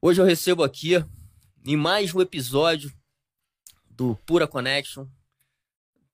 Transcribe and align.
Hoje 0.00 0.20
eu 0.20 0.24
recebo 0.24 0.62
aqui, 0.62 0.92
em 1.66 1.76
mais 1.76 2.14
um 2.14 2.20
episódio 2.20 2.92
do 3.90 4.14
Pura 4.14 4.46
Connection, 4.46 5.08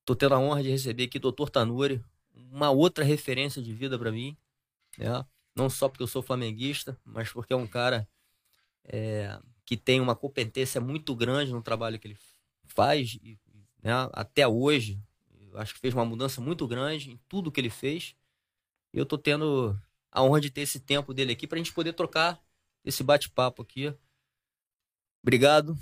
tô 0.07 0.17
tendo 0.17 0.35
a 0.35 0.39
honra 0.39 0.63
de 0.63 0.71
receber 0.71 1.05
aqui 1.05 1.19
o 1.19 1.31
Dr. 1.31 1.51
Tanuri, 1.51 2.03
uma 2.51 2.71
outra 2.71 3.05
referência 3.05 3.61
de 3.61 3.75
vida 3.75 3.99
para 3.99 4.11
mim, 4.11 4.35
né? 4.97 5.23
Não 5.55 5.69
só 5.69 5.87
porque 5.87 6.03
eu 6.03 6.07
sou 6.07 6.23
flamenguista, 6.23 6.99
mas 7.05 7.31
porque 7.31 7.53
é 7.53 7.57
um 7.57 7.67
cara 7.67 8.09
é, 8.85 9.39
que 9.67 9.77
tem 9.77 10.01
uma 10.01 10.17
competência 10.17 10.81
muito 10.81 11.15
grande 11.15 11.53
no 11.53 11.63
trabalho 11.63 11.99
que 11.99 12.09
ele 12.09 12.19
faz, 12.65 13.19
e, 13.23 13.39
né? 13.83 13.93
até 14.15 14.49
hoje, 14.49 14.99
acho 15.57 15.75
que 15.75 15.81
fez 15.81 15.93
uma 15.93 16.07
mudança 16.07 16.41
muito 16.41 16.67
grande 16.67 17.11
em 17.11 17.21
tudo 17.29 17.53
que 17.53 17.61
ele 17.61 17.69
fez. 17.69 18.17
E 18.95 18.99
eu 18.99 19.05
tô 19.05 19.19
tendo 19.19 19.79
a 20.11 20.23
honra 20.23 20.41
de 20.41 20.49
ter 20.49 20.63
esse 20.63 20.81
tempo 20.81 21.13
dele 21.13 21.33
aqui 21.33 21.47
para 21.47 21.57
a 21.57 21.63
gente 21.63 21.75
poder 21.75 21.93
trocar 21.93 22.43
esse 22.85 23.03
bate-papo 23.03 23.63
aqui. 23.63 23.95
Obrigado, 25.23 25.77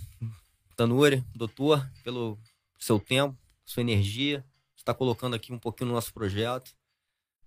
Tanuri, 0.76 1.24
doutor, 1.34 1.90
pelo 2.04 2.38
seu 2.78 3.00
tempo, 3.00 3.36
sua 3.64 3.80
energia, 3.80 4.44
está 4.76 4.94
colocando 4.94 5.34
aqui 5.34 5.52
um 5.52 5.58
pouquinho 5.58 5.88
no 5.88 5.94
nosso 5.94 6.12
projeto. 6.12 6.74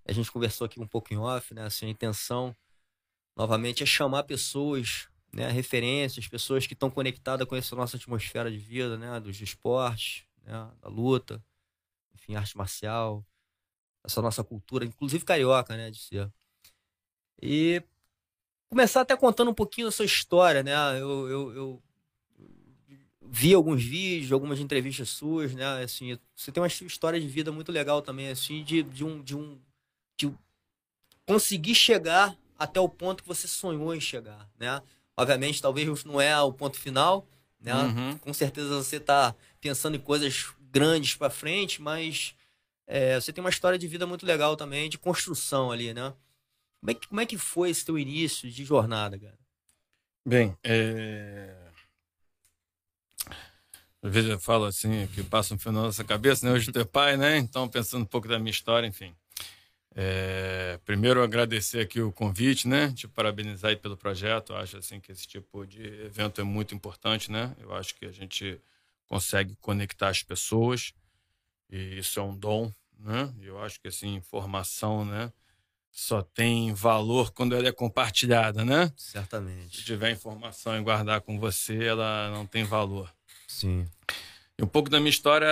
A 0.04 0.12
gente 0.12 0.30
conversou 0.30 0.64
aqui 0.64 0.80
um 0.80 0.86
pouco 0.86 1.12
em 1.12 1.16
off, 1.16 1.52
né? 1.54 1.62
Assim, 1.64 1.86
a 1.86 1.88
intenção, 1.88 2.56
novamente, 3.34 3.82
é 3.82 3.86
chamar 3.86 4.24
pessoas, 4.24 5.08
né? 5.32 5.50
Referências, 5.50 6.28
pessoas 6.28 6.66
que 6.66 6.74
estão 6.74 6.90
conectadas 6.90 7.46
com 7.48 7.56
essa 7.56 7.74
nossa 7.74 7.96
atmosfera 7.96 8.50
de 8.50 8.58
vida, 8.58 8.96
né? 8.96 9.18
Dos 9.20 9.40
esportes, 9.40 10.24
né? 10.42 10.70
Da 10.80 10.88
luta, 10.88 11.44
enfim, 12.14 12.36
arte 12.36 12.56
marcial, 12.56 13.26
essa 14.04 14.22
nossa 14.22 14.44
cultura, 14.44 14.84
inclusive 14.84 15.24
carioca, 15.24 15.76
né? 15.76 15.90
De 15.90 15.98
ser. 15.98 16.32
E 17.42 17.82
começar 18.68 19.02
até 19.02 19.16
contando 19.16 19.50
um 19.50 19.54
pouquinho 19.54 19.86
da 19.86 19.90
sua 19.90 20.04
história, 20.04 20.62
né? 20.62 20.72
Eu, 20.98 21.28
eu, 21.28 21.54
eu 21.54 21.82
vi 23.22 23.54
alguns 23.54 23.82
vídeos, 23.82 24.32
algumas 24.32 24.60
entrevistas 24.60 25.08
suas, 25.08 25.54
né? 25.54 25.82
Assim, 25.82 26.18
você 26.34 26.52
tem 26.52 26.62
uma 26.62 26.66
história 26.66 27.20
de 27.20 27.26
vida 27.26 27.52
muito 27.52 27.72
legal 27.72 28.02
também, 28.02 28.28
assim, 28.28 28.62
de, 28.62 28.82
de 28.82 29.04
um, 29.04 29.22
de 29.22 29.36
um, 29.36 29.58
de 30.16 30.32
conseguir 31.26 31.74
chegar 31.74 32.36
até 32.58 32.80
o 32.80 32.88
ponto 32.88 33.22
que 33.22 33.28
você 33.28 33.46
sonhou 33.46 33.94
em 33.94 34.00
chegar, 34.00 34.48
né? 34.58 34.82
Obviamente, 35.16 35.62
talvez 35.62 36.04
não 36.04 36.20
é 36.20 36.38
o 36.40 36.52
ponto 36.52 36.78
final, 36.78 37.26
né? 37.60 37.74
Uhum. 37.74 38.18
Com 38.18 38.32
certeza 38.32 38.82
você 38.82 38.96
está 38.96 39.34
pensando 39.60 39.96
em 39.96 40.00
coisas 40.00 40.46
grandes 40.70 41.14
para 41.14 41.30
frente, 41.30 41.80
mas 41.80 42.34
é, 42.86 43.18
você 43.20 43.32
tem 43.32 43.42
uma 43.42 43.50
história 43.50 43.78
de 43.78 43.88
vida 43.88 44.06
muito 44.06 44.26
legal 44.26 44.56
também, 44.56 44.88
de 44.88 44.98
construção 44.98 45.70
ali, 45.70 45.92
né? 45.92 46.12
Como 46.86 46.90
é 46.92 46.94
que, 46.94 47.08
como 47.08 47.20
é 47.20 47.26
que 47.26 47.36
foi 47.36 47.70
esse 47.70 47.84
teu 47.84 47.98
início 47.98 48.48
de 48.48 48.64
jornada, 48.64 49.18
cara? 49.18 49.36
Bem, 50.24 50.56
é... 50.62 51.52
às 54.00 54.12
vezes 54.12 54.30
eu 54.30 54.38
falo 54.38 54.66
assim, 54.66 55.08
que 55.08 55.24
passa 55.24 55.52
um 55.52 55.58
fenômeno 55.58 55.82
na 55.82 55.88
nossa 55.88 56.04
cabeça, 56.04 56.46
né? 56.46 56.52
Hoje 56.52 56.70
tu 56.70 56.78
é 56.78 56.84
pai, 56.84 57.16
né? 57.16 57.38
Então, 57.38 57.68
pensando 57.68 58.02
um 58.02 58.06
pouco 58.06 58.28
da 58.28 58.38
minha 58.38 58.52
história, 58.52 58.86
enfim. 58.86 59.12
É... 59.96 60.78
Primeiro, 60.84 61.24
agradecer 61.24 61.80
aqui 61.80 62.00
o 62.00 62.12
convite, 62.12 62.68
né? 62.68 62.92
Te 62.92 63.08
parabenizar 63.08 63.70
aí 63.70 63.76
pelo 63.76 63.96
projeto. 63.96 64.52
Eu 64.52 64.58
acho 64.58 64.76
assim 64.76 65.00
que 65.00 65.10
esse 65.10 65.26
tipo 65.26 65.66
de 65.66 65.82
evento 66.04 66.40
é 66.40 66.44
muito 66.44 66.72
importante, 66.72 67.32
né? 67.32 67.52
Eu 67.58 67.74
acho 67.74 67.96
que 67.96 68.06
a 68.06 68.12
gente 68.12 68.60
consegue 69.08 69.56
conectar 69.56 70.08
as 70.08 70.22
pessoas 70.22 70.94
e 71.68 71.98
isso 71.98 72.20
é 72.20 72.22
um 72.22 72.36
dom, 72.36 72.72
né? 72.96 73.34
Eu 73.42 73.60
acho 73.60 73.80
que 73.80 73.88
assim, 73.88 74.14
informação, 74.14 75.04
né? 75.04 75.32
Só 75.96 76.20
tem 76.20 76.74
valor 76.74 77.32
quando 77.32 77.56
ela 77.56 77.68
é 77.68 77.72
compartilhada, 77.72 78.62
né? 78.66 78.92
Certamente. 78.98 79.78
Se 79.78 79.84
tiver 79.84 80.10
informação 80.10 80.78
e 80.78 80.82
guardar 80.82 81.22
com 81.22 81.40
você, 81.40 81.84
ela 81.84 82.30
não 82.30 82.46
tem 82.46 82.64
valor. 82.64 83.10
Sim. 83.48 83.88
E 84.58 84.62
um 84.62 84.66
pouco 84.66 84.90
da 84.90 85.00
minha 85.00 85.08
história, 85.08 85.48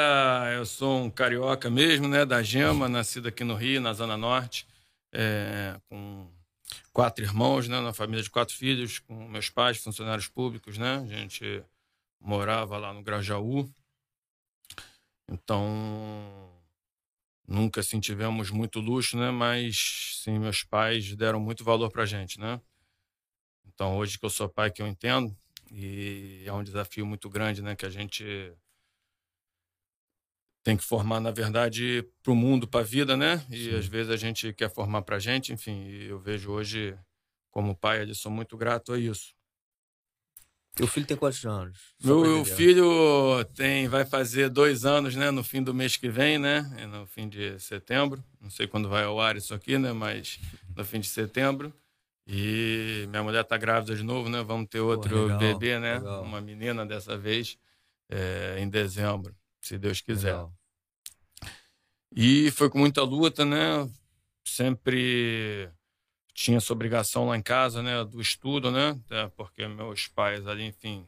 eu 0.55 0.67
sou 0.67 1.03
um 1.03 1.11
carioca 1.11 1.71
mesmo, 1.71 2.07
né? 2.09 2.27
Da 2.27 2.43
Gema, 2.43 2.91
nascido 2.91 3.29
aqui 3.29 3.43
no 3.43 3.55
Rio, 3.55 3.81
na 3.81 3.95
Zona 3.95 4.19
Norte, 4.19 4.67
é, 5.15 5.81
com 5.89 6.29
quatro 6.93 7.25
irmãos, 7.25 7.67
né? 7.67 7.79
Uma 7.79 7.95
família 7.95 8.23
de 8.23 8.29
quatro 8.29 8.55
filhos, 8.55 8.99
com 8.99 9.27
meus 9.27 9.49
pais, 9.49 9.79
funcionários 9.79 10.29
públicos, 10.29 10.77
né? 10.77 10.97
A 10.97 11.07
gente 11.21 11.65
morava 12.21 12.77
lá 12.77 12.93
no 12.93 13.03
Grajaú. 13.03 13.67
Então, 15.27 16.54
nunca 17.47 17.81
assim 17.81 18.01
tivemos 18.01 18.51
muito 18.51 18.81
luxo, 18.81 19.17
né? 19.17 19.31
Mas 19.31 20.21
sim, 20.23 20.39
meus 20.39 20.63
pais 20.63 21.15
deram 21.17 21.41
muito 21.41 21.65
valor 21.65 21.91
para 21.91 22.07
gente, 22.07 22.39
né? 22.39 22.61
Então 23.67 23.97
hoje 23.99 24.19
que 24.19 24.25
eu 24.25 24.31
sou 24.31 24.49
pai 24.49 24.71
que 24.71 24.81
eu 24.81 24.87
entendo 24.87 25.37
e 25.71 26.43
é 26.47 26.53
um 26.53 26.63
desafio 26.63 27.05
muito 27.05 27.29
grande, 27.29 27.63
né? 27.63 27.75
Que 27.75 27.87
a 27.87 27.91
gente 27.91 28.25
tem 30.63 30.77
que 30.77 30.85
formar 30.85 31.21
na 31.21 31.31
verdade 31.31 32.03
para 32.23 32.33
o 32.33 32.37
mundo, 32.37 32.67
para 32.67 32.81
a 32.81 32.85
vida, 32.85 33.17
né? 33.17 33.45
E 33.51 33.65
sim. 33.65 33.77
às 33.77 33.87
vezes 33.87 34.11
a 34.11 34.17
gente 34.17 34.53
quer 34.55 34.71
formar 34.71 35.03
para 35.03 35.17
a 35.17 35.21
gente, 35.21 35.53
enfim. 35.53 35.87
eu 36.09 36.19
vejo 36.19 36.51
hoje 36.51 36.99
como 37.51 37.77
pai, 37.77 38.03
eu 38.03 38.15
sou 38.15 38.33
muito 38.33 38.57
grato 38.57 38.93
a 38.93 38.99
isso. 38.99 39.35
Teu 40.75 40.89
filho 40.89 41.07
tem 41.07 41.17
quantos 41.17 41.45
anos? 41.47 41.79
Meu, 42.03 42.21
meu 42.21 42.45
filho 42.45 43.45
tem, 43.55 43.87
vai 43.87 44.05
fazer 44.05 44.49
dois 44.49 44.85
anos, 44.85 45.15
né? 45.15 45.31
No 45.31 45.45
fim 45.45 45.63
do 45.63 45.73
mês 45.73 45.97
que 45.97 46.09
vem, 46.09 46.37
né? 46.37 46.63
No 46.91 47.07
fim 47.07 47.29
de 47.29 47.59
setembro. 47.61 48.23
Não 48.41 48.51
sei 48.51 48.67
quando 48.67 48.89
vai 48.89 49.05
ao 49.05 49.21
ar 49.21 49.37
isso 49.37 49.55
aqui, 49.55 49.79
né? 49.79 49.93
Mas 49.93 50.41
no 50.77 50.85
fim 50.85 50.99
de 50.99 51.07
setembro. 51.07 51.73
E 52.27 53.07
minha 53.09 53.23
mulher 53.23 53.45
tá 53.45 53.57
grávida 53.57 53.95
de 53.95 54.03
novo, 54.03 54.29
né? 54.29 54.43
Vamos 54.43 54.69
ter 54.69 54.81
outro 54.81 55.15
Pô, 55.15 55.23
legal, 55.25 55.39
bebê, 55.39 55.79
né? 55.79 55.99
Legal. 55.99 56.23
Uma 56.25 56.41
menina 56.41 56.85
dessa 56.85 57.17
vez, 57.17 57.57
é, 58.11 58.57
em 58.59 58.69
dezembro, 58.69 59.35
se 59.61 59.79
Deus 59.79 60.01
quiser. 60.01 60.33
Legal. 60.33 60.53
E 62.17 62.51
foi 62.51 62.69
com 62.69 62.79
muita 62.79 63.03
luta, 63.03 63.45
né? 63.45 63.89
Sempre 64.45 65.71
tinha 66.35 66.57
essa 66.57 66.73
obrigação 66.73 67.29
lá 67.29 67.37
em 67.37 67.43
casa, 67.43 67.83
né, 67.83 68.05
do 68.05 68.21
estudo, 68.21 68.71
né, 68.71 69.01
porque 69.37 69.67
meus 69.69 70.09
pais 70.09 70.47
ali, 70.47 70.65
enfim, 70.65 71.07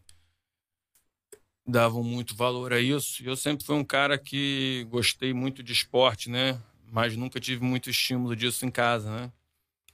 davam 1.67 2.03
muito 2.03 2.37
valor 2.37 2.73
a 2.73 2.81
isso. 2.81 3.23
E 3.23 3.27
eu 3.27 3.37
sempre 3.37 3.67
fui 3.67 3.75
um 3.75 3.85
cara 3.85 4.17
que 4.17 4.87
gostei 4.89 5.35
muito 5.35 5.63
de 5.65 5.73
esporte, 5.73 6.31
né, 6.31 6.63
mas 6.93 7.17
nunca 7.17 7.41
tive 7.41 7.65
muito 7.65 7.91
estímulo 7.91 8.37
disso 8.37 8.65
em 8.65 8.71
casa, 8.71 9.11
né. 9.11 9.33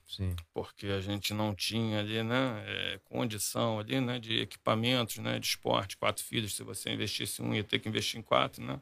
Sim. 0.07 0.37
Porque 0.53 0.89
a 0.89 1.01
gente 1.01 1.33
não 1.33 1.55
tinha 1.55 2.01
ali, 2.01 2.23
né, 2.23 2.63
é, 2.67 3.01
condição 3.05 3.79
ali, 3.79 3.99
né, 3.99 4.19
de 4.19 4.41
equipamentos, 4.41 5.17
né, 5.17 5.39
de 5.39 5.47
esporte. 5.47 5.97
Quatro 5.97 6.23
filhos, 6.23 6.55
se 6.55 6.63
você 6.63 6.93
investisse 6.93 7.41
um, 7.41 7.55
ia 7.55 7.65
ter 7.65 7.79
que 7.79 7.89
investir 7.89 8.21
em 8.21 8.23
quatro, 8.23 8.63
né. 8.63 8.79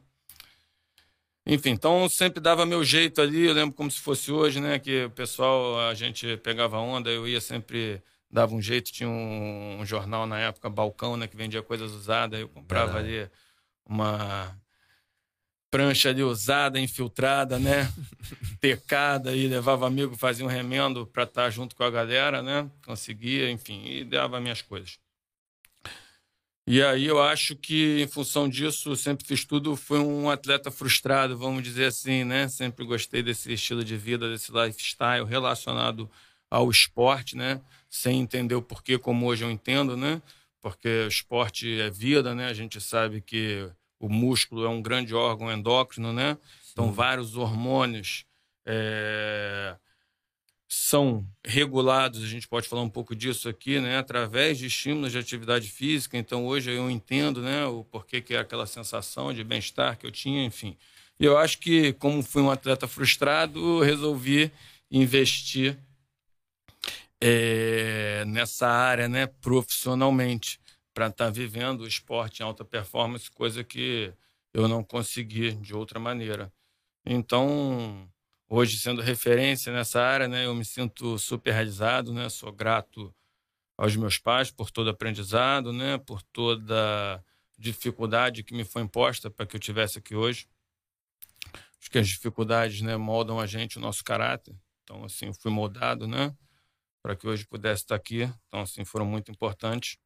Enfim, 1.45 1.71
então 1.71 2.07
sempre 2.07 2.39
dava 2.39 2.65
meu 2.65 2.83
jeito 2.83 3.19
ali, 3.19 3.45
eu 3.47 3.53
lembro 3.53 3.75
como 3.75 3.89
se 3.89 3.99
fosse 3.99 4.31
hoje, 4.31 4.59
né? 4.59 4.77
Que 4.77 5.05
o 5.05 5.09
pessoal, 5.09 5.79
a 5.89 5.93
gente 5.93 6.37
pegava 6.37 6.77
onda, 6.77 7.09
eu 7.09 7.27
ia 7.27 7.41
sempre, 7.41 8.01
dava 8.29 8.53
um 8.53 8.61
jeito, 8.61 8.91
tinha 8.91 9.09
um, 9.09 9.79
um 9.79 9.85
jornal 9.85 10.27
na 10.27 10.39
época, 10.39 10.69
Balcão, 10.69 11.17
né? 11.17 11.27
Que 11.27 11.35
vendia 11.35 11.63
coisas 11.63 11.91
usadas, 11.91 12.39
eu 12.39 12.47
comprava 12.47 12.97
ali 12.99 13.27
uma 13.85 14.55
prancha 15.71 16.09
ali 16.09 16.21
usada, 16.21 16.79
infiltrada, 16.79 17.57
né? 17.57 17.91
Tecada 18.59 19.35
e 19.35 19.47
levava 19.47 19.87
amigo, 19.87 20.15
fazia 20.17 20.45
um 20.45 20.49
remendo 20.49 21.07
para 21.07 21.23
estar 21.23 21.43
tá 21.43 21.49
junto 21.49 21.75
com 21.75 21.83
a 21.83 21.89
galera, 21.89 22.43
né? 22.43 22.69
Conseguia, 22.85 23.49
enfim, 23.49 23.83
e 23.85 24.03
dava 24.03 24.39
minhas 24.39 24.61
coisas. 24.61 24.99
E 26.71 26.81
aí 26.81 27.05
eu 27.05 27.21
acho 27.21 27.53
que, 27.53 28.01
em 28.01 28.07
função 28.07 28.47
disso, 28.47 28.95
sempre 28.95 29.25
fiz 29.25 29.43
tudo. 29.43 29.75
Fui 29.75 29.99
um 29.99 30.29
atleta 30.29 30.71
frustrado, 30.71 31.37
vamos 31.37 31.63
dizer 31.63 31.87
assim, 31.87 32.23
né? 32.23 32.47
Sempre 32.47 32.85
gostei 32.85 33.21
desse 33.21 33.51
estilo 33.51 33.83
de 33.83 33.97
vida, 33.97 34.31
desse 34.31 34.53
lifestyle 34.53 35.25
relacionado 35.25 36.09
ao 36.49 36.71
esporte, 36.71 37.35
né? 37.35 37.59
Sem 37.89 38.21
entender 38.21 38.55
o 38.55 38.61
porquê, 38.61 38.97
como 38.97 39.25
hoje 39.25 39.43
eu 39.43 39.51
entendo, 39.51 39.97
né? 39.97 40.21
Porque 40.61 40.87
o 40.87 41.07
esporte 41.09 41.81
é 41.81 41.89
vida, 41.89 42.33
né? 42.33 42.45
A 42.45 42.53
gente 42.53 42.79
sabe 42.79 43.19
que 43.19 43.69
o 43.99 44.07
músculo 44.07 44.63
é 44.63 44.69
um 44.69 44.81
grande 44.81 45.13
órgão 45.13 45.51
endócrino, 45.51 46.13
né? 46.13 46.37
Então, 46.71 46.89
vários 46.89 47.35
hormônios. 47.35 48.23
É 48.65 49.75
são 50.73 51.27
regulados, 51.45 52.23
a 52.23 52.27
gente 52.27 52.47
pode 52.47 52.65
falar 52.65 52.81
um 52.81 52.89
pouco 52.89 53.13
disso 53.13 53.49
aqui, 53.49 53.77
né, 53.81 53.97
através 53.97 54.57
de 54.57 54.67
estímulos 54.67 55.11
de 55.11 55.17
atividade 55.17 55.69
física. 55.69 56.17
Então, 56.17 56.45
hoje 56.47 56.71
eu 56.71 56.89
entendo, 56.89 57.41
né, 57.41 57.65
o 57.65 57.83
porquê 57.83 58.21
que 58.21 58.33
é 58.33 58.39
aquela 58.39 58.65
sensação 58.65 59.33
de 59.33 59.43
bem-estar 59.43 59.97
que 59.97 60.05
eu 60.05 60.11
tinha, 60.11 60.45
enfim. 60.45 60.77
E 61.19 61.25
eu 61.25 61.37
acho 61.37 61.59
que, 61.59 61.91
como 61.93 62.23
fui 62.23 62.41
um 62.41 62.49
atleta 62.49 62.87
frustrado, 62.87 63.81
resolvi 63.81 64.49
investir 64.89 65.77
é, 67.19 68.23
nessa 68.25 68.69
área, 68.69 69.09
né, 69.09 69.27
profissionalmente, 69.27 70.57
para 70.93 71.07
estar 71.07 71.25
tá 71.25 71.31
vivendo 71.31 71.81
o 71.81 71.87
esporte 71.87 72.39
em 72.39 72.45
alta 72.45 72.63
performance, 72.63 73.29
coisa 73.29 73.61
que 73.61 74.13
eu 74.53 74.69
não 74.69 74.85
consegui 74.85 75.51
de 75.51 75.75
outra 75.75 75.99
maneira. 75.99 76.49
Então, 77.05 78.09
hoje 78.53 78.77
sendo 78.77 79.01
referência 79.01 79.71
nessa 79.71 80.01
área, 80.01 80.27
né, 80.27 80.45
eu 80.45 80.53
me 80.53 80.65
sinto 80.65 81.17
super 81.17 81.53
realizado, 81.53 82.13
né, 82.13 82.27
sou 82.27 82.51
grato 82.51 83.15
aos 83.77 83.95
meus 83.95 84.17
pais 84.17 84.51
por 84.51 84.69
todo 84.69 84.89
aprendizado, 84.89 85.73
né? 85.73 85.97
Por 85.97 86.21
toda 86.21 87.23
dificuldade 87.57 88.43
que 88.43 88.53
me 88.53 88.63
foi 88.63 88.83
imposta 88.83 89.31
para 89.31 89.45
que 89.45 89.55
eu 89.55 89.59
tivesse 89.59 89.97
aqui 89.97 90.15
hoje. 90.15 90.47
Acho 91.79 91.89
que 91.89 91.97
as 91.97 92.07
dificuldades, 92.07 92.81
né, 92.81 92.95
moldam 92.97 93.39
a 93.39 93.47
gente, 93.47 93.77
o 93.77 93.81
nosso 93.81 94.03
caráter. 94.03 94.55
Então, 94.83 95.03
assim, 95.03 95.27
eu 95.27 95.33
fui 95.33 95.49
moldado, 95.49 96.07
né, 96.07 96.35
para 97.01 97.15
que 97.15 97.27
hoje 97.27 97.47
pudesse 97.47 97.83
estar 97.83 97.95
aqui. 97.95 98.31
Então, 98.47 98.61
assim, 98.61 98.85
foram 98.85 99.05
muito 99.05 99.31
importantes. 99.31 99.97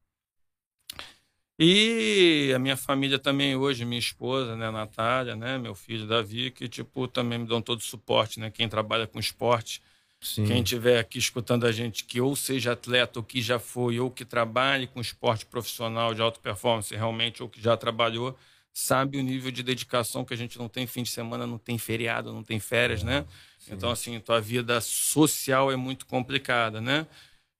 E 1.58 2.52
a 2.54 2.58
minha 2.58 2.76
família 2.76 3.18
também 3.18 3.56
hoje, 3.56 3.84
minha 3.84 3.98
esposa, 3.98 4.54
né, 4.56 4.70
Natália, 4.70 5.34
né, 5.34 5.56
meu 5.56 5.74
filho 5.74 6.06
Davi, 6.06 6.50
que 6.50 6.68
tipo 6.68 7.08
também 7.08 7.38
me 7.38 7.46
dão 7.46 7.62
todo 7.62 7.78
o 7.78 7.82
suporte, 7.82 8.38
né, 8.38 8.50
quem 8.50 8.68
trabalha 8.68 9.06
com 9.06 9.18
esporte, 9.18 9.82
Sim. 10.20 10.44
quem 10.44 10.62
tiver 10.62 10.98
aqui 10.98 11.18
escutando 11.18 11.64
a 11.66 11.72
gente 11.72 12.04
que 12.04 12.20
ou 12.20 12.36
seja 12.36 12.72
atleta 12.72 13.18
ou 13.18 13.22
que 13.22 13.40
já 13.40 13.58
foi 13.58 13.98
ou 13.98 14.10
que 14.10 14.24
trabalhe 14.24 14.86
com 14.86 15.00
esporte 15.00 15.46
profissional 15.46 16.12
de 16.12 16.20
alta 16.20 16.38
performance 16.40 16.94
realmente 16.94 17.42
ou 17.42 17.48
que 17.48 17.60
já 17.60 17.74
trabalhou, 17.74 18.36
sabe 18.70 19.16
o 19.16 19.22
nível 19.22 19.50
de 19.50 19.62
dedicação 19.62 20.26
que 20.26 20.34
a 20.34 20.36
gente 20.36 20.58
não 20.58 20.68
tem 20.68 20.86
fim 20.86 21.02
de 21.02 21.10
semana, 21.10 21.46
não 21.46 21.56
tem 21.58 21.78
feriado, 21.78 22.34
não 22.34 22.42
tem 22.42 22.60
férias, 22.60 23.02
é, 23.02 23.06
né? 23.06 23.26
Sim. 23.58 23.72
Então 23.72 23.90
assim, 23.90 24.20
tua 24.20 24.42
vida 24.42 24.78
social 24.82 25.72
é 25.72 25.76
muito 25.76 26.04
complicada, 26.04 26.82
né? 26.82 27.06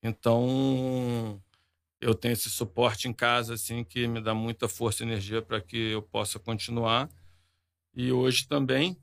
Então, 0.02 1.40
eu 2.00 2.14
tenho 2.14 2.32
esse 2.32 2.50
suporte 2.50 3.08
em 3.08 3.12
casa 3.12 3.54
assim 3.54 3.84
que 3.84 4.06
me 4.06 4.20
dá 4.20 4.34
muita 4.34 4.69
força 4.69 5.02
e 5.02 5.06
energia 5.06 5.43
para 5.43 5.60
que 5.60 5.93
eu 5.93 6.02
possa 6.02 6.38
continuar. 6.38 7.08
E 7.94 8.12
hoje 8.12 8.46
também 8.46 8.96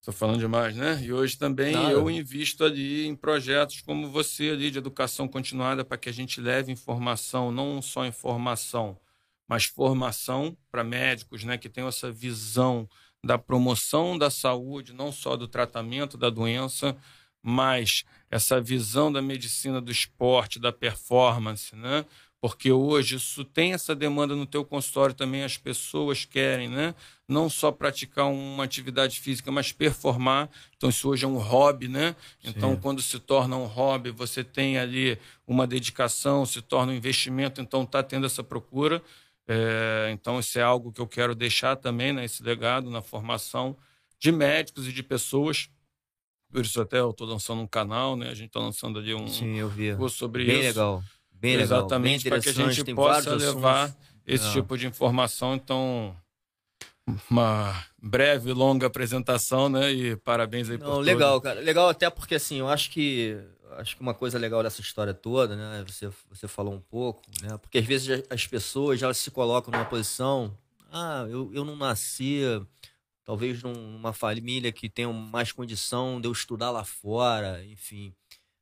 Estou 0.00 0.14
falando 0.14 0.38
demais, 0.38 0.76
né? 0.76 1.02
E 1.02 1.12
hoje 1.12 1.36
também 1.36 1.72
Nada. 1.72 1.90
eu 1.90 2.08
invisto 2.08 2.64
ali 2.64 3.06
em 3.06 3.16
projetos 3.16 3.80
como 3.80 4.08
você 4.08 4.50
ali 4.50 4.70
de 4.70 4.78
educação 4.78 5.26
continuada 5.26 5.84
para 5.84 5.98
que 5.98 6.08
a 6.08 6.12
gente 6.12 6.40
leve 6.40 6.72
informação, 6.72 7.50
não 7.50 7.82
só 7.82 8.06
informação, 8.06 8.98
mas 9.46 9.64
formação 9.64 10.56
para 10.70 10.84
médicos, 10.84 11.42
né, 11.44 11.58
que 11.58 11.68
tenham 11.68 11.88
essa 11.88 12.12
visão 12.12 12.88
da 13.24 13.36
promoção 13.36 14.16
da 14.16 14.30
saúde, 14.30 14.92
não 14.92 15.10
só 15.10 15.36
do 15.36 15.48
tratamento 15.48 16.16
da 16.16 16.30
doença, 16.30 16.96
mas 17.42 18.04
essa 18.30 18.60
visão 18.60 19.10
da 19.10 19.22
medicina 19.22 19.80
do 19.80 19.90
esporte, 19.90 20.58
da 20.58 20.72
performance, 20.72 21.74
né? 21.74 22.04
Porque 22.40 22.70
hoje 22.70 23.16
isso 23.16 23.44
tem 23.44 23.72
essa 23.72 23.96
demanda 23.96 24.36
no 24.36 24.46
teu 24.46 24.64
consultório 24.64 25.14
também, 25.14 25.42
as 25.42 25.56
pessoas 25.56 26.24
querem, 26.24 26.68
né? 26.68 26.94
Não 27.26 27.50
só 27.50 27.72
praticar 27.72 28.26
uma 28.26 28.62
atividade 28.62 29.18
física, 29.18 29.50
mas 29.50 29.72
performar. 29.72 30.48
Então 30.76 30.88
isso 30.88 31.08
hoje 31.08 31.24
é 31.24 31.28
um 31.28 31.38
hobby, 31.38 31.88
né? 31.88 32.14
Então 32.44 32.74
Sim. 32.74 32.80
quando 32.80 33.02
se 33.02 33.18
torna 33.18 33.56
um 33.56 33.64
hobby, 33.64 34.10
você 34.12 34.44
tem 34.44 34.78
ali 34.78 35.18
uma 35.46 35.66
dedicação, 35.66 36.46
se 36.46 36.62
torna 36.62 36.92
um 36.92 36.94
investimento, 36.94 37.60
então 37.60 37.82
está 37.82 38.04
tendo 38.04 38.26
essa 38.26 38.44
procura. 38.44 39.02
É, 39.48 40.10
então 40.12 40.38
isso 40.38 40.58
é 40.58 40.62
algo 40.62 40.92
que 40.92 41.00
eu 41.00 41.08
quero 41.08 41.34
deixar 41.34 41.74
também, 41.74 42.12
né? 42.12 42.24
Esse 42.24 42.42
legado 42.42 42.88
na 42.88 43.02
formação 43.02 43.76
de 44.20 44.30
médicos 44.30 44.86
e 44.86 44.92
de 44.92 45.02
pessoas 45.02 45.68
por 46.52 46.62
isso 46.62 46.80
até 46.80 46.98
eu 47.00 47.10
estou 47.10 47.26
lançando 47.26 47.60
um 47.62 47.66
canal, 47.66 48.16
né? 48.16 48.26
A 48.30 48.34
gente 48.34 48.46
está 48.48 48.60
lançando 48.60 48.98
ali 48.98 49.14
um 49.14 49.26
Sim, 49.28 49.56
eu 49.56 49.68
vi. 49.68 49.94
curso 49.96 50.16
sobre 50.16 50.44
bem 50.44 50.56
isso. 50.60 50.68
Legal. 50.68 51.04
Bem 51.32 51.56
legal. 51.56 51.78
Exatamente, 51.80 52.28
para 52.28 52.40
que 52.40 52.48
a 52.48 52.52
gente 52.52 52.94
possa 52.94 53.34
levar 53.34 53.84
assuntos. 53.84 54.02
esse 54.26 54.44
Não. 54.46 54.52
tipo 54.54 54.76
de 54.76 54.86
informação. 54.86 55.54
Então, 55.54 56.16
uma 57.30 57.84
breve, 58.02 58.52
longa 58.52 58.86
apresentação, 58.86 59.68
né? 59.68 59.92
E 59.92 60.16
parabéns 60.16 60.68
aí 60.68 60.78
Não, 60.78 60.86
por 60.96 60.98
Legal, 61.00 61.34
tudo. 61.34 61.42
cara. 61.44 61.60
Legal 61.60 61.88
até 61.88 62.10
porque, 62.10 62.34
assim, 62.34 62.56
eu 62.58 62.68
acho 62.68 62.90
que 62.90 63.38
acho 63.76 63.94
que 63.96 64.02
uma 64.02 64.14
coisa 64.14 64.38
legal 64.38 64.62
dessa 64.62 64.80
história 64.80 65.14
toda, 65.14 65.54
né? 65.54 65.84
Você, 65.86 66.10
você 66.30 66.48
falou 66.48 66.74
um 66.74 66.80
pouco, 66.80 67.22
né? 67.42 67.56
Porque 67.58 67.78
às 67.78 67.84
vezes 67.84 68.24
as 68.28 68.46
pessoas 68.46 68.98
já 68.98 69.12
se 69.14 69.30
colocam 69.30 69.70
numa 69.72 69.84
posição, 69.84 70.52
ah, 70.90 71.24
eu, 71.28 71.50
eu 71.54 71.64
não 71.64 71.76
nasci 71.76 72.40
talvez 73.28 73.62
numa 73.62 74.14
família 74.14 74.72
que 74.72 74.88
tenha 74.88 75.12
mais 75.12 75.52
condição 75.52 76.18
de 76.18 76.26
eu 76.26 76.32
estudar 76.32 76.70
lá 76.70 76.82
fora, 76.82 77.62
enfim. 77.66 78.14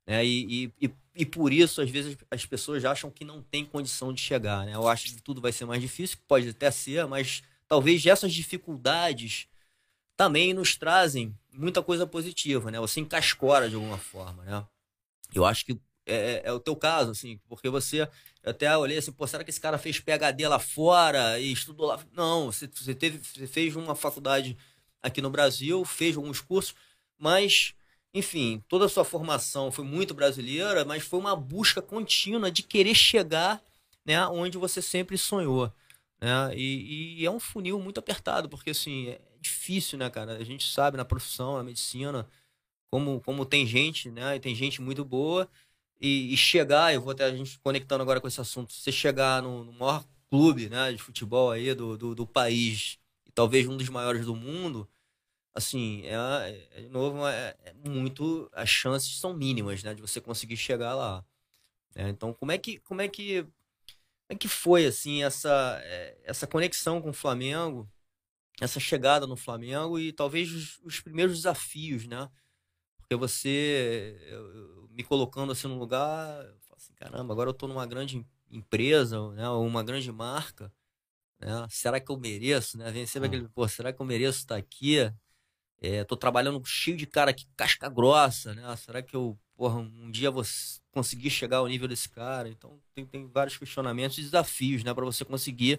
Né? 0.04 0.26
E, 0.26 0.72
e, 0.82 0.90
e, 1.14 1.24
por 1.24 1.52
isso, 1.52 1.80
às 1.80 1.88
vezes, 1.88 2.16
as 2.28 2.44
pessoas 2.44 2.84
acham 2.84 3.08
que 3.08 3.24
não 3.24 3.40
tem 3.40 3.64
condição 3.64 4.12
de 4.12 4.20
chegar. 4.20 4.66
Né? 4.66 4.74
Eu 4.74 4.88
acho 4.88 5.04
que 5.04 5.22
tudo 5.22 5.40
vai 5.40 5.52
ser 5.52 5.66
mais 5.66 5.80
difícil, 5.80 6.18
pode 6.26 6.48
até 6.48 6.68
ser, 6.72 7.06
mas 7.06 7.44
talvez 7.68 8.04
essas 8.06 8.34
dificuldades 8.34 9.46
também 10.16 10.52
nos 10.52 10.74
trazem 10.74 11.32
muita 11.52 11.80
coisa 11.80 12.04
positiva, 12.04 12.68
né? 12.68 12.80
Você 12.80 12.98
encascora 12.98 13.68
de 13.68 13.76
alguma 13.76 13.98
forma, 13.98 14.42
né? 14.42 14.66
Eu 15.32 15.44
acho 15.44 15.64
que 15.64 15.78
é, 16.06 16.14
é, 16.14 16.42
é 16.44 16.52
o 16.52 16.60
teu 16.60 16.76
caso, 16.76 17.10
assim, 17.10 17.38
porque 17.48 17.68
você 17.68 18.08
até 18.44 18.76
olhei 18.78 18.96
assim, 18.98 19.10
pô, 19.10 19.26
será 19.26 19.42
que 19.42 19.50
esse 19.50 19.60
cara 19.60 19.76
fez 19.76 19.98
PHD 19.98 20.46
lá 20.46 20.58
fora 20.58 21.38
e 21.38 21.52
estudou 21.52 21.86
lá? 21.86 21.98
Não, 22.12 22.46
você, 22.46 22.68
você, 22.72 22.94
teve, 22.94 23.18
você 23.18 23.46
fez 23.46 23.74
uma 23.74 23.96
faculdade 23.96 24.56
aqui 25.02 25.20
no 25.20 25.30
Brasil, 25.30 25.84
fez 25.84 26.16
alguns 26.16 26.40
cursos, 26.40 26.74
mas, 27.18 27.74
enfim, 28.14 28.62
toda 28.68 28.86
a 28.86 28.88
sua 28.88 29.04
formação 29.04 29.72
foi 29.72 29.84
muito 29.84 30.14
brasileira, 30.14 30.84
mas 30.84 31.02
foi 31.02 31.18
uma 31.18 31.34
busca 31.34 31.82
contínua 31.82 32.50
de 32.50 32.62
querer 32.62 32.94
chegar 32.94 33.60
né, 34.04 34.24
onde 34.28 34.56
você 34.56 34.80
sempre 34.80 35.18
sonhou. 35.18 35.72
Né? 36.20 36.54
E, 36.56 37.20
e 37.20 37.26
é 37.26 37.30
um 37.30 37.40
funil 37.40 37.80
muito 37.80 37.98
apertado, 37.98 38.48
porque 38.48 38.70
assim, 38.70 39.08
é 39.08 39.20
difícil, 39.40 39.98
né, 39.98 40.08
cara? 40.08 40.36
A 40.36 40.44
gente 40.44 40.70
sabe 40.72 40.96
na 40.96 41.04
profissão, 41.04 41.56
na 41.56 41.64
medicina, 41.64 42.28
como, 42.90 43.20
como 43.20 43.44
tem 43.44 43.66
gente, 43.66 44.10
né? 44.10 44.36
E 44.36 44.40
tem 44.40 44.54
gente 44.54 44.80
muito 44.80 45.04
boa 45.04 45.48
e, 46.00 46.32
e, 46.32 46.36
chegar, 46.36 46.92
eu 46.92 47.00
vou 47.00 47.12
até 47.12 47.24
a 47.24 47.34
gente 47.34 47.58
conectando 47.60 48.02
agora 48.02 48.20
com 48.20 48.28
esse 48.28 48.40
assunto, 48.40 48.72
você 48.72 48.92
chegar 48.92 49.42
no, 49.42 49.64
no 49.64 49.72
maior 49.72 50.04
clube 50.28 50.68
né, 50.68 50.92
de 50.92 50.98
futebol 51.02 51.50
aí 51.50 51.74
do, 51.74 51.96
do, 51.96 52.14
do, 52.14 52.26
país, 52.26 52.98
e 53.24 53.32
talvez 53.32 53.66
um 53.66 53.76
dos 53.76 53.88
maiores 53.88 54.26
do 54.26 54.36
mundo, 54.36 54.88
assim, 55.54 56.02
é, 56.04 56.68
é 56.72 56.80
de 56.82 56.88
novo, 56.88 57.26
é, 57.26 57.56
é, 57.64 57.74
muito, 57.88 58.50
as 58.52 58.68
chances 58.68 59.18
são 59.18 59.34
mínimas, 59.34 59.82
né, 59.82 59.94
de 59.94 60.02
você 60.02 60.20
conseguir 60.20 60.56
chegar 60.56 60.94
lá. 60.94 61.24
É, 61.94 62.08
então, 62.08 62.34
como 62.34 62.52
é 62.52 62.58
que, 62.58 62.78
como 62.80 63.00
é 63.00 63.08
que, 63.08 63.42
como 63.42 63.52
é 64.30 64.34
que 64.36 64.48
foi, 64.48 64.86
assim, 64.86 65.22
essa, 65.22 65.80
é, 65.82 66.18
essa 66.24 66.46
conexão 66.46 67.00
com 67.00 67.10
o 67.10 67.14
Flamengo, 67.14 67.88
essa 68.60 68.80
chegada 68.80 69.26
no 69.26 69.36
Flamengo 69.36 69.98
e 69.98 70.12
talvez 70.12 70.52
os, 70.52 70.78
os 70.84 71.00
primeiros 71.00 71.36
desafios, 71.36 72.06
né, 72.06 72.30
porque 72.98 73.14
você, 73.14 74.18
eu, 74.26 74.75
me 74.96 75.04
colocando 75.04 75.52
assim 75.52 75.68
no 75.68 75.78
lugar, 75.78 76.42
eu 76.44 76.58
falo 76.62 76.76
assim, 76.76 76.94
caramba, 76.94 77.32
agora 77.34 77.50
eu 77.50 77.54
tô 77.54 77.68
numa 77.68 77.84
grande 77.86 78.24
empresa, 78.50 79.30
né, 79.32 79.46
uma 79.50 79.82
grande 79.82 80.10
marca, 80.10 80.72
né? 81.38 81.66
Será 81.68 82.00
que 82.00 82.10
eu 82.10 82.16
mereço, 82.18 82.78
né? 82.78 82.90
Vem 82.90 83.06
sempre 83.06 83.28
hum. 83.28 83.30
aquele, 83.32 83.48
pô, 83.48 83.68
será 83.68 83.92
que 83.92 84.00
eu 84.00 84.06
mereço 84.06 84.38
estar 84.38 84.56
aqui? 84.56 84.96
É, 85.78 86.02
tô 86.04 86.16
trabalhando 86.16 86.62
cheio 86.64 86.96
de 86.96 87.06
cara 87.06 87.30
aqui, 87.30 87.46
casca 87.54 87.88
grossa, 87.90 88.54
né? 88.54 88.74
Será 88.76 89.02
que 89.02 89.14
eu, 89.14 89.38
porra, 89.54 89.78
um 89.78 90.10
dia 90.10 90.30
vou 90.30 90.42
conseguir 90.90 91.28
chegar 91.28 91.58
ao 91.58 91.68
nível 91.68 91.86
desse 91.86 92.08
cara? 92.08 92.48
Então, 92.48 92.80
tem, 92.94 93.04
tem 93.04 93.26
vários 93.28 93.58
questionamentos 93.58 94.16
e 94.16 94.22
desafios, 94.22 94.82
né? 94.82 94.94
para 94.94 95.04
você 95.04 95.24
conseguir 95.24 95.78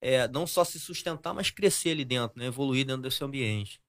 é, 0.00 0.26
não 0.28 0.48
só 0.48 0.64
se 0.64 0.80
sustentar, 0.80 1.32
mas 1.32 1.50
crescer 1.50 1.90
ali 1.90 2.04
dentro, 2.04 2.36
né? 2.38 2.46
Evoluir 2.46 2.84
dentro 2.84 3.02
desse 3.02 3.22
ambiente. 3.22 3.80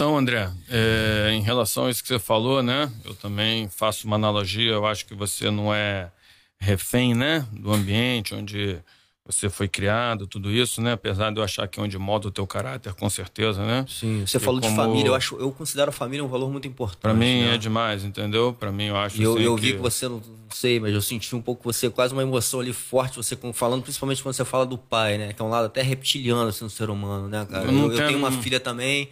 Então, 0.00 0.16
André, 0.16 0.50
é, 0.70 1.28
em 1.34 1.42
relação 1.42 1.84
a 1.84 1.90
isso 1.90 2.00
que 2.00 2.08
você 2.08 2.18
falou, 2.18 2.62
né? 2.62 2.90
Eu 3.04 3.14
também 3.14 3.68
faço 3.68 4.06
uma 4.06 4.16
analogia. 4.16 4.72
Eu 4.72 4.86
acho 4.86 5.04
que 5.04 5.14
você 5.14 5.50
não 5.50 5.74
é 5.74 6.10
refém, 6.58 7.14
né? 7.14 7.46
Do 7.52 7.70
ambiente 7.70 8.34
onde 8.34 8.78
você 9.26 9.50
foi 9.50 9.68
criado, 9.68 10.26
tudo 10.26 10.50
isso, 10.50 10.80
né? 10.80 10.92
Apesar 10.92 11.30
de 11.30 11.38
eu 11.38 11.44
achar 11.44 11.68
que 11.68 11.78
é 11.78 11.82
onde 11.82 11.98
molda 11.98 12.28
o 12.28 12.30
teu 12.30 12.46
caráter, 12.46 12.94
com 12.94 13.10
certeza, 13.10 13.62
né? 13.62 13.84
Sim, 13.86 14.24
você 14.26 14.38
e 14.38 14.40
falou 14.40 14.58
como... 14.62 14.72
de 14.72 14.74
família, 14.74 15.08
eu 15.08 15.14
acho, 15.14 15.36
eu 15.36 15.52
considero 15.52 15.90
a 15.90 15.92
família 15.92 16.24
um 16.24 16.28
valor 16.28 16.50
muito 16.50 16.66
importante. 16.66 17.02
Para 17.02 17.12
mim 17.12 17.42
né? 17.42 17.56
é 17.56 17.58
demais, 17.58 18.02
entendeu? 18.02 18.54
Para 18.58 18.72
mim 18.72 18.86
eu 18.86 18.96
acho. 18.96 19.20
E 19.20 19.22
eu, 19.22 19.34
assim, 19.34 19.42
eu 19.42 19.54
que... 19.56 19.60
vi 19.60 19.72
que 19.74 19.80
você 19.80 20.08
não 20.08 20.22
sei, 20.48 20.80
mas 20.80 20.94
eu 20.94 21.02
senti 21.02 21.36
um 21.36 21.42
pouco 21.42 21.62
você 21.62 21.90
quase 21.90 22.14
uma 22.14 22.22
emoção 22.22 22.60
ali 22.60 22.72
forte, 22.72 23.16
você 23.16 23.36
falando 23.52 23.82
principalmente 23.82 24.22
quando 24.22 24.34
você 24.34 24.46
fala 24.46 24.64
do 24.64 24.78
pai, 24.78 25.18
né? 25.18 25.34
Que 25.34 25.42
é 25.42 25.44
um 25.44 25.50
lado 25.50 25.66
até 25.66 25.82
reptiliano 25.82 26.48
assim, 26.48 26.64
no 26.64 26.70
ser 26.70 26.88
humano, 26.88 27.28
né, 27.28 27.46
cara? 27.48 27.70
Eu, 27.70 27.78
eu, 27.78 27.92
eu 27.92 28.06
tenho 28.06 28.18
uma 28.18 28.32
filha 28.32 28.58
também. 28.58 29.10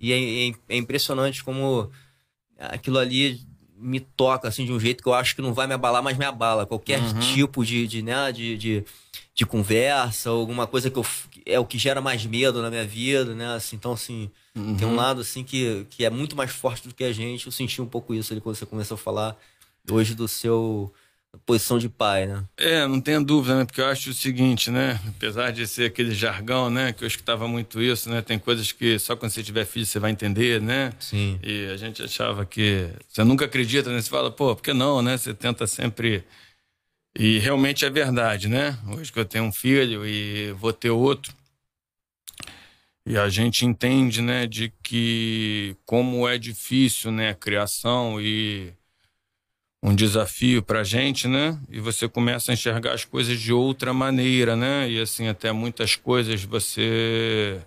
E 0.00 0.12
é, 0.12 0.48
é, 0.48 0.54
é, 0.70 0.76
impressionante 0.76 1.44
como 1.44 1.90
aquilo 2.58 2.98
ali 2.98 3.40
me 3.76 4.00
toca 4.00 4.48
assim 4.48 4.64
de 4.64 4.72
um 4.72 4.80
jeito 4.80 5.02
que 5.02 5.08
eu 5.08 5.14
acho 5.14 5.34
que 5.34 5.42
não 5.42 5.54
vai 5.54 5.66
me 5.66 5.74
abalar, 5.74 6.02
mas 6.02 6.16
me 6.16 6.24
abala. 6.24 6.66
Qualquer 6.66 7.00
uhum. 7.00 7.20
tipo 7.20 7.64
de, 7.64 7.86
de, 7.86 8.02
né, 8.02 8.32
de, 8.32 8.56
de, 8.56 8.84
de, 9.34 9.46
conversa, 9.46 10.30
alguma 10.30 10.66
coisa 10.66 10.90
que 10.90 10.98
eu, 10.98 11.06
é 11.46 11.58
o 11.58 11.64
que 11.64 11.78
gera 11.78 12.00
mais 12.00 12.24
medo 12.24 12.60
na 12.62 12.70
minha 12.70 12.86
vida, 12.86 13.34
né? 13.34 13.54
Assim, 13.54 13.76
então, 13.76 13.92
assim, 13.92 14.30
uhum. 14.54 14.76
tem 14.76 14.86
um 14.86 14.94
lado 14.94 15.20
assim 15.20 15.42
que, 15.42 15.86
que 15.90 16.04
é 16.04 16.10
muito 16.10 16.36
mais 16.36 16.50
forte 16.50 16.88
do 16.88 16.94
que 16.94 17.04
a 17.04 17.12
gente. 17.12 17.46
Eu 17.46 17.52
senti 17.52 17.80
um 17.80 17.86
pouco 17.86 18.14
isso 18.14 18.32
ali 18.32 18.40
quando 18.40 18.56
você 18.56 18.66
começou 18.66 18.94
a 18.94 18.98
falar 18.98 19.36
hoje 19.90 20.14
do 20.14 20.28
seu 20.28 20.92
posição 21.38 21.78
de 21.78 21.88
pai, 21.88 22.26
né? 22.26 22.44
É, 22.56 22.86
não 22.86 23.00
tenho 23.00 23.24
dúvida, 23.24 23.56
né? 23.56 23.64
Porque 23.64 23.80
eu 23.80 23.86
acho 23.86 24.10
o 24.10 24.14
seguinte, 24.14 24.70
né? 24.70 25.00
Apesar 25.08 25.50
de 25.50 25.66
ser 25.66 25.86
aquele 25.86 26.14
jargão, 26.14 26.70
né? 26.70 26.92
Que 26.92 27.04
eu 27.04 27.08
escutava 27.08 27.48
muito 27.48 27.80
isso, 27.82 28.10
né? 28.10 28.22
Tem 28.22 28.38
coisas 28.38 28.72
que 28.72 28.98
só 28.98 29.16
quando 29.16 29.32
você 29.32 29.42
tiver 29.42 29.64
filho 29.64 29.86
você 29.86 29.98
vai 29.98 30.10
entender, 30.10 30.60
né? 30.60 30.92
Sim. 30.98 31.38
E 31.42 31.66
a 31.66 31.76
gente 31.76 32.02
achava 32.02 32.44
que... 32.44 32.90
Você 33.08 33.24
nunca 33.24 33.44
acredita, 33.44 33.90
né? 33.90 34.00
Você 34.00 34.10
fala, 34.10 34.30
pô, 34.30 34.54
por 34.54 34.62
que 34.62 34.72
não, 34.72 35.02
né? 35.02 35.16
Você 35.16 35.34
tenta 35.34 35.66
sempre 35.66 36.24
E 37.16 37.38
realmente 37.38 37.84
é 37.84 37.90
verdade, 37.90 38.48
né? 38.48 38.78
Hoje 38.88 39.12
que 39.12 39.18
eu 39.18 39.24
tenho 39.24 39.44
um 39.44 39.52
filho 39.52 40.06
e 40.06 40.52
vou 40.52 40.72
ter 40.72 40.90
outro, 40.90 41.34
e 43.06 43.16
a 43.18 43.28
gente 43.28 43.64
entende, 43.66 44.22
né, 44.22 44.46
de 44.46 44.72
que 44.82 45.76
como 45.84 46.28
é 46.28 46.38
difícil, 46.38 47.10
né, 47.10 47.30
a 47.30 47.34
criação 47.34 48.20
e 48.20 48.72
um 49.82 49.94
desafio 49.94 50.62
para 50.62 50.80
a 50.80 50.84
gente, 50.84 51.26
né? 51.26 51.58
E 51.70 51.80
você 51.80 52.08
começa 52.08 52.52
a 52.52 52.54
enxergar 52.54 52.92
as 52.92 53.04
coisas 53.04 53.40
de 53.40 53.52
outra 53.52 53.94
maneira, 53.94 54.54
né? 54.54 54.90
E 54.90 55.00
assim 55.00 55.28
até 55.28 55.52
muitas 55.52 55.96
coisas 55.96 56.44
você 56.44 57.60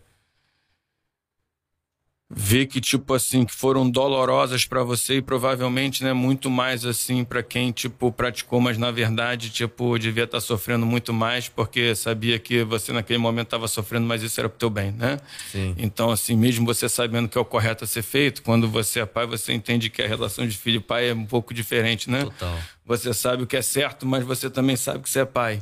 ver 2.35 2.65
que 2.65 2.81
tipo 2.81 3.13
assim 3.13 3.45
que 3.45 3.53
foram 3.53 3.89
dolorosas 3.89 4.65
para 4.65 4.83
você 4.83 5.17
e 5.17 5.21
provavelmente 5.21 6.03
né 6.03 6.13
muito 6.13 6.49
mais 6.49 6.85
assim 6.85 7.23
para 7.23 7.43
quem 7.43 7.71
tipo 7.71 8.11
praticou 8.11 8.59
mas 8.59 8.77
na 8.77 8.91
verdade 8.91 9.49
tipo 9.49 9.97
devia 9.97 10.23
estar 10.23 10.37
tá 10.37 10.41
sofrendo 10.41 10.85
muito 10.85 11.13
mais 11.13 11.47
porque 11.47 11.95
sabia 11.95 12.39
que 12.39 12.63
você 12.63 12.91
naquele 12.91 13.19
momento 13.19 13.47
estava 13.47 13.67
sofrendo 13.67 14.05
mas 14.05 14.23
isso 14.23 14.39
era 14.39 14.49
pro 14.49 14.57
teu 14.57 14.69
bem 14.69 14.91
né 14.91 15.19
Sim. 15.51 15.75
então 15.77 16.11
assim 16.11 16.35
mesmo 16.35 16.65
você 16.65 16.89
sabendo 16.89 17.27
que 17.27 17.37
é 17.37 17.41
o 17.41 17.45
correto 17.45 17.83
a 17.83 17.87
ser 17.87 18.01
feito 18.01 18.41
quando 18.41 18.67
você 18.67 19.01
é 19.01 19.05
pai 19.05 19.25
você 19.25 19.53
entende 19.53 19.89
que 19.89 20.01
a 20.01 20.07
relação 20.07 20.47
de 20.47 20.57
filho 20.57 20.77
e 20.77 20.79
pai 20.79 21.09
é 21.09 21.13
um 21.13 21.25
pouco 21.25 21.53
diferente 21.53 22.09
né 22.09 22.23
Total. 22.23 22.57
você 22.85 23.13
sabe 23.13 23.43
o 23.43 23.47
que 23.47 23.57
é 23.57 23.61
certo 23.61 24.05
mas 24.05 24.23
você 24.23 24.49
também 24.49 24.75
sabe 24.75 25.03
que 25.03 25.09
você 25.09 25.19
é 25.19 25.25
pai 25.25 25.61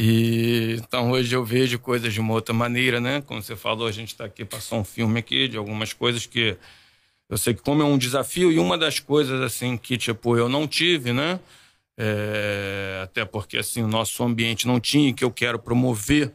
e 0.00 0.76
então 0.78 1.10
hoje 1.10 1.34
eu 1.34 1.44
vejo 1.44 1.76
coisas 1.80 2.14
de 2.14 2.20
uma 2.20 2.32
outra 2.32 2.54
maneira, 2.54 3.00
né? 3.00 3.20
Como 3.22 3.42
você 3.42 3.56
falou, 3.56 3.88
a 3.88 3.90
gente 3.90 4.10
está 4.10 4.26
aqui 4.26 4.44
passou 4.44 4.78
um 4.78 4.84
filme 4.84 5.18
aqui 5.18 5.48
de 5.48 5.56
algumas 5.56 5.92
coisas 5.92 6.24
que 6.24 6.56
eu 7.28 7.36
sei 7.36 7.52
que 7.52 7.62
como 7.62 7.82
é 7.82 7.84
um 7.84 7.98
desafio 7.98 8.52
e 8.52 8.60
uma 8.60 8.78
das 8.78 9.00
coisas 9.00 9.42
assim 9.42 9.76
que 9.76 9.98
tipo 9.98 10.36
eu 10.36 10.48
não 10.48 10.68
tive, 10.68 11.12
né? 11.12 11.40
É, 11.98 13.00
até 13.02 13.24
porque 13.24 13.58
assim 13.58 13.82
o 13.82 13.88
nosso 13.88 14.22
ambiente 14.22 14.68
não 14.68 14.78
tinha 14.78 15.12
que 15.12 15.24
eu 15.24 15.32
quero 15.32 15.58
promover 15.58 16.32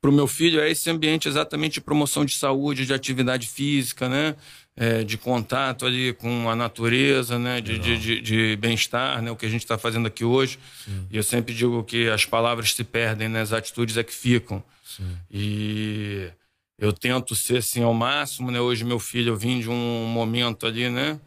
para 0.00 0.08
o 0.08 0.12
meu 0.12 0.26
filho 0.26 0.58
é 0.58 0.70
esse 0.70 0.88
ambiente 0.88 1.28
exatamente 1.28 1.74
de 1.74 1.80
promoção 1.82 2.24
de 2.24 2.32
saúde, 2.32 2.86
de 2.86 2.94
atividade 2.94 3.46
física, 3.46 4.08
né? 4.08 4.36
É, 4.78 5.02
de 5.02 5.18
contato 5.18 5.84
ali 5.84 6.12
com 6.12 6.48
a 6.48 6.54
natureza, 6.54 7.36
né, 7.36 7.60
de, 7.60 7.78
de, 7.80 7.98
de, 7.98 8.20
de 8.20 8.56
bem-estar, 8.56 9.20
né, 9.20 9.28
o 9.28 9.34
que 9.36 9.44
a 9.44 9.48
gente 9.48 9.62
está 9.62 9.76
fazendo 9.76 10.06
aqui 10.06 10.24
hoje. 10.24 10.56
Sim. 10.84 11.04
E 11.10 11.16
eu 11.16 11.22
sempre 11.24 11.52
digo 11.52 11.82
que 11.82 12.08
as 12.08 12.24
palavras 12.24 12.72
se 12.72 12.84
perdem, 12.84 13.28
né, 13.28 13.40
as 13.40 13.52
atitudes 13.52 13.96
é 13.96 14.04
que 14.04 14.14
ficam. 14.14 14.62
Sim. 14.84 15.18
E 15.28 16.30
eu 16.78 16.92
tento 16.92 17.34
ser 17.34 17.58
assim 17.58 17.82
ao 17.82 17.92
máximo, 17.92 18.52
né? 18.52 18.60
Hoje 18.60 18.84
meu 18.84 19.00
filho, 19.00 19.32
eu 19.32 19.36
vim 19.36 19.58
de 19.58 19.68
um 19.68 20.06
momento 20.06 20.64
ali, 20.64 20.88
né? 20.88 21.18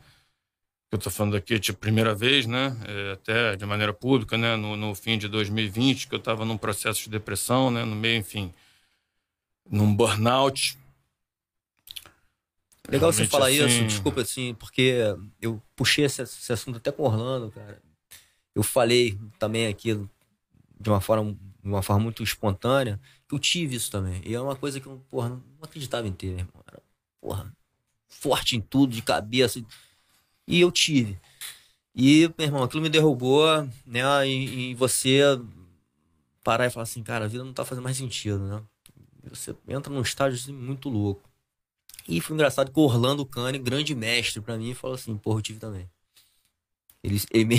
Eu 0.90 0.98
estou 0.98 1.12
falando 1.12 1.36
aqui 1.36 1.60
de 1.60 1.74
primeira 1.74 2.16
vez, 2.16 2.46
né? 2.46 2.76
É, 2.88 3.12
até 3.14 3.56
de 3.58 3.66
maneira 3.66 3.94
pública, 3.94 4.38
né? 4.38 4.56
No, 4.56 4.78
no 4.78 4.96
fim 4.96 5.18
de 5.18 5.28
2020, 5.28 6.08
que 6.08 6.16
eu 6.16 6.20
estava 6.20 6.46
num 6.46 6.58
processo 6.58 7.04
de 7.04 7.10
depressão, 7.10 7.70
né? 7.70 7.84
No 7.84 7.96
meio, 7.96 8.18
enfim, 8.18 8.54
num 9.70 9.94
burnout 9.94 10.78
Legal 12.90 13.12
você 13.12 13.28
falar 13.28 13.48
assim... 13.48 13.66
isso, 13.66 13.84
desculpa 13.86 14.22
assim, 14.22 14.54
porque 14.56 14.96
eu 15.42 15.62
puxei 15.76 16.06
esse, 16.06 16.22
esse, 16.22 16.52
assunto 16.52 16.78
até 16.78 16.92
com 16.92 17.04
o 17.04 17.06
Orlando, 17.06 17.52
cara. 17.52 17.82
Eu 18.56 18.64
falei 18.64 19.18
também 19.40 19.68
aqui 19.68 19.94
de 20.80 20.90
uma 20.90 21.00
forma, 21.00 21.32
de 21.32 21.70
uma 21.70 21.82
forma 21.82 22.04
muito 22.04 22.24
espontânea 22.24 23.00
que 23.28 23.36
eu 23.36 23.40
tive 23.40 23.76
isso 23.76 23.92
também. 23.92 24.22
E 24.26 24.34
é 24.34 24.42
uma 24.42 24.56
coisa 24.56 24.80
que 24.80 24.88
eu, 24.88 25.02
porra, 25.10 25.30
não 25.30 25.42
acreditava 25.62 26.08
em 26.08 26.12
ter, 26.12 26.40
irmão. 26.40 26.64
Era, 26.68 26.82
porra, 27.22 27.54
forte 28.10 28.58
em 28.58 28.62
tudo, 28.62 28.94
de 28.94 29.02
cabeça. 29.02 29.64
E 30.48 30.60
eu 30.60 30.72
tive. 30.72 31.18
E, 31.96 32.30
meu 32.38 32.48
irmão, 32.48 32.64
aquilo 32.64 32.82
me 32.82 32.90
derrubou, 32.90 33.46
né? 33.86 34.28
E, 34.28 34.72
e 34.72 34.76
você 34.76 35.22
parar 36.44 36.66
e 36.66 36.70
falar 36.70 36.84
assim, 36.84 37.04
cara, 37.04 37.26
a 37.26 37.28
vida 37.28 37.44
não 37.44 37.54
tá 37.54 37.64
fazendo 37.64 37.84
mais 37.84 37.96
sentido, 37.96 38.40
né? 38.40 38.62
Você 39.30 39.56
entra 39.68 39.94
num 39.94 40.02
estágio 40.02 40.38
assim, 40.38 40.52
muito 40.52 40.90
louco. 40.90 41.31
E 42.08 42.22
foi 42.22 42.34
engraçado 42.36 42.72
que 42.72 42.80
o 42.80 42.84
Orlando 42.84 43.26
Cane, 43.26 43.58
grande 43.60 43.96
mestre 43.96 44.42
para 44.42 44.58
mim, 44.58 44.74
falou 44.74 44.96
assim: 44.96 45.18
porra, 45.18 45.40
eu 45.40 45.42
tive 45.42 45.60
também. 45.60 45.90
Ele, 47.04 47.22
ele, 47.32 47.56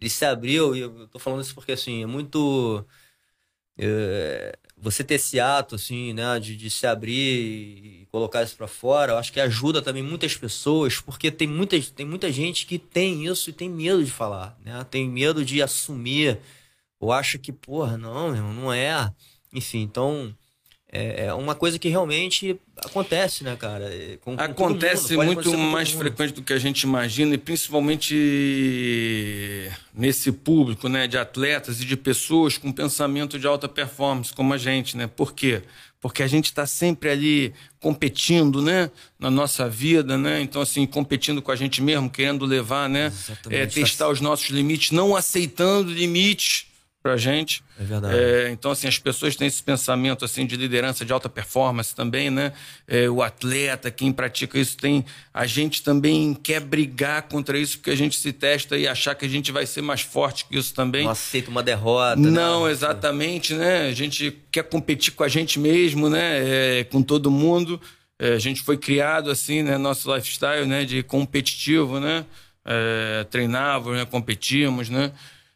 ele 0.00 0.10
se 0.10 0.24
abriu, 0.24 0.74
e 0.74 0.80
eu 0.80 1.08
tô 1.08 1.18
falando 1.18 1.42
isso 1.42 1.54
porque 1.54 1.72
assim, 1.72 2.02
é 2.02 2.06
muito. 2.06 2.84
É, 3.76 4.56
você 4.76 5.02
ter 5.02 5.14
esse 5.14 5.40
ato, 5.40 5.74
assim, 5.74 6.12
né, 6.12 6.38
de, 6.38 6.56
de 6.56 6.70
se 6.70 6.86
abrir 6.86 8.02
e 8.02 8.06
colocar 8.10 8.42
isso 8.42 8.56
para 8.56 8.68
fora, 8.68 9.12
eu 9.12 9.18
acho 9.18 9.32
que 9.32 9.40
ajuda 9.40 9.82
também 9.82 10.02
muitas 10.02 10.36
pessoas, 10.36 11.00
porque 11.00 11.30
tem 11.30 11.48
muita, 11.48 11.80
tem 11.80 12.06
muita 12.06 12.30
gente 12.30 12.66
que 12.66 12.78
tem 12.78 13.26
isso 13.26 13.50
e 13.50 13.52
tem 13.52 13.68
medo 13.68 14.04
de 14.04 14.10
falar, 14.10 14.56
né, 14.64 14.84
tem 14.90 15.08
medo 15.08 15.44
de 15.44 15.62
assumir, 15.62 16.38
ou 17.00 17.12
acha 17.12 17.38
que, 17.38 17.52
porra, 17.52 17.96
não, 17.98 18.32
não 18.52 18.72
é. 18.72 19.12
Enfim, 19.52 19.82
então, 19.82 20.36
é, 20.94 21.26
é 21.26 21.34
uma 21.34 21.56
coisa 21.56 21.76
que 21.76 21.88
realmente 21.88 22.56
acontece, 22.76 23.42
né, 23.42 23.56
cara? 23.56 23.92
É, 23.92 24.16
com, 24.20 24.36
com 24.36 24.42
acontece 24.42 25.16
muito 25.16 25.58
mais 25.58 25.90
frequente 25.90 26.34
do 26.34 26.42
que 26.42 26.52
a 26.52 26.58
gente 26.58 26.82
imagina, 26.82 27.34
e 27.34 27.38
principalmente 27.38 28.14
nesse 29.92 30.30
público, 30.30 30.88
né, 30.88 31.08
de 31.08 31.18
atletas 31.18 31.80
e 31.80 31.84
de 31.84 31.96
pessoas 31.96 32.56
com 32.56 32.70
pensamento 32.70 33.40
de 33.40 33.46
alta 33.46 33.68
performance, 33.68 34.32
como 34.32 34.54
a 34.54 34.58
gente, 34.58 34.96
né? 34.96 35.08
Por 35.08 35.34
quê? 35.34 35.62
Porque 36.00 36.22
a 36.22 36.28
gente 36.28 36.44
está 36.44 36.64
sempre 36.64 37.10
ali 37.10 37.52
competindo, 37.80 38.62
né, 38.62 38.88
na 39.18 39.30
nossa 39.30 39.68
vida, 39.68 40.16
né? 40.16 40.40
Então 40.42 40.62
assim, 40.62 40.86
competindo 40.86 41.42
com 41.42 41.50
a 41.50 41.56
gente 41.56 41.82
mesmo, 41.82 42.08
querendo 42.08 42.44
levar, 42.44 42.88
né, 42.88 43.12
é, 43.50 43.66
testar 43.66 44.08
os 44.08 44.20
nossos 44.20 44.48
limites, 44.50 44.92
não 44.92 45.16
aceitando 45.16 45.92
limites 45.92 46.66
pra 47.04 47.18
gente. 47.18 47.62
É 47.78 47.84
verdade. 47.84 48.16
É, 48.16 48.50
então, 48.50 48.70
assim, 48.70 48.88
as 48.88 48.98
pessoas 48.98 49.36
têm 49.36 49.46
esse 49.46 49.62
pensamento, 49.62 50.24
assim, 50.24 50.46
de 50.46 50.56
liderança 50.56 51.04
de 51.04 51.12
alta 51.12 51.28
performance 51.28 51.94
também, 51.94 52.30
né? 52.30 52.54
É, 52.88 53.10
o 53.10 53.22
atleta, 53.22 53.90
quem 53.90 54.10
pratica 54.10 54.58
isso 54.58 54.78
tem... 54.78 55.04
A 55.32 55.44
gente 55.44 55.82
também 55.82 56.32
quer 56.32 56.60
brigar 56.60 57.20
contra 57.24 57.58
isso 57.58 57.76
porque 57.76 57.90
a 57.90 57.94
gente 57.94 58.18
se 58.18 58.32
testa 58.32 58.78
e 58.78 58.88
achar 58.88 59.14
que 59.14 59.26
a 59.26 59.28
gente 59.28 59.52
vai 59.52 59.66
ser 59.66 59.82
mais 59.82 60.00
forte 60.00 60.46
que 60.46 60.56
isso 60.56 60.72
também. 60.72 61.04
Não 61.04 61.10
aceita 61.10 61.50
uma 61.50 61.62
derrota, 61.62 62.16
né? 62.16 62.30
Não, 62.30 62.64
né? 62.64 62.70
exatamente, 62.70 63.52
né? 63.52 63.88
A 63.88 63.92
gente 63.92 64.38
quer 64.50 64.62
competir 64.62 65.12
com 65.12 65.24
a 65.24 65.28
gente 65.28 65.58
mesmo, 65.58 66.08
né? 66.08 66.78
É, 66.80 66.84
com 66.84 67.02
todo 67.02 67.30
mundo. 67.30 67.78
É, 68.18 68.32
a 68.32 68.38
gente 68.38 68.62
foi 68.62 68.78
criado, 68.78 69.30
assim, 69.30 69.62
né? 69.62 69.76
Nosso 69.76 70.10
lifestyle, 70.14 70.66
né? 70.66 70.86
De 70.86 71.02
competitivo, 71.02 72.00
né? 72.00 72.24
É, 72.64 73.26
treinávamos, 73.28 73.98
né? 73.98 74.06
competíamos, 74.06 74.88
né? 74.88 75.12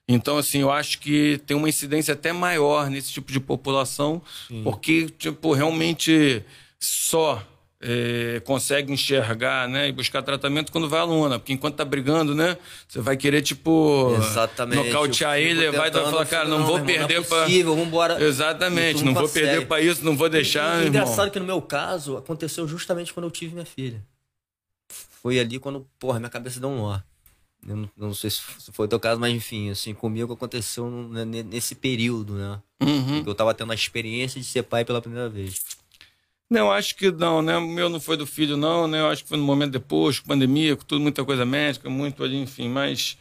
Então, 0.08 0.38
assim, 0.38 0.60
eu 0.60 0.70
acho 0.70 0.98
que 0.98 1.38
tem 1.46 1.54
uma 1.54 1.68
incidência 1.68 2.14
até 2.14 2.32
maior 2.32 2.88
nesse 2.88 3.12
tipo 3.12 3.30
de 3.30 3.38
população, 3.38 4.22
Sim. 4.48 4.62
porque, 4.64 5.06
tipo, 5.18 5.52
realmente 5.52 6.42
só 6.80 7.42
é, 7.80 8.40
consegue 8.44 8.92
enxergar, 8.92 9.68
né, 9.68 9.88
e 9.88 9.92
buscar 9.92 10.22
tratamento 10.22 10.72
quando 10.72 10.88
vai 10.88 11.00
à 11.00 11.04
luna, 11.04 11.38
porque 11.38 11.52
enquanto 11.52 11.76
tá 11.76 11.84
brigando, 11.84 12.34
né, 12.34 12.56
você 12.88 13.00
vai 13.00 13.16
querer, 13.16 13.42
tipo, 13.42 14.14
Exatamente. 14.16 14.88
nocautear 14.88 15.38
ele, 15.38 15.70
vai 15.70 15.92
falar, 15.92 16.26
cara, 16.26 16.48
não, 16.48 16.60
não 16.60 16.66
vou 16.66 16.80
perder 16.80 17.20
não 17.20 17.20
é 17.20 17.24
possível, 17.24 17.74
pra... 17.74 17.84
vambora. 17.84 18.24
Exatamente, 18.24 19.04
não 19.04 19.14
vou 19.14 19.28
perder 19.28 19.66
para 19.66 19.80
isso, 19.82 20.04
não 20.04 20.16
vou 20.16 20.28
deixar, 20.28 20.80
e, 20.80 20.86
e, 20.86 20.88
Engraçado 20.88 21.30
que 21.30 21.38
no 21.38 21.44
meu 21.44 21.60
caso, 21.60 22.16
aconteceu 22.16 22.66
justamente 22.66 23.12
quando 23.12 23.24
eu 23.24 23.30
tive 23.30 23.52
minha 23.52 23.66
filha. 23.66 24.02
Foi 25.22 25.38
ali 25.38 25.58
quando, 25.58 25.86
porra, 25.98 26.18
minha 26.18 26.30
cabeça 26.30 26.58
deu 26.58 26.70
um 26.70 26.78
nó. 26.78 26.98
Eu 27.66 27.76
não, 27.76 27.90
não, 27.96 28.14
sei 28.14 28.30
se 28.30 28.40
foi 28.72 28.86
o 28.86 28.88
teu 28.88 29.00
caso, 29.00 29.20
mas 29.20 29.34
enfim, 29.34 29.70
assim, 29.70 29.92
comigo 29.92 30.32
aconteceu 30.32 30.88
nesse 30.88 31.74
período, 31.74 32.34
né? 32.34 32.60
Uhum. 32.80 33.24
eu 33.26 33.34
tava 33.34 33.52
tendo 33.52 33.72
a 33.72 33.74
experiência 33.74 34.40
de 34.40 34.46
ser 34.46 34.62
pai 34.62 34.84
pela 34.84 35.02
primeira 35.02 35.28
vez. 35.28 35.60
Não, 36.50 36.70
acho 36.70 36.94
que 36.96 37.10
não, 37.10 37.42
né? 37.42 37.58
O 37.58 37.68
meu 37.68 37.90
não 37.90 38.00
foi 38.00 38.16
do 38.16 38.26
filho, 38.26 38.56
não, 38.56 38.86
né? 38.86 39.00
Eu 39.00 39.08
acho 39.08 39.22
que 39.22 39.28
foi 39.28 39.36
no 39.36 39.44
momento 39.44 39.72
depois, 39.72 40.18
com 40.18 40.28
pandemia, 40.28 40.76
com 40.76 40.84
tudo, 40.84 41.00
muita 41.00 41.24
coisa 41.24 41.44
médica, 41.44 41.90
muito 41.90 42.24
ali, 42.24 42.36
enfim, 42.36 42.68
mas 42.68 43.18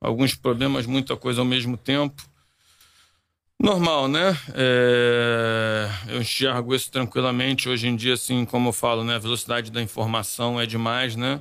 alguns 0.00 0.34
problemas, 0.34 0.86
muita 0.86 1.14
coisa 1.16 1.40
ao 1.40 1.44
mesmo 1.44 1.76
tempo. 1.76 2.22
Normal, 3.60 4.08
né? 4.08 4.36
É... 4.54 5.88
Eu 6.08 6.20
enxergo 6.20 6.74
isso 6.74 6.90
tranquilamente. 6.90 7.68
Hoje 7.68 7.86
em 7.86 7.94
dia, 7.94 8.14
assim, 8.14 8.44
como 8.44 8.70
eu 8.70 8.72
falo, 8.72 9.04
né? 9.04 9.16
A 9.16 9.18
velocidade 9.18 9.70
da 9.70 9.82
informação 9.82 10.60
é 10.60 10.66
demais, 10.66 11.14
né? 11.14 11.40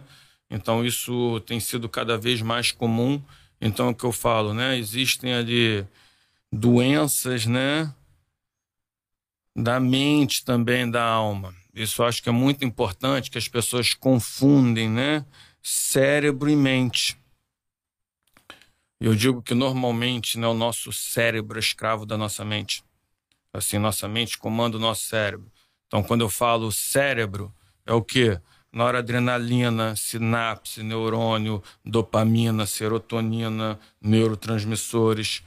Então 0.52 0.86
isso 0.86 1.40
tem 1.46 1.62
sido 1.62 1.88
cada 1.88 2.18
vez 2.18 2.42
mais 2.42 2.74
comum. 2.74 3.24
Então 3.60 3.88
é 3.88 3.92
o 3.92 3.96
que 3.96 4.04
eu 4.04 4.12
falo, 4.12 4.54
né? 4.54 4.78
Existem 4.78 5.34
ali 5.34 5.88
doenças, 6.52 7.46
né? 7.46 7.94
Da 9.56 9.80
mente 9.80 10.44
também, 10.44 10.90
da 10.90 11.04
alma. 11.04 11.56
Isso 11.74 12.02
eu 12.02 12.06
acho 12.06 12.22
que 12.22 12.28
é 12.28 12.34
muito 12.34 12.66
importante 12.66 13.32
que 13.32 13.38
as 13.38 13.48
pessoas 13.48 13.94
confundem, 13.94 14.90
né? 14.90 15.26
Cérebro 15.64 16.50
e 16.50 16.56
mente. 16.56 17.18
Eu 19.00 19.16
digo 19.16 19.42
que 19.42 19.54
normalmente 19.54 20.38
né, 20.38 20.48
o 20.48 20.54
nosso 20.54 20.92
cérebro 20.92 21.58
é 21.58 21.60
escravo 21.60 22.06
da 22.06 22.18
nossa 22.18 22.44
mente. 22.44 22.84
Assim, 23.54 23.78
nossa 23.78 24.08
mente 24.08 24.38
comanda 24.38 24.78
o 24.78 24.80
nosso 24.80 25.04
cérebro. 25.04 25.50
Então, 25.88 26.04
quando 26.04 26.22
eu 26.22 26.30
falo 26.30 26.72
cérebro, 26.72 27.54
é 27.86 27.94
o 27.94 28.02
quê? 28.02 28.40
Noradrenalina, 28.72 29.96
sinapse, 29.96 30.82
neurônio, 30.82 31.62
dopamina, 31.84 32.66
serotonina, 32.66 33.80
neurotransmissores. 34.02 35.44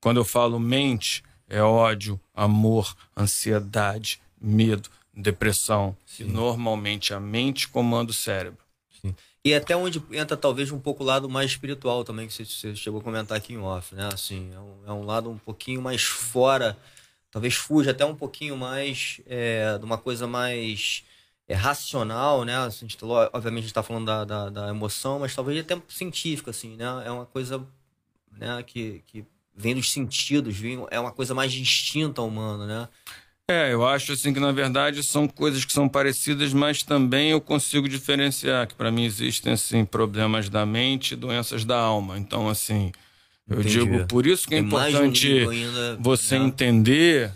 Quando 0.00 0.18
eu 0.18 0.24
falo 0.24 0.60
mente, 0.60 1.24
é 1.48 1.60
ódio, 1.62 2.20
amor, 2.34 2.94
ansiedade, 3.16 4.20
medo, 4.40 4.88
depressão. 5.14 5.96
Sim. 6.06 6.24
E 6.24 6.26
normalmente 6.28 7.12
a 7.12 7.18
mente 7.18 7.68
comanda 7.68 8.10
o 8.10 8.14
cérebro. 8.14 8.60
Sim. 9.02 9.14
E 9.44 9.54
até 9.54 9.76
onde 9.76 10.02
entra 10.12 10.36
talvez 10.36 10.70
um 10.70 10.78
pouco 10.78 11.02
o 11.02 11.06
lado 11.06 11.28
mais 11.28 11.50
espiritual 11.50 12.04
também, 12.04 12.28
que 12.28 12.44
você, 12.44 12.76
chegou 12.76 13.00
a 13.00 13.02
comentar 13.02 13.36
aqui 13.36 13.54
em 13.54 13.58
off, 13.58 13.94
né? 13.94 14.08
Assim, 14.12 14.50
é 14.54 14.58
um, 14.58 14.74
é 14.86 14.92
um 14.92 15.04
lado 15.04 15.30
um 15.30 15.38
pouquinho 15.38 15.80
mais 15.80 16.02
fora, 16.02 16.76
talvez 17.30 17.54
fuja 17.54 17.90
até 17.90 18.04
um 18.04 18.14
pouquinho 18.14 18.56
mais 18.56 19.20
é, 19.26 19.78
de 19.78 19.84
uma 19.84 19.98
coisa 19.98 20.26
mais 20.26 21.04
é, 21.48 21.54
racional, 21.54 22.44
né? 22.44 22.56
A 22.56 22.68
gente, 22.68 22.96
obviamente 23.02 23.58
a 23.58 23.60
gente 23.62 23.66
está 23.66 23.82
falando 23.82 24.04
da, 24.04 24.24
da, 24.24 24.50
da, 24.50 24.68
emoção, 24.68 25.18
mas 25.18 25.34
talvez 25.34 25.58
até 25.58 25.80
científica, 25.88 26.50
assim, 26.50 26.76
né? 26.76 26.84
É 27.06 27.10
uma 27.10 27.24
coisa 27.24 27.66
né, 28.36 28.62
que, 28.62 29.02
que 29.06 29.24
vem 29.56 29.74
dos 29.74 29.90
sentidos, 29.90 30.56
vem, 30.56 30.86
é 30.90 31.00
uma 31.00 31.10
coisa 31.10 31.34
mais 31.34 31.50
distinta 31.50 32.20
humana, 32.20 32.66
né? 32.66 32.88
É, 33.50 33.72
eu 33.72 33.86
acho 33.86 34.12
assim 34.12 34.34
que 34.34 34.38
na 34.38 34.52
verdade 34.52 35.02
são 35.02 35.26
coisas 35.26 35.64
que 35.64 35.72
são 35.72 35.88
parecidas, 35.88 36.52
mas 36.52 36.82
também 36.82 37.30
eu 37.30 37.40
consigo 37.40 37.88
diferenciar 37.88 38.66
que 38.66 38.74
para 38.74 38.92
mim 38.92 39.04
existem 39.04 39.54
assim 39.54 39.86
problemas 39.86 40.50
da 40.50 40.66
mente, 40.66 41.14
e 41.14 41.16
doenças 41.16 41.64
da 41.64 41.78
alma. 41.78 42.18
Então 42.18 42.46
assim, 42.46 42.92
eu 43.48 43.60
Entendi. 43.60 43.78
digo 43.78 44.06
por 44.06 44.26
isso 44.26 44.46
que 44.46 44.54
é 44.54 44.58
importante 44.58 45.48
ainda, 45.48 45.96
você 45.98 46.38
né? 46.38 46.44
entender, 46.44 47.32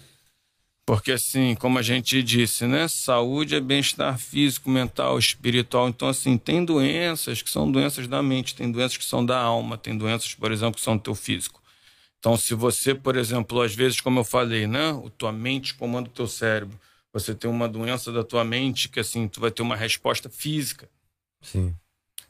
porque 0.84 1.12
assim, 1.12 1.54
como 1.54 1.78
a 1.78 1.82
gente 1.82 2.22
disse, 2.22 2.66
né, 2.66 2.88
saúde 2.88 3.54
é 3.54 3.60
bem-estar 3.60 4.18
físico, 4.18 4.68
mental, 4.68 5.18
espiritual. 5.18 5.88
Então 5.88 6.08
assim, 6.08 6.36
tem 6.36 6.64
doenças 6.64 7.42
que 7.42 7.50
são 7.50 7.70
doenças 7.70 8.08
da 8.08 8.22
mente, 8.22 8.54
tem 8.54 8.70
doenças 8.70 8.96
que 8.96 9.04
são 9.04 9.24
da 9.24 9.38
alma, 9.38 9.78
tem 9.78 9.96
doenças, 9.96 10.34
por 10.34 10.50
exemplo, 10.50 10.74
que 10.74 10.80
são 10.80 10.96
do 10.96 11.02
teu 11.02 11.14
físico. 11.14 11.62
Então, 12.22 12.36
se 12.36 12.54
você, 12.54 12.94
por 12.94 13.16
exemplo, 13.16 13.60
às 13.60 13.74
vezes, 13.74 14.00
como 14.00 14.20
eu 14.20 14.24
falei, 14.24 14.64
né, 14.64 14.92
o 14.92 15.10
tua 15.10 15.32
mente 15.32 15.74
comanda 15.74 16.08
o 16.08 16.12
teu 16.12 16.28
cérebro. 16.28 16.78
Você 17.12 17.34
tem 17.34 17.50
uma 17.50 17.68
doença 17.68 18.12
da 18.12 18.22
tua 18.22 18.44
mente 18.44 18.88
que 18.88 19.00
assim, 19.00 19.26
tu 19.26 19.40
vai 19.40 19.50
ter 19.50 19.60
uma 19.60 19.74
resposta 19.74 20.30
física. 20.30 20.88
Sim. 21.42 21.74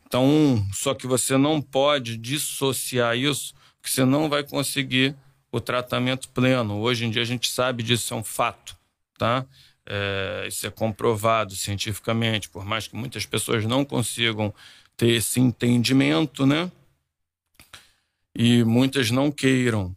Então, 0.06 0.66
só 0.72 0.94
que 0.94 1.06
você 1.06 1.36
não 1.36 1.60
pode 1.60 2.16
dissociar 2.16 3.16
isso, 3.16 3.54
porque 3.76 3.94
você 3.94 4.04
não 4.04 4.30
vai 4.30 4.42
conseguir 4.42 5.14
o 5.52 5.60
tratamento 5.60 6.28
pleno. 6.30 6.80
Hoje 6.80 7.04
em 7.04 7.10
dia 7.10 7.22
a 7.22 7.26
gente 7.26 7.48
sabe 7.48 7.84
disso, 7.84 8.12
é 8.12 8.16
um 8.16 8.24
fato, 8.24 8.76
tá? 9.16 9.46
É, 9.86 10.46
isso 10.48 10.66
é 10.66 10.70
comprovado 10.70 11.54
cientificamente, 11.54 12.48
por 12.48 12.64
mais 12.64 12.88
que 12.88 12.96
muitas 12.96 13.24
pessoas 13.26 13.64
não 13.64 13.84
consigam 13.84 14.52
ter 14.96 15.10
esse 15.10 15.38
entendimento, 15.38 16.44
né? 16.44 16.70
e 18.34 18.64
muitas 18.64 19.10
não 19.10 19.30
queiram. 19.30 19.94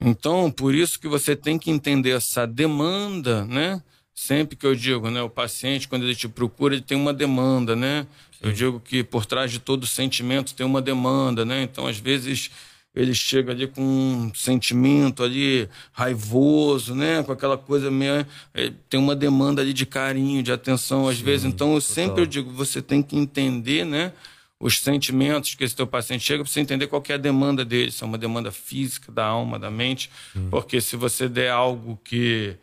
Então, 0.00 0.50
por 0.50 0.74
isso 0.74 0.98
que 0.98 1.08
você 1.08 1.34
tem 1.34 1.58
que 1.58 1.70
entender 1.70 2.10
essa 2.10 2.46
demanda, 2.46 3.44
né? 3.44 3.82
Sempre 4.14 4.56
que 4.56 4.66
eu 4.66 4.74
digo, 4.74 5.10
né, 5.10 5.20
o 5.22 5.30
paciente 5.30 5.88
quando 5.88 6.04
ele 6.04 6.14
te 6.14 6.28
procura, 6.28 6.74
ele 6.74 6.82
tem 6.82 6.96
uma 6.96 7.12
demanda, 7.12 7.74
né? 7.74 8.06
Sim. 8.30 8.38
Eu 8.42 8.52
digo 8.52 8.80
que 8.80 9.02
por 9.02 9.26
trás 9.26 9.50
de 9.50 9.58
todo 9.58 9.86
sentimento 9.86 10.54
tem 10.54 10.64
uma 10.64 10.80
demanda, 10.80 11.44
né? 11.44 11.62
Então, 11.62 11.86
às 11.86 11.98
vezes 11.98 12.50
ele 12.94 13.12
chega 13.12 13.52
ali 13.52 13.66
com 13.66 13.82
um 13.82 14.34
sentimento 14.34 15.22
ali 15.24 15.68
raivoso, 15.92 16.94
né? 16.94 17.22
Com 17.22 17.32
aquela 17.32 17.58
coisa 17.58 17.90
meio. 17.90 18.24
Eh, 18.54 18.72
tem 18.88 19.00
uma 19.00 19.16
demanda 19.16 19.60
ali 19.60 19.72
de 19.72 19.84
carinho, 19.84 20.42
de 20.42 20.52
atenção, 20.52 21.08
às 21.08 21.16
Sim, 21.16 21.24
vezes. 21.24 21.46
Então, 21.46 21.74
eu 21.74 21.80
total. 21.80 21.94
sempre 21.94 22.22
eu 22.22 22.26
digo, 22.26 22.50
você 22.50 22.80
tem 22.80 23.02
que 23.02 23.16
entender, 23.16 23.84
né? 23.84 24.12
os 24.60 24.78
sentimentos 24.78 25.54
que 25.54 25.64
esse 25.64 25.76
teu 25.76 25.86
paciente 25.86 26.24
chega 26.24 26.42
para 26.42 26.50
você 26.50 26.60
entender 26.60 26.86
qual 26.86 27.02
é 27.08 27.12
a 27.12 27.18
demanda 27.18 27.66
dele, 27.66 27.90
se 27.90 28.02
é 28.02 28.06
uma 28.06 28.16
demanda 28.16 28.50
física, 28.50 29.12
da 29.12 29.26
alma, 29.26 29.58
da 29.58 29.70
mente, 29.70 30.10
porque 30.50 30.80
se 30.80 30.96
você 30.96 31.28
der 31.28 31.50
algo 31.50 32.00
que, 32.02 32.56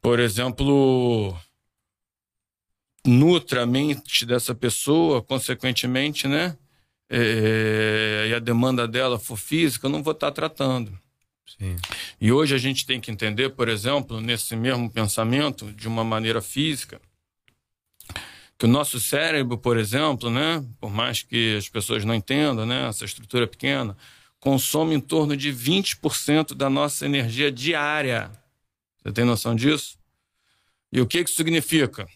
por 0.00 0.20
exemplo, 0.20 1.36
nutra 3.04 3.62
a 3.62 3.66
mente 3.66 4.24
dessa 4.24 4.54
pessoa, 4.54 5.20
consequentemente, 5.20 6.28
né? 6.28 6.56
É, 7.10 8.26
e 8.28 8.34
a 8.34 8.38
demanda 8.38 8.86
dela 8.86 9.18
for 9.18 9.36
física, 9.36 9.86
eu 9.86 9.90
não 9.90 10.02
vou 10.02 10.12
estar 10.12 10.30
tratando. 10.30 10.98
Sim. 11.58 11.76
E 12.20 12.30
hoje 12.30 12.54
a 12.54 12.58
gente 12.58 12.84
tem 12.84 13.00
que 13.00 13.10
entender, 13.10 13.50
por 13.50 13.68
exemplo, 13.68 14.20
nesse 14.20 14.54
mesmo 14.54 14.90
pensamento, 14.90 15.72
de 15.72 15.88
uma 15.88 16.04
maneira 16.04 16.42
física, 16.42 17.00
que 18.58 18.66
o 18.66 18.68
nosso 18.68 19.00
cérebro, 19.00 19.56
por 19.56 19.78
exemplo, 19.78 20.28
né, 20.30 20.64
por 20.80 20.90
mais 20.90 21.22
que 21.22 21.56
as 21.56 21.68
pessoas 21.68 22.04
não 22.04 22.14
entendam, 22.14 22.66
né, 22.66 22.88
essa 22.88 23.04
estrutura 23.04 23.46
pequena, 23.46 23.96
consome 24.40 24.94
em 24.94 25.00
torno 25.00 25.36
de 25.36 25.52
20% 25.52 26.54
da 26.54 26.68
nossa 26.68 27.06
energia 27.06 27.50
diária. 27.50 28.30
Você 29.02 29.12
tem 29.12 29.24
noção 29.24 29.54
disso? 29.54 29.98
E 30.92 31.00
o 31.00 31.06
que 31.06 31.20
isso 31.20 31.34
significa? 31.34 32.08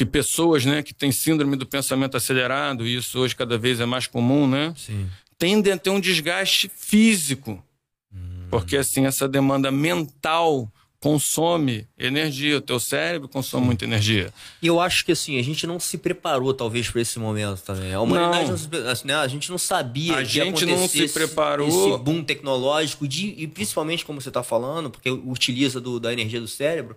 Que 0.00 0.06
pessoas, 0.06 0.64
né, 0.64 0.82
que 0.82 0.94
têm 0.94 1.12
síndrome 1.12 1.56
do 1.56 1.66
pensamento 1.66 2.16
acelerado, 2.16 2.86
e 2.86 2.96
isso 2.96 3.18
hoje 3.18 3.36
cada 3.36 3.58
vez 3.58 3.80
é 3.80 3.84
mais 3.84 4.06
comum, 4.06 4.48
né, 4.48 4.72
Sim. 4.74 5.06
tendem 5.38 5.74
a 5.74 5.76
ter 5.76 5.90
um 5.90 6.00
desgaste 6.00 6.70
físico. 6.74 7.62
Hum. 8.10 8.46
Porque 8.50 8.78
assim, 8.78 9.04
essa 9.04 9.28
demanda 9.28 9.70
mental 9.70 10.72
consome 10.98 11.86
energia, 11.98 12.56
o 12.56 12.60
teu 12.62 12.80
cérebro 12.80 13.28
consome 13.28 13.62
Sim. 13.62 13.66
muita 13.66 13.84
energia. 13.84 14.32
E 14.62 14.66
eu 14.66 14.80
acho 14.80 15.04
que 15.04 15.12
assim, 15.12 15.38
a 15.38 15.42
gente 15.42 15.66
não 15.66 15.78
se 15.78 15.98
preparou 15.98 16.54
talvez 16.54 16.88
para 16.88 17.02
esse 17.02 17.18
momento 17.18 17.60
também. 17.60 17.92
A 17.92 18.00
humanidade 18.00 18.50
não. 18.50 18.80
não 18.80 18.90
assim, 18.90 19.06
né? 19.06 19.16
a 19.16 19.28
gente 19.28 19.50
não 19.50 19.58
sabia 19.58 20.16
a 20.16 20.24
gente 20.24 20.64
não 20.64 20.88
se 20.88 21.08
preparou 21.10 21.68
esse 21.68 22.02
boom 22.02 22.24
tecnológico 22.24 23.06
de, 23.06 23.34
e 23.36 23.46
principalmente 23.46 24.02
como 24.02 24.18
você 24.18 24.30
está 24.30 24.42
falando, 24.42 24.88
porque 24.88 25.10
utiliza 25.10 25.78
do, 25.78 26.00
da 26.00 26.10
energia 26.10 26.40
do 26.40 26.48
cérebro, 26.48 26.96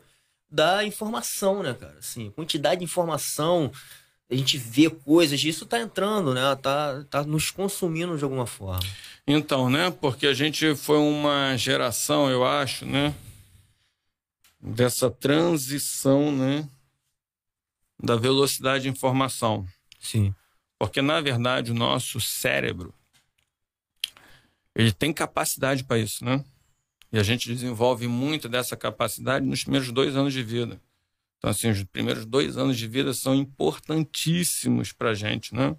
da 0.53 0.85
informação, 0.85 1.63
né, 1.63 1.73
cara? 1.73 1.95
Assim, 1.97 2.29
quantidade 2.31 2.79
de 2.79 2.85
informação, 2.85 3.71
a 4.29 4.35
gente 4.35 4.57
vê 4.57 4.89
coisas, 4.89 5.43
isso 5.43 5.63
está 5.63 5.79
entrando, 5.79 6.33
né? 6.33 6.41
Tá, 6.61 7.03
tá 7.09 7.23
nos 7.23 7.51
consumindo 7.51 8.17
de 8.17 8.23
alguma 8.23 8.45
forma. 8.45 8.87
Então, 9.27 9.69
né? 9.69 9.91
Porque 9.91 10.27
a 10.27 10.33
gente 10.33 10.75
foi 10.75 10.97
uma 10.97 11.57
geração, 11.57 12.29
eu 12.29 12.45
acho, 12.45 12.85
né? 12.85 13.13
dessa 14.63 15.11
transição, 15.11 16.31
né, 16.31 16.67
da 18.01 18.15
velocidade 18.15 18.83
de 18.83 18.89
informação. 18.89 19.67
Sim. 19.99 20.33
Porque 20.79 21.01
na 21.01 21.19
verdade 21.19 21.71
o 21.71 21.75
nosso 21.75 22.19
cérebro 22.21 22.93
ele 24.73 24.91
tem 24.91 25.13
capacidade 25.13 25.83
para 25.83 25.99
isso, 25.99 26.23
né? 26.23 26.43
E 27.13 27.19
a 27.19 27.23
gente 27.23 27.47
desenvolve 27.47 28.07
muito 28.07 28.49
dessa 28.49 28.75
capacidade 28.75 29.45
nos 29.45 29.61
primeiros 29.61 29.91
dois 29.91 30.17
anos 30.17 30.33
de 30.33 30.41
vida. 30.41 30.81
Então, 31.37 31.51
assim, 31.51 31.69
os 31.69 31.83
primeiros 31.83 32.25
dois 32.25 32.57
anos 32.57 32.75
de 32.75 32.87
vida 32.87 33.13
são 33.13 33.35
importantíssimos 33.35 34.91
para 34.91 35.11
a 35.11 35.13
gente, 35.13 35.53
né? 35.53 35.75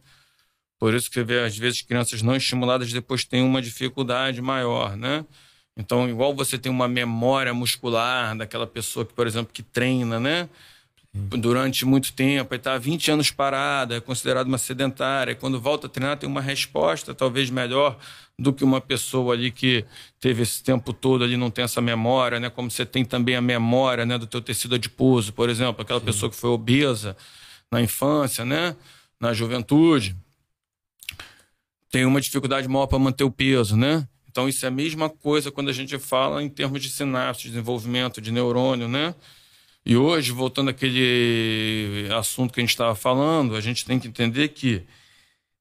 Por 0.79 0.95
isso 0.95 1.11
que 1.11 1.25
vê, 1.25 1.41
às 1.41 1.57
vezes, 1.59 1.83
crianças 1.83 2.23
não 2.23 2.37
estimuladas 2.37 2.93
depois 2.93 3.25
têm 3.25 3.43
uma 3.43 3.61
dificuldade 3.61 4.41
maior, 4.41 4.97
né? 4.97 5.27
Então, 5.77 6.09
igual 6.09 6.33
você 6.37 6.57
tem 6.57 6.71
uma 6.71 6.87
memória 6.87 7.53
muscular 7.53 8.37
daquela 8.37 8.67
pessoa 8.67 9.05
que, 9.05 9.13
por 9.13 9.27
exemplo, 9.27 9.53
que 9.53 9.63
treina, 9.63 10.21
né? 10.21 10.49
Durante 11.17 11.85
muito 11.85 12.13
tempo, 12.13 12.53
está 12.57 12.77
20 12.77 13.13
anos 13.13 13.31
parada, 13.31 13.95
é 13.95 14.01
considerado 14.01 14.49
uma 14.49 14.59
sedentária. 14.59 15.31
E 15.31 15.35
quando 15.37 15.61
volta 15.61 15.87
a 15.87 15.91
treinar, 15.91 16.19
tem 16.19 16.29
uma 16.29 16.41
resposta 16.41 17.15
talvez 17.15 17.51
melhor 17.51 17.97
do 18.37 18.53
que 18.53 18.65
uma 18.65 18.81
pessoa 18.81 19.33
ali 19.33 19.53
que 19.53 19.85
teve 20.19 20.43
esse 20.43 20.61
tempo 20.61 20.93
todo 20.93 21.23
ali 21.23 21.37
não 21.37 21.53
tem 21.53 21.65
essa 21.65 21.81
memória, 21.81 22.41
né? 22.41 22.51
Como 22.51 22.69
você 22.69 22.85
tem 22.85 23.05
também 23.05 23.37
a 23.37 23.41
memória, 23.41 24.05
né, 24.05 24.19
do 24.19 24.27
teu 24.27 24.41
tecido 24.41 24.75
adiposo, 24.75 25.33
por 25.33 25.49
exemplo, 25.49 25.83
aquela 25.83 26.01
Sim. 26.01 26.07
pessoa 26.07 26.29
que 26.29 26.37
foi 26.37 26.51
obesa 26.51 27.17
na 27.71 27.81
infância, 27.81 28.45
né, 28.45 28.75
na 29.21 29.33
juventude, 29.33 30.17
tem 31.93 32.05
uma 32.05 32.21
dificuldade 32.21 32.67
maior 32.67 32.89
para 32.89 32.99
manter 32.99 33.23
o 33.23 33.31
peso, 33.31 33.77
né? 33.77 34.05
Então, 34.29 34.49
isso 34.49 34.65
é 34.65 34.69
a 34.69 34.71
mesma 34.71 35.09
coisa 35.09 35.53
quando 35.53 35.69
a 35.69 35.73
gente 35.73 35.97
fala 35.97 36.43
em 36.43 36.49
termos 36.49 36.83
de 36.83 36.91
sinapse, 36.91 37.47
desenvolvimento 37.47 38.21
de 38.21 38.33
neurônio, 38.33 38.89
né? 38.89 39.15
E 39.87 39.97
hoje, 39.97 40.33
voltando 40.33 40.71
àquele 40.71 42.09
assunto 42.15 42.55
que 42.55 42.61
a 42.61 42.63
gente 42.63 42.71
estava 42.71 42.95
falando, 42.95 43.55
a 43.55 43.61
gente 43.61 43.85
tem 43.85 44.01
que 44.01 44.09
entender 44.09 44.49
que 44.49 44.83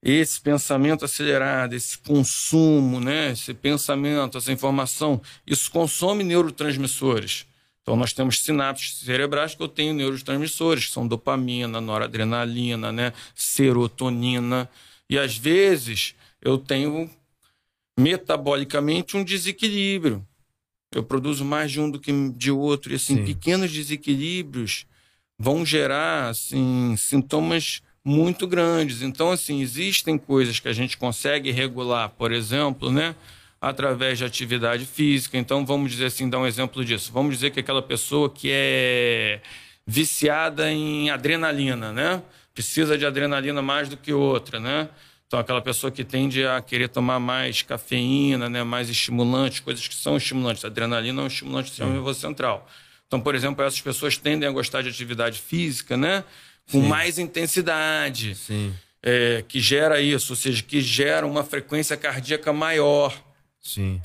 esse 0.02 0.40
pensamento 0.40 1.04
acelerado, 1.04 1.74
esse 1.74 1.98
consumo, 1.98 3.00
né, 3.00 3.32
esse 3.32 3.52
pensamento, 3.54 4.38
essa 4.38 4.52
informação, 4.52 5.20
isso 5.46 5.70
consome 5.70 6.24
neurotransmissores. 6.24 7.46
Então, 7.82 7.96
nós 7.96 8.14
temos 8.14 8.40
sinapses 8.40 8.98
cerebrais 8.98 9.54
que 9.54 9.62
eu 9.62 9.68
tenho 9.68 9.92
neurotransmissores, 9.92 10.86
que 10.86 10.92
são 10.92 11.06
dopamina, 11.06 11.80
noradrenalina, 11.80 12.90
né, 12.90 13.12
serotonina. 13.34 14.70
E, 15.08 15.18
às 15.18 15.36
vezes, 15.36 16.14
eu 16.40 16.56
tenho 16.56 17.10
metabolicamente 17.98 19.16
um 19.18 19.24
desequilíbrio. 19.24 20.26
Eu 20.98 21.04
produzo 21.04 21.44
mais 21.44 21.70
de 21.70 21.80
um 21.80 21.90
do 21.90 21.98
que 21.98 22.12
de 22.30 22.50
outro. 22.50 22.92
E 22.92 22.96
assim, 22.96 23.16
Sim. 23.16 23.24
pequenos 23.24 23.70
desequilíbrios 23.72 24.86
vão 25.38 25.64
gerar 25.64 26.28
assim, 26.28 26.94
sintomas 26.96 27.82
muito 28.04 28.46
grandes. 28.46 29.02
Então, 29.02 29.30
assim, 29.30 29.60
existem 29.60 30.18
coisas 30.18 30.60
que 30.60 30.68
a 30.68 30.72
gente 30.72 30.96
consegue 30.96 31.50
regular, 31.50 32.10
por 32.10 32.32
exemplo, 32.32 32.90
né? 32.90 33.14
através 33.68 34.18
de 34.18 34.24
atividade 34.24 34.84
física. 34.84 35.38
Então, 35.38 35.64
vamos 35.64 35.90
dizer 35.92 36.06
assim, 36.06 36.28
dar 36.28 36.38
um 36.38 36.46
exemplo 36.46 36.84
disso. 36.84 37.10
Vamos 37.12 37.34
dizer 37.34 37.50
que 37.50 37.60
aquela 37.60 37.82
pessoa 37.82 38.28
que 38.28 38.50
é 38.52 39.40
viciada 39.86 40.70
em 40.70 41.10
adrenalina, 41.10 41.92
né? 41.92 42.22
Precisa 42.52 42.96
de 42.96 43.04
adrenalina 43.06 43.62
mais 43.62 43.88
do 43.88 43.96
que 43.96 44.12
outra, 44.12 44.60
né? 44.60 44.88
Então, 45.26 45.38
aquela 45.38 45.60
pessoa 45.60 45.90
que 45.90 46.04
tende 46.04 46.46
a 46.46 46.60
querer 46.60 46.88
tomar 46.88 47.18
mais 47.18 47.62
cafeína, 47.62 48.48
né? 48.48 48.62
mais 48.62 48.88
estimulantes, 48.88 49.60
coisas 49.60 49.86
que 49.88 49.94
são 49.94 50.16
estimulantes. 50.16 50.64
A 50.64 50.68
adrenalina 50.68 51.22
é 51.22 51.24
um 51.24 51.26
estimulante 51.26 51.66
do 51.66 51.68
sistema 51.70 51.90
nervoso 51.90 52.20
central. 52.20 52.68
Então, 53.06 53.20
por 53.20 53.34
exemplo, 53.34 53.64
essas 53.64 53.80
pessoas 53.80 54.16
tendem 54.16 54.48
a 54.48 54.52
gostar 54.52 54.82
de 54.82 54.88
atividade 54.88 55.40
física, 55.40 55.96
né? 55.96 56.24
Com 56.70 56.82
Sim. 56.82 56.88
mais 56.88 57.18
intensidade. 57.18 58.34
Sim. 58.34 58.74
É, 59.02 59.44
que 59.46 59.60
gera 59.60 60.00
isso, 60.00 60.32
ou 60.32 60.36
seja, 60.36 60.62
que 60.62 60.80
gera 60.80 61.26
uma 61.26 61.44
frequência 61.44 61.96
cardíaca 61.96 62.52
maior. 62.52 63.14
Sim. 63.60 64.00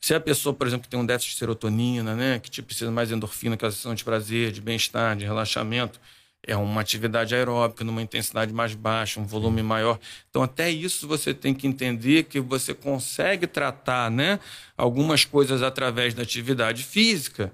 Se 0.00 0.14
a 0.14 0.20
pessoa, 0.20 0.52
por 0.52 0.66
exemplo, 0.66 0.82
que 0.82 0.88
tem 0.88 0.98
um 0.98 1.06
déficit 1.06 1.32
de 1.32 1.38
serotonina, 1.38 2.14
né, 2.14 2.38
que 2.38 2.50
tipo, 2.50 2.66
precisa 2.66 2.90
mais 2.90 3.12
endorfina, 3.12 3.54
aquela 3.54 3.70
sensação 3.70 3.94
de 3.94 4.04
prazer, 4.04 4.50
de 4.50 4.60
bem-estar, 4.60 5.16
de 5.16 5.24
relaxamento, 5.24 6.00
é 6.44 6.56
uma 6.56 6.80
atividade 6.80 7.34
aeróbica 7.34 7.84
numa 7.84 8.02
intensidade 8.02 8.52
mais 8.52 8.74
baixa, 8.74 9.20
um 9.20 9.26
volume 9.26 9.62
maior. 9.62 9.98
Então, 10.28 10.42
até 10.42 10.70
isso 10.70 11.06
você 11.06 11.32
tem 11.32 11.54
que 11.54 11.66
entender 11.66 12.24
que 12.24 12.40
você 12.40 12.74
consegue 12.74 13.46
tratar 13.46 14.10
né, 14.10 14.40
algumas 14.76 15.24
coisas 15.24 15.62
através 15.62 16.14
da 16.14 16.22
atividade 16.22 16.82
física 16.82 17.52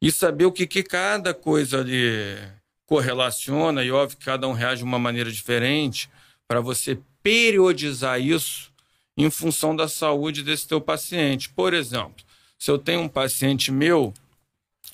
e 0.00 0.10
saber 0.12 0.44
o 0.44 0.52
que, 0.52 0.66
que 0.66 0.82
cada 0.82 1.32
coisa 1.32 1.80
ali 1.80 2.38
correlaciona, 2.86 3.82
e 3.82 3.90
óbvio 3.90 4.18
que 4.18 4.24
cada 4.24 4.46
um 4.46 4.52
reage 4.52 4.78
de 4.78 4.84
uma 4.84 4.98
maneira 4.98 5.30
diferente, 5.30 6.10
para 6.46 6.60
você 6.60 6.98
periodizar 7.22 8.20
isso 8.20 8.70
em 9.16 9.30
função 9.30 9.74
da 9.74 9.88
saúde 9.88 10.42
desse 10.42 10.66
teu 10.66 10.80
paciente. 10.80 11.48
Por 11.48 11.72
exemplo, 11.72 12.24
se 12.58 12.70
eu 12.70 12.78
tenho 12.78 13.00
um 13.00 13.08
paciente 13.08 13.70
meu 13.70 14.12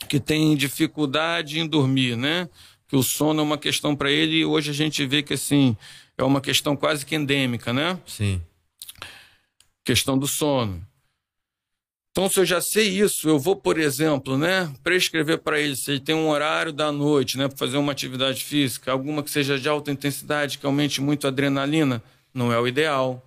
que 0.09 0.21
tem 0.21 0.57
dificuldade 0.57 1.59
em 1.59 1.67
dormir, 1.67 2.17
né? 2.17 2.49
Que 2.88 2.96
o 2.96 3.03
sono 3.03 3.40
é 3.40 3.42
uma 3.42 3.59
questão 3.59 3.94
para 3.94 4.11
ele 4.11 4.38
e 4.38 4.44
hoje 4.44 4.70
a 4.70 4.74
gente 4.74 5.05
vê 5.07 5.22
que 5.22 5.35
assim 5.35 5.77
é 6.16 6.24
uma 6.24 6.40
questão 6.40 6.74
quase 6.74 7.07
que 7.07 7.14
endêmica, 7.14 7.72
né? 7.72 7.98
Sim. 8.07 8.42
Questão 9.85 10.18
do 10.18 10.27
sono. 10.27 10.85
Então, 12.11 12.29
se 12.29 12.40
eu 12.40 12.44
já 12.44 12.61
sei 12.61 12.88
isso, 12.88 13.29
eu 13.29 13.38
vou, 13.38 13.55
por 13.55 13.79
exemplo, 13.79 14.37
né, 14.37 14.72
prescrever 14.83 15.38
para 15.38 15.61
ele, 15.61 15.77
se 15.77 15.92
ele 15.92 16.01
tem 16.01 16.16
um 16.16 16.29
horário 16.29 16.72
da 16.72 16.90
noite, 16.90 17.38
né, 17.38 17.46
para 17.46 17.57
fazer 17.57 17.77
uma 17.77 17.92
atividade 17.92 18.42
física, 18.42 18.90
alguma 18.90 19.22
que 19.22 19.31
seja 19.31 19.57
de 19.57 19.68
alta 19.68 19.92
intensidade, 19.92 20.59
que 20.59 20.66
aumente 20.66 21.01
muito 21.01 21.27
a 21.27 21.31
adrenalina, 21.31 22.03
não 22.35 22.53
é 22.53 22.59
o 22.59 22.66
ideal. 22.66 23.22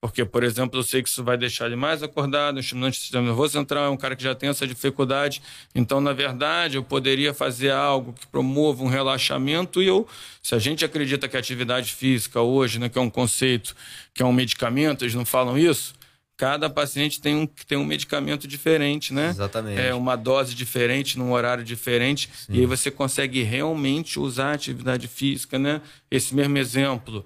Porque, 0.00 0.24
por 0.24 0.44
exemplo, 0.44 0.78
eu 0.78 0.82
sei 0.82 1.02
que 1.02 1.08
isso 1.08 1.24
vai 1.24 1.38
deixar 1.38 1.66
ele 1.66 1.76
mais 1.76 2.02
acordado, 2.02 2.56
um 2.56 2.60
estimulante 2.60 2.98
do 2.98 3.02
sistema 3.02 3.24
nervoso 3.24 3.54
central, 3.54 3.86
é 3.86 3.90
um 3.90 3.96
cara 3.96 4.14
que 4.14 4.22
já 4.22 4.34
tem 4.34 4.48
essa 4.50 4.66
dificuldade. 4.66 5.42
Então, 5.74 6.00
na 6.00 6.12
verdade, 6.12 6.76
eu 6.76 6.82
poderia 6.84 7.32
fazer 7.32 7.70
algo 7.70 8.12
que 8.12 8.26
promova 8.26 8.84
um 8.84 8.88
relaxamento 8.88 9.82
e 9.82 9.86
eu, 9.86 10.06
se 10.42 10.54
a 10.54 10.58
gente 10.58 10.84
acredita 10.84 11.26
que 11.28 11.36
a 11.36 11.40
atividade 11.40 11.92
física 11.92 12.40
hoje, 12.40 12.78
né, 12.78 12.88
que 12.88 12.98
é 12.98 13.00
um 13.00 13.10
conceito, 13.10 13.74
que 14.12 14.22
é 14.22 14.26
um 14.26 14.32
medicamento, 14.32 15.02
eles 15.02 15.14
não 15.14 15.24
falam 15.24 15.56
isso, 15.58 15.94
cada 16.36 16.68
paciente 16.68 17.20
tem 17.20 17.34
um, 17.34 17.46
tem 17.46 17.78
um 17.78 17.84
medicamento 17.84 18.46
diferente, 18.46 19.14
né? 19.14 19.30
Exatamente. 19.30 19.80
É 19.80 19.94
uma 19.94 20.14
dose 20.16 20.54
diferente, 20.54 21.18
num 21.18 21.32
horário 21.32 21.64
diferente, 21.64 22.28
Sim. 22.46 22.52
e 22.52 22.60
aí 22.60 22.66
você 22.66 22.90
consegue 22.90 23.42
realmente 23.42 24.20
usar 24.20 24.50
a 24.50 24.54
atividade 24.54 25.08
física, 25.08 25.58
né? 25.58 25.80
Esse 26.10 26.34
mesmo 26.34 26.58
exemplo 26.58 27.24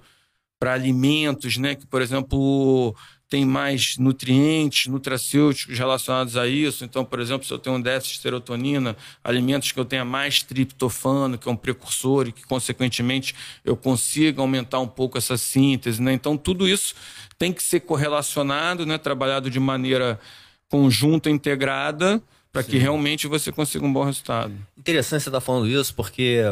para 0.61 0.73
alimentos, 0.73 1.57
né? 1.57 1.73
Que, 1.73 1.87
por 1.87 2.03
exemplo, 2.03 2.95
tem 3.27 3.43
mais 3.43 3.97
nutrientes, 3.97 4.85
nutracêuticos 4.85 5.75
relacionados 5.75 6.37
a 6.37 6.47
isso. 6.47 6.85
Então, 6.85 7.03
por 7.03 7.19
exemplo, 7.19 7.47
se 7.47 7.51
eu 7.51 7.57
tenho 7.57 7.77
um 7.77 7.81
déficit 7.81 8.17
de 8.17 8.21
serotonina, 8.21 8.95
alimentos 9.23 9.71
que 9.71 9.79
eu 9.79 9.85
tenha 9.85 10.05
mais 10.05 10.43
triptofano, 10.43 11.35
que 11.35 11.49
é 11.49 11.51
um 11.51 11.55
precursor, 11.55 12.27
e 12.27 12.31
que, 12.31 12.43
consequentemente, 12.45 13.33
eu 13.65 13.75
consiga 13.75 14.39
aumentar 14.39 14.79
um 14.79 14.87
pouco 14.87 15.17
essa 15.17 15.35
síntese. 15.35 15.99
Né? 15.99 16.13
Então, 16.13 16.37
tudo 16.37 16.67
isso 16.67 16.93
tem 17.39 17.51
que 17.51 17.63
ser 17.63 17.79
correlacionado, 17.79 18.85
né? 18.85 18.99
trabalhado 18.99 19.49
de 19.49 19.59
maneira 19.59 20.19
conjunta, 20.69 21.27
integrada, 21.27 22.21
para 22.53 22.61
que 22.61 22.77
realmente 22.77 23.25
você 23.25 23.51
consiga 23.51 23.83
um 23.83 23.91
bom 23.91 24.03
resultado. 24.03 24.53
Interessante 24.77 25.23
você 25.23 25.29
estar 25.29 25.39
tá 25.39 25.41
falando 25.41 25.67
isso, 25.67 25.95
porque, 25.95 26.43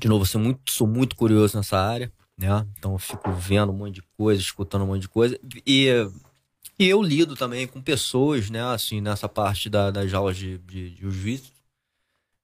de 0.00 0.08
novo, 0.08 0.24
eu 0.24 0.26
sou 0.26 0.40
muito, 0.40 0.60
sou 0.68 0.88
muito 0.88 1.14
curioso 1.14 1.56
nessa 1.56 1.78
área 1.78 2.10
né? 2.38 2.66
Então 2.78 2.92
eu 2.92 2.98
fico 2.98 3.32
vendo 3.32 3.72
um 3.72 3.76
monte 3.76 3.96
de 3.96 4.02
coisa, 4.16 4.40
escutando 4.40 4.82
um 4.82 4.88
monte 4.88 5.02
de 5.02 5.08
coisa. 5.08 5.38
E, 5.66 5.88
e 6.78 6.88
eu 6.88 7.02
lido 7.02 7.34
também 7.34 7.66
com 7.66 7.80
pessoas, 7.80 8.50
né? 8.50 8.62
Assim, 8.62 9.00
nessa 9.00 9.28
parte 9.28 9.70
da, 9.70 9.90
das 9.90 10.12
aulas 10.12 10.36
de, 10.36 10.58
de, 10.58 10.90
de 10.90 10.96
jiu-jitsu. 11.00 11.52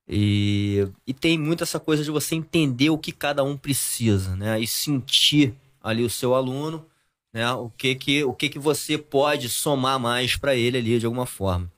E, 0.09 0.89
e 1.07 1.15
tem 1.15 1.39
muito 1.39 1.63
essa 1.63 1.79
coisa 1.79 2.03
de 2.03 2.11
você 2.11 2.35
entender 2.35 2.91
o 2.91 2.99
que 2.99 3.13
cada 3.13 3.45
um 3.45 3.57
precisa, 3.57 4.35
né? 4.37 4.61
E 4.61 4.67
sentir 4.67 5.55
ali 5.83 6.03
o 6.05 6.11
seu 6.11 6.35
aluno, 6.35 6.87
né? 7.33 7.51
O 7.53 7.71
que 7.71 7.95
que, 7.95 8.25
o 8.25 8.35
que, 8.35 8.49
que 8.49 8.59
você 8.59 8.99
pode 8.99 9.49
somar 9.49 9.99
mais 9.99 10.37
para 10.37 10.55
ele 10.55 10.79
ali 10.79 10.99
de 10.99 11.07
alguma 11.07 11.27
forma. 11.27 11.71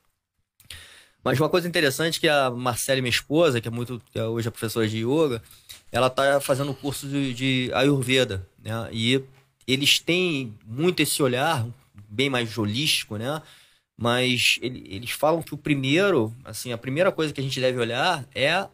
Mas 1.23 1.39
uma 1.39 1.49
coisa 1.49 1.67
interessante 1.67 2.19
que 2.19 2.27
a 2.27 2.51
Marcele, 2.51 3.01
minha 3.01 3.09
esposa, 3.09 3.59
que 3.59 3.67
é 3.67 3.71
muito 3.71 3.99
que 4.11 4.19
hoje 4.19 4.47
é 4.47 4.51
professora 4.51 4.87
de 4.87 4.99
yoga, 4.99 5.41
ela 5.95 6.07
está 6.07 6.41
fazendo 6.41 6.73
curso 6.73 7.07
de, 7.07 7.33
de, 7.33 7.71
Ayurveda, 7.73 8.45
né? 8.61 8.89
E 8.91 9.23
eles 9.65 9.97
têm 9.97 10.53
muito 10.65 10.99
esse 10.99 11.23
olhar 11.23 11.65
bem 12.09 12.29
mais 12.29 12.57
holístico, 12.57 13.15
né? 13.15 13.41
Mas 13.95 14.59
ele, 14.61 14.85
eles 14.89 15.11
falam 15.11 15.41
que 15.41 15.53
o 15.53 15.57
primeiro, 15.57 16.35
assim, 16.43 16.73
a 16.73 16.77
primeira 16.77 17.13
coisa 17.13 17.33
que 17.33 17.39
a 17.39 17.43
gente 17.43 17.61
deve 17.61 17.79
olhar 17.79 18.27
é 18.35 18.67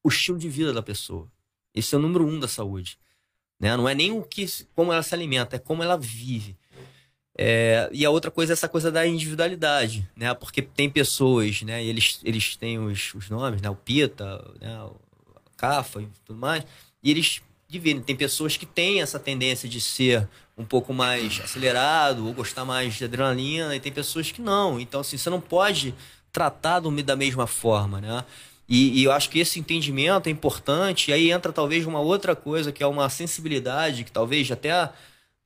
o 0.00 0.08
estilo 0.08 0.38
de 0.38 0.48
vida 0.48 0.72
da 0.72 0.80
pessoa. 0.80 1.26
Esse 1.74 1.92
é 1.92 1.98
o 1.98 2.00
número 2.00 2.24
um 2.24 2.38
da 2.38 2.46
saúde, 2.46 2.96
né? 3.58 3.76
Não 3.76 3.88
é 3.88 3.94
nem 3.94 4.12
o 4.12 4.22
que, 4.22 4.46
como 4.72 4.92
ela 4.92 5.02
se 5.02 5.12
alimenta, 5.12 5.56
é 5.56 5.58
como 5.58 5.82
ela 5.82 5.98
vive. 5.98 6.56
É, 7.36 7.90
e 7.92 8.06
a 8.06 8.10
outra 8.10 8.30
coisa 8.30 8.52
é 8.52 8.54
essa 8.54 8.68
coisa 8.68 8.92
da 8.92 9.04
individualidade, 9.04 10.08
né? 10.14 10.32
Porque 10.34 10.62
tem 10.62 10.88
pessoas, 10.88 11.62
né? 11.62 11.84
Eles, 11.84 12.20
eles 12.22 12.54
têm 12.54 12.78
os, 12.78 13.12
os 13.12 13.28
nomes, 13.28 13.60
né? 13.60 13.68
O 13.68 13.74
Pita, 13.74 14.54
né? 14.60 14.88
CAFA 15.60 16.02
e 16.02 16.08
tudo 16.24 16.38
mais, 16.38 16.64
e 17.02 17.10
eles 17.10 17.42
dividem. 17.68 18.02
Tem 18.02 18.16
pessoas 18.16 18.56
que 18.56 18.66
têm 18.66 19.00
essa 19.00 19.18
tendência 19.18 19.68
de 19.68 19.80
ser 19.80 20.28
um 20.56 20.64
pouco 20.64 20.92
mais 20.92 21.40
acelerado 21.40 22.26
ou 22.26 22.34
gostar 22.34 22.64
mais 22.64 22.94
de 22.94 23.04
adrenalina, 23.04 23.76
e 23.76 23.80
tem 23.80 23.92
pessoas 23.92 24.32
que 24.32 24.42
não. 24.42 24.80
Então, 24.80 25.00
assim, 25.00 25.16
você 25.16 25.30
não 25.30 25.40
pode 25.40 25.94
tratar 26.32 26.80
da 26.80 27.16
mesma 27.16 27.46
forma, 27.46 28.00
né? 28.00 28.24
E, 28.68 29.00
e, 29.00 29.04
eu 29.04 29.10
acho 29.10 29.28
que 29.28 29.40
esse 29.40 29.58
entendimento 29.58 30.28
é 30.28 30.30
importante. 30.30 31.10
E 31.10 31.14
aí 31.14 31.30
entra 31.32 31.52
talvez 31.52 31.86
uma 31.86 32.00
outra 32.00 32.36
coisa, 32.36 32.70
que 32.70 32.82
é 32.82 32.86
uma 32.86 33.08
sensibilidade, 33.08 34.04
que 34.04 34.12
talvez 34.12 34.50
até 34.50 34.90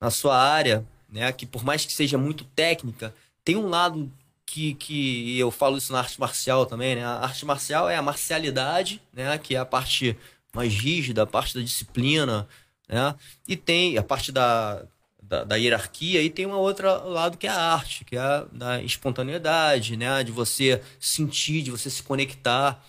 na 0.01 0.11
sua 0.11 0.37
área, 0.37 0.85
né, 1.09 1.33
que 1.33 1.47
por 1.47 1.65
mais 1.65 1.87
que 1.87 1.93
seja 1.93 2.19
muito 2.19 2.45
técnica, 2.45 3.15
tem 3.43 3.57
um 3.57 3.69
lado 3.69 4.13
que, 4.55 4.75
que 4.75 5.37
eu 5.37 5.51
falo 5.51 5.77
isso 5.77 5.93
na 5.93 5.99
arte 5.99 6.21
marcial 6.21 6.65
também, 6.65 6.95
né? 6.95 7.05
A 7.05 7.25
arte 7.25 7.45
marcial 7.45 7.91
é 7.91 7.97
a 7.97 8.03
marcialidade, 8.03 9.03
né? 9.13 9.37
Que 9.37 9.57
é 9.57 9.59
a 9.59 9.65
parte 9.65 10.17
mais 10.55 10.73
rígida, 10.73 11.25
a 11.25 11.27
parte 11.27 11.55
da 11.57 11.61
disciplina, 11.61 12.47
né? 12.89 13.17
E 13.49 13.57
tem 13.57 13.99
a 13.99 14.03
parte 14.03 14.31
da, 14.31 14.85
da, 15.21 15.43
da 15.43 15.57
hierarquia 15.57 16.23
e 16.23 16.31
tem 16.31 16.47
um 16.47 16.53
outro 16.53 16.87
lado 17.09 17.37
que 17.37 17.49
é 17.49 17.51
a 17.51 17.73
arte, 17.75 18.05
que 18.05 18.15
é 18.15 18.21
a 18.21 18.47
da 18.53 18.81
espontaneidade, 18.81 19.97
né? 19.97 20.23
De 20.23 20.31
você 20.31 20.81
sentir, 21.01 21.63
de 21.63 21.73
você 21.73 21.91
se 21.91 22.05
conectar. 22.05 22.81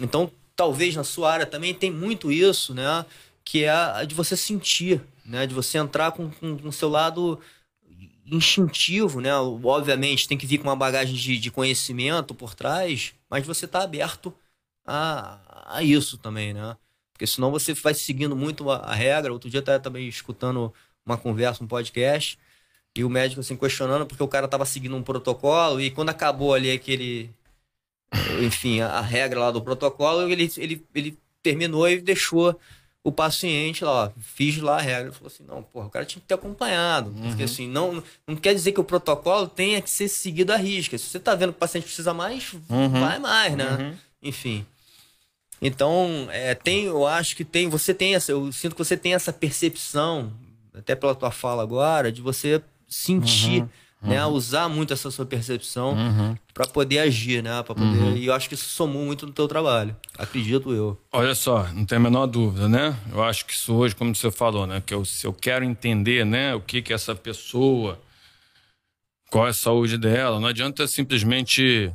Então, 0.00 0.30
talvez 0.54 0.94
na 0.94 1.02
sua 1.02 1.32
área 1.32 1.46
também 1.46 1.74
tem 1.74 1.90
muito 1.90 2.30
isso, 2.30 2.72
né? 2.72 3.04
Que 3.44 3.64
é 3.64 3.70
a 3.70 4.04
de 4.04 4.14
você 4.14 4.36
sentir, 4.36 5.00
né? 5.24 5.44
De 5.44 5.54
você 5.54 5.76
entrar 5.78 6.12
com 6.12 6.30
o 6.62 6.70
seu 6.70 6.88
lado 6.88 7.40
instintivo, 8.30 9.20
né? 9.20 9.34
Obviamente 9.34 10.28
tem 10.28 10.38
que 10.38 10.46
vir 10.46 10.58
com 10.58 10.64
uma 10.64 10.76
bagagem 10.76 11.14
de, 11.14 11.38
de 11.38 11.50
conhecimento 11.50 12.34
por 12.34 12.54
trás, 12.54 13.14
mas 13.28 13.46
você 13.46 13.64
está 13.66 13.82
aberto 13.82 14.34
a, 14.86 15.76
a 15.76 15.82
isso 15.82 16.18
também, 16.18 16.54
né? 16.54 16.76
Porque 17.12 17.26
senão 17.26 17.50
você 17.50 17.74
vai 17.74 17.94
seguindo 17.94 18.36
muito 18.36 18.70
a, 18.70 18.78
a 18.78 18.94
regra. 18.94 19.32
Outro 19.32 19.50
dia 19.50 19.58
eu 19.58 19.60
estava 19.60 19.80
também 19.80 20.08
escutando 20.08 20.72
uma 21.04 21.18
conversa, 21.18 21.62
um 21.64 21.66
podcast, 21.66 22.38
e 22.96 23.04
o 23.04 23.10
médico 23.10 23.40
assim 23.40 23.56
questionando 23.56 24.06
porque 24.06 24.22
o 24.22 24.28
cara 24.28 24.46
estava 24.46 24.64
seguindo 24.66 24.96
um 24.96 25.02
protocolo 25.02 25.80
e 25.80 25.90
quando 25.90 26.10
acabou 26.10 26.54
ali 26.54 26.70
aquele 26.72 27.34
enfim, 28.42 28.80
a, 28.80 28.88
a 28.98 29.00
regra 29.00 29.40
lá 29.40 29.50
do 29.50 29.62
protocolo, 29.62 30.28
ele, 30.30 30.50
ele, 30.56 30.86
ele 30.94 31.18
terminou 31.42 31.88
e 31.88 32.00
deixou 32.00 32.58
o 33.02 33.10
paciente 33.10 33.84
lá, 33.84 34.06
ó, 34.06 34.10
fiz 34.20 34.58
lá 34.58 34.76
a 34.78 34.80
regra. 34.80 35.08
Ele 35.08 35.12
falou 35.12 35.28
assim: 35.28 35.44
não, 35.44 35.62
porra, 35.62 35.86
o 35.86 35.90
cara 35.90 36.04
tinha 36.04 36.20
que 36.20 36.26
ter 36.26 36.34
acompanhado. 36.34 37.10
Uhum. 37.10 37.28
Porque 37.28 37.44
assim, 37.44 37.68
não, 37.68 38.02
não 38.26 38.36
quer 38.36 38.54
dizer 38.54 38.72
que 38.72 38.80
o 38.80 38.84
protocolo 38.84 39.48
tenha 39.48 39.80
que 39.80 39.88
ser 39.88 40.08
seguido 40.08 40.52
à 40.52 40.56
risca. 40.56 40.98
Se 40.98 41.04
você 41.04 41.18
tá 41.18 41.34
vendo 41.34 41.52
que 41.52 41.56
o 41.56 41.60
paciente 41.60 41.84
precisa 41.84 42.12
mais, 42.12 42.52
uhum. 42.68 43.00
vai 43.00 43.18
mais, 43.18 43.56
né? 43.56 43.76
Uhum. 43.78 43.96
Enfim. 44.22 44.66
Então, 45.62 46.28
é, 46.30 46.54
tem, 46.54 46.84
eu 46.84 47.06
acho 47.06 47.36
que 47.36 47.44
tem, 47.44 47.68
você 47.68 47.92
tem 47.92 48.14
essa, 48.14 48.32
eu 48.32 48.50
sinto 48.50 48.74
que 48.74 48.82
você 48.82 48.96
tem 48.96 49.14
essa 49.14 49.32
percepção, 49.32 50.32
até 50.72 50.94
pela 50.94 51.14
tua 51.14 51.30
fala 51.30 51.62
agora, 51.62 52.10
de 52.10 52.22
você 52.22 52.62
sentir 52.88 53.66
uhum. 54.02 54.08
né? 54.10 54.24
Usar 54.26 54.68
muito 54.68 54.92
essa 54.92 55.10
sua 55.10 55.24
percepção 55.26 55.92
Uhum. 55.92 56.36
para 56.54 56.66
poder 56.66 56.98
agir, 57.00 57.42
né? 57.42 57.62
Para 57.62 57.74
poder. 57.74 58.16
E 58.16 58.26
eu 58.26 58.34
acho 58.34 58.48
que 58.48 58.54
isso 58.54 58.68
somou 58.68 59.04
muito 59.04 59.26
no 59.26 59.32
teu 59.32 59.46
trabalho. 59.48 59.96
Acredito 60.18 60.72
eu. 60.72 61.00
Olha 61.12 61.34
só, 61.34 61.66
não 61.72 61.84
tem 61.84 61.96
a 61.96 62.00
menor 62.00 62.26
dúvida, 62.26 62.68
né? 62.68 62.96
Eu 63.12 63.22
acho 63.22 63.44
que 63.46 63.52
isso 63.52 63.74
hoje, 63.74 63.94
como 63.94 64.14
você 64.14 64.30
falou, 64.30 64.66
né? 64.66 64.82
Que 64.84 64.94
eu, 64.94 65.04
se 65.04 65.26
eu 65.26 65.32
quero 65.32 65.64
entender, 65.64 66.24
né? 66.24 66.54
O 66.54 66.60
que 66.60 66.82
que 66.82 66.92
essa 66.92 67.14
pessoa, 67.14 68.00
qual 69.30 69.46
é 69.46 69.50
a 69.50 69.54
saúde 69.54 69.96
dela, 69.98 70.40
não 70.40 70.48
adianta 70.48 70.86
simplesmente 70.86 71.92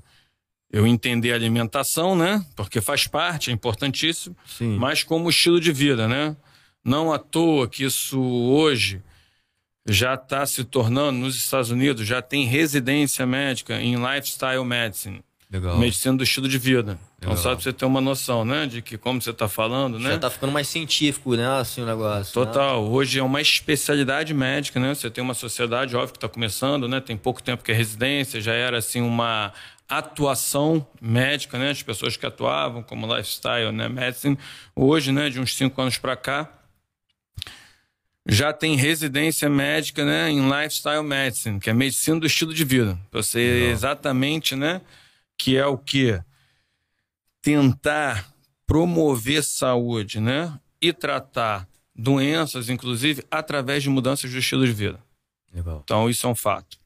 eu 0.71 0.85
entender 0.85 1.31
a 1.31 1.35
alimentação, 1.35 2.15
né? 2.15 2.45
Porque 2.55 2.81
faz 2.81 3.07
parte, 3.07 3.49
é 3.49 3.53
importantíssimo, 3.53 4.35
Sim. 4.45 4.77
mas 4.77 5.03
como 5.03 5.29
estilo 5.29 5.59
de 5.59 5.71
vida, 5.71 6.07
né? 6.07 6.35
Não 6.83 7.13
à 7.13 7.17
toa 7.17 7.67
que 7.67 7.83
isso 7.83 8.21
hoje 8.21 9.01
já 9.87 10.15
está 10.15 10.45
se 10.45 10.63
tornando, 10.63 11.19
nos 11.19 11.35
Estados 11.35 11.69
Unidos, 11.69 12.07
já 12.07 12.21
tem 12.21 12.45
residência 12.45 13.25
médica 13.25 13.79
em 13.79 13.95
lifestyle 13.95 14.63
medicine, 14.65 15.21
Legal. 15.51 15.77
medicina 15.77 16.17
do 16.17 16.23
estilo 16.23 16.47
de 16.47 16.57
vida. 16.57 16.97
Então, 17.17 17.29
Legal. 17.29 17.43
só 17.43 17.49
para 17.55 17.63
você 17.63 17.71
ter 17.73 17.85
uma 17.85 18.01
noção, 18.01 18.43
né? 18.43 18.65
De 18.67 18.81
que, 18.81 18.97
como 18.97 19.21
você 19.21 19.29
está 19.31 19.47
falando, 19.47 19.97
né? 19.99 20.11
Já 20.11 20.19
tá 20.19 20.29
ficando 20.29 20.51
mais 20.51 20.67
científico, 20.67 21.35
né? 21.35 21.47
Assim 21.59 21.81
o 21.81 21.85
negócio. 21.85 22.39
né? 22.39 22.45
Total. 22.45 22.83
Hoje 22.83 23.19
é 23.19 23.23
uma 23.23 23.39
especialidade 23.41 24.33
médica, 24.33 24.79
né? 24.79 24.93
Você 24.93 25.09
tem 25.09 25.23
uma 25.23 25.33
sociedade, 25.33 25.95
óbvio, 25.95 26.11
que 26.13 26.17
está 26.17 26.27
começando, 26.29 26.87
né? 26.87 26.99
Tem 26.99 27.15
pouco 27.15 27.41
tempo 27.41 27.63
que 27.63 27.71
é 27.71 27.75
residência, 27.75 28.41
já 28.41 28.53
era 28.53 28.77
assim 28.79 29.01
uma 29.01 29.53
atuação 29.87 30.85
médica, 31.01 31.57
né? 31.57 31.69
As 31.71 31.81
pessoas 31.81 32.17
que 32.17 32.25
atuavam 32.25 32.83
como 32.83 33.07
lifestyle, 33.07 33.71
né? 33.71 33.87
Medicine. 33.87 34.37
Hoje, 34.75 35.11
né? 35.11 35.29
De 35.29 35.39
uns 35.39 35.55
cinco 35.55 35.81
anos 35.81 35.97
para 35.97 36.15
cá, 36.15 36.49
já 38.27 38.51
tem 38.51 38.75
residência 38.75 39.49
médica, 39.49 40.03
né? 40.03 40.29
Em 40.29 40.49
lifestyle 40.49 41.03
medicine, 41.03 41.59
que 41.59 41.69
é 41.69 41.73
medicina 41.73 42.19
do 42.19 42.25
estilo 42.25 42.53
de 42.53 42.65
vida. 42.65 42.99
Você 43.11 43.39
exatamente, 43.39 44.55
né? 44.55 44.81
Que 45.37 45.57
é 45.57 45.65
o 45.65 45.77
que 45.77 46.19
tentar 47.41 48.33
promover 48.65 49.43
saúde, 49.43 50.19
né? 50.19 50.59
E 50.81 50.91
tratar 50.91 51.67
doenças, 51.95 52.69
inclusive, 52.69 53.23
através 53.29 53.83
de 53.83 53.89
mudanças 53.89 54.31
do 54.31 54.37
estilo 54.39 54.65
de 54.65 54.73
vida. 54.73 54.99
Legal. 55.53 55.81
Então, 55.83 56.09
isso 56.09 56.25
é 56.25 56.29
um 56.29 56.35
fato. 56.35 56.77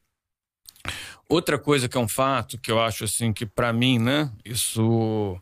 Outra 1.28 1.58
coisa 1.58 1.88
que 1.88 1.98
é 1.98 2.00
um 2.00 2.08
fato, 2.08 2.58
que 2.58 2.72
eu 2.72 2.82
acho 2.82 3.04
assim 3.04 3.32
que 3.32 3.46
para 3.46 3.72
mim, 3.72 4.00
né, 4.00 4.32
isso 4.44 5.40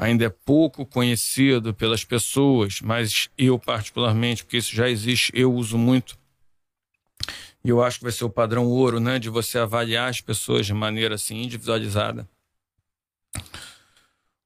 ainda 0.00 0.24
é 0.24 0.30
pouco 0.30 0.86
conhecido 0.86 1.74
pelas 1.74 2.02
pessoas, 2.02 2.80
mas 2.80 3.28
eu 3.36 3.58
particularmente, 3.58 4.42
porque 4.42 4.56
isso 4.56 4.74
já 4.74 4.88
existe, 4.88 5.30
eu 5.34 5.52
uso 5.52 5.76
muito. 5.76 6.18
E 7.62 7.68
eu 7.68 7.82
acho 7.82 7.98
que 7.98 8.04
vai 8.04 8.12
ser 8.12 8.24
o 8.24 8.30
padrão 8.30 8.66
ouro, 8.66 8.98
né, 8.98 9.18
de 9.18 9.28
você 9.28 9.58
avaliar 9.58 10.08
as 10.08 10.22
pessoas 10.22 10.64
de 10.64 10.72
maneira 10.72 11.16
assim 11.16 11.42
individualizada. 11.42 12.26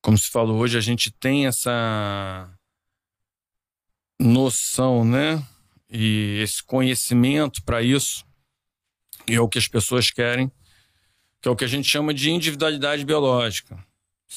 Como 0.02 0.18
se 0.18 0.28
falou 0.28 0.58
hoje, 0.58 0.76
a 0.76 0.80
gente 0.80 1.12
tem 1.12 1.46
essa 1.46 2.52
noção, 4.20 5.04
né, 5.04 5.40
e 5.88 6.40
esse 6.42 6.64
conhecimento 6.64 7.62
para 7.62 7.80
isso, 7.80 8.26
e 9.28 9.36
é 9.36 9.40
o 9.40 9.48
que 9.48 9.58
as 9.58 9.68
pessoas 9.68 10.10
querem, 10.10 10.50
que 11.40 11.46
é 11.46 11.50
o 11.50 11.54
que 11.54 11.64
a 11.64 11.68
gente 11.68 11.88
chama 11.88 12.12
de 12.12 12.28
individualidade 12.28 13.04
biológica. 13.04 13.78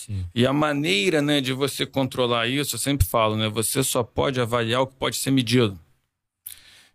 Sim. 0.05 0.25
E 0.35 0.45
a 0.45 0.53
maneira 0.53 1.21
né, 1.21 1.41
de 1.41 1.53
você 1.53 1.85
controlar 1.85 2.47
isso, 2.47 2.75
eu 2.75 2.79
sempre 2.79 3.07
falo, 3.07 3.35
né, 3.35 3.49
você 3.49 3.83
só 3.83 4.03
pode 4.03 4.39
avaliar 4.39 4.81
o 4.81 4.87
que 4.87 4.95
pode 4.95 5.17
ser 5.17 5.31
medido. 5.31 5.77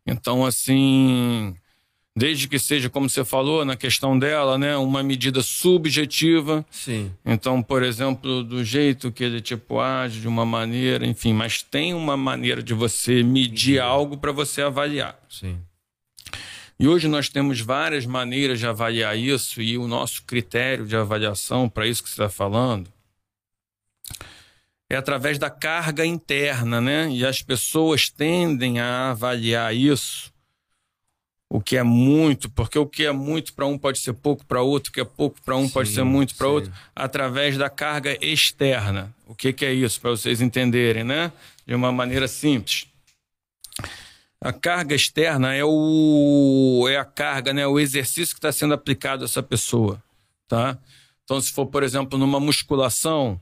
Então, 0.07 0.45
assim, 0.45 1.55
desde 2.17 2.47
que 2.49 2.59
seja, 2.59 2.89
como 2.89 3.09
você 3.09 3.25
falou 3.25 3.65
na 3.65 3.77
questão 3.77 4.19
dela, 4.19 4.57
né, 4.57 4.77
uma 4.77 5.03
medida 5.03 5.43
subjetiva, 5.43 6.65
Sim. 6.71 7.13
então, 7.25 7.63
por 7.63 7.83
exemplo, 7.83 8.45
do 8.45 8.65
jeito 8.65 9.11
que 9.11 9.25
ele 9.25 9.41
tipo 9.41 9.81
age, 9.81 10.21
de 10.21 10.29
uma 10.29 10.47
maneira, 10.47 11.07
enfim, 11.07 11.33
mas 11.33 11.63
tem 11.63 11.95
uma 11.95 12.17
maneira 12.17 12.63
de 12.63 12.75
você 12.75 13.23
medir 13.23 13.81
algo 13.81 14.17
para 14.17 14.33
você 14.33 14.63
avaliar. 14.63 15.19
Sim. 15.29 15.59
E 16.83 16.89
hoje 16.89 17.07
nós 17.07 17.29
temos 17.29 17.61
várias 17.61 18.05
maneiras 18.05 18.59
de 18.59 18.67
avaliar 18.67 19.17
isso 19.17 19.63
e 19.63 19.79
o 19.79 19.87
nosso 19.87 20.25
critério 20.25 20.85
de 20.85 20.97
avaliação 20.97 21.69
para 21.69 21.87
isso 21.87 22.03
que 22.03 22.09
você 22.09 22.15
está 22.15 22.29
falando 22.29 22.93
é 24.91 24.97
através 24.97 25.39
da 25.39 25.49
carga 25.49 26.05
interna, 26.05 26.81
né? 26.81 27.09
E 27.09 27.25
as 27.25 27.41
pessoas 27.41 28.09
tendem 28.09 28.81
a 28.81 29.13
avaliar 29.13 29.73
isso, 29.73 30.33
o 31.49 31.61
que 31.61 31.77
é 31.77 31.85
muito, 31.85 32.51
porque 32.51 32.81
o 32.81 32.87
que 32.87 33.07
é 33.07 33.13
muito 33.13 33.53
para 33.55 33.65
um 33.65 33.79
pode 33.79 34.01
ser 34.01 34.15
pouco 34.15 34.45
para 34.45 34.61
outro, 34.61 34.91
o 34.91 34.93
que 34.93 35.01
é 35.01 35.05
pouco 35.05 35.41
para 35.41 35.57
um 35.57 35.69
pode 35.69 35.91
Sim, 35.91 35.95
ser 35.95 36.05
muito 36.05 36.35
para 36.35 36.49
outro, 36.49 36.73
através 36.97 37.57
da 37.57 37.71
carga 37.71 38.19
externa. 38.21 39.15
O 39.25 39.37
que, 39.37 39.53
que 39.53 39.65
é 39.65 39.73
isso, 39.73 40.01
para 40.01 40.11
vocês 40.11 40.41
entenderem, 40.41 41.05
né? 41.05 41.31
De 41.65 41.77
uma 41.77 41.93
maneira 41.93 42.27
simples. 42.27 42.89
A 44.45 44.53
carga 44.53 44.93
externa 44.93 45.55
é 45.55 45.65
o 45.65 46.85
é 46.91 46.97
a 46.97 47.05
carga, 47.05 47.53
né, 47.53 47.65
o 47.65 47.79
exercício 47.79 48.35
que 48.35 48.39
está 48.39 48.51
sendo 48.51 48.75
aplicado 48.75 49.23
a 49.23 49.27
essa 49.27 49.41
pessoa, 49.41 50.03
tá? 50.49 50.77
Então, 51.23 51.41
se 51.41 51.53
for, 51.53 51.67
por 51.67 51.85
exemplo, 51.85 52.19
numa 52.19 52.41
musculação, 52.41 53.41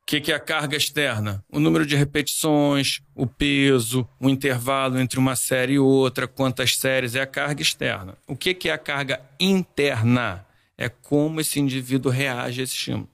o 0.00 0.06
que, 0.06 0.18
que 0.18 0.32
é 0.32 0.34
a 0.34 0.40
carga 0.40 0.78
externa? 0.78 1.44
O 1.50 1.60
número 1.60 1.84
de 1.84 1.94
repetições, 1.94 3.02
o 3.14 3.26
peso, 3.26 4.08
o 4.18 4.30
intervalo 4.30 4.98
entre 4.98 5.18
uma 5.18 5.36
série 5.36 5.74
e 5.74 5.78
outra, 5.78 6.26
quantas 6.26 6.76
séries 6.78 7.14
é 7.14 7.20
a 7.20 7.26
carga 7.26 7.60
externa. 7.60 8.16
O 8.26 8.34
que, 8.34 8.54
que 8.54 8.70
é 8.70 8.72
a 8.72 8.78
carga 8.78 9.20
interna? 9.38 10.46
É 10.76 10.88
como 10.88 11.38
esse 11.38 11.60
indivíduo 11.60 12.10
reage 12.10 12.62
a 12.62 12.64
esse 12.64 12.74
estímulo. 12.74 13.11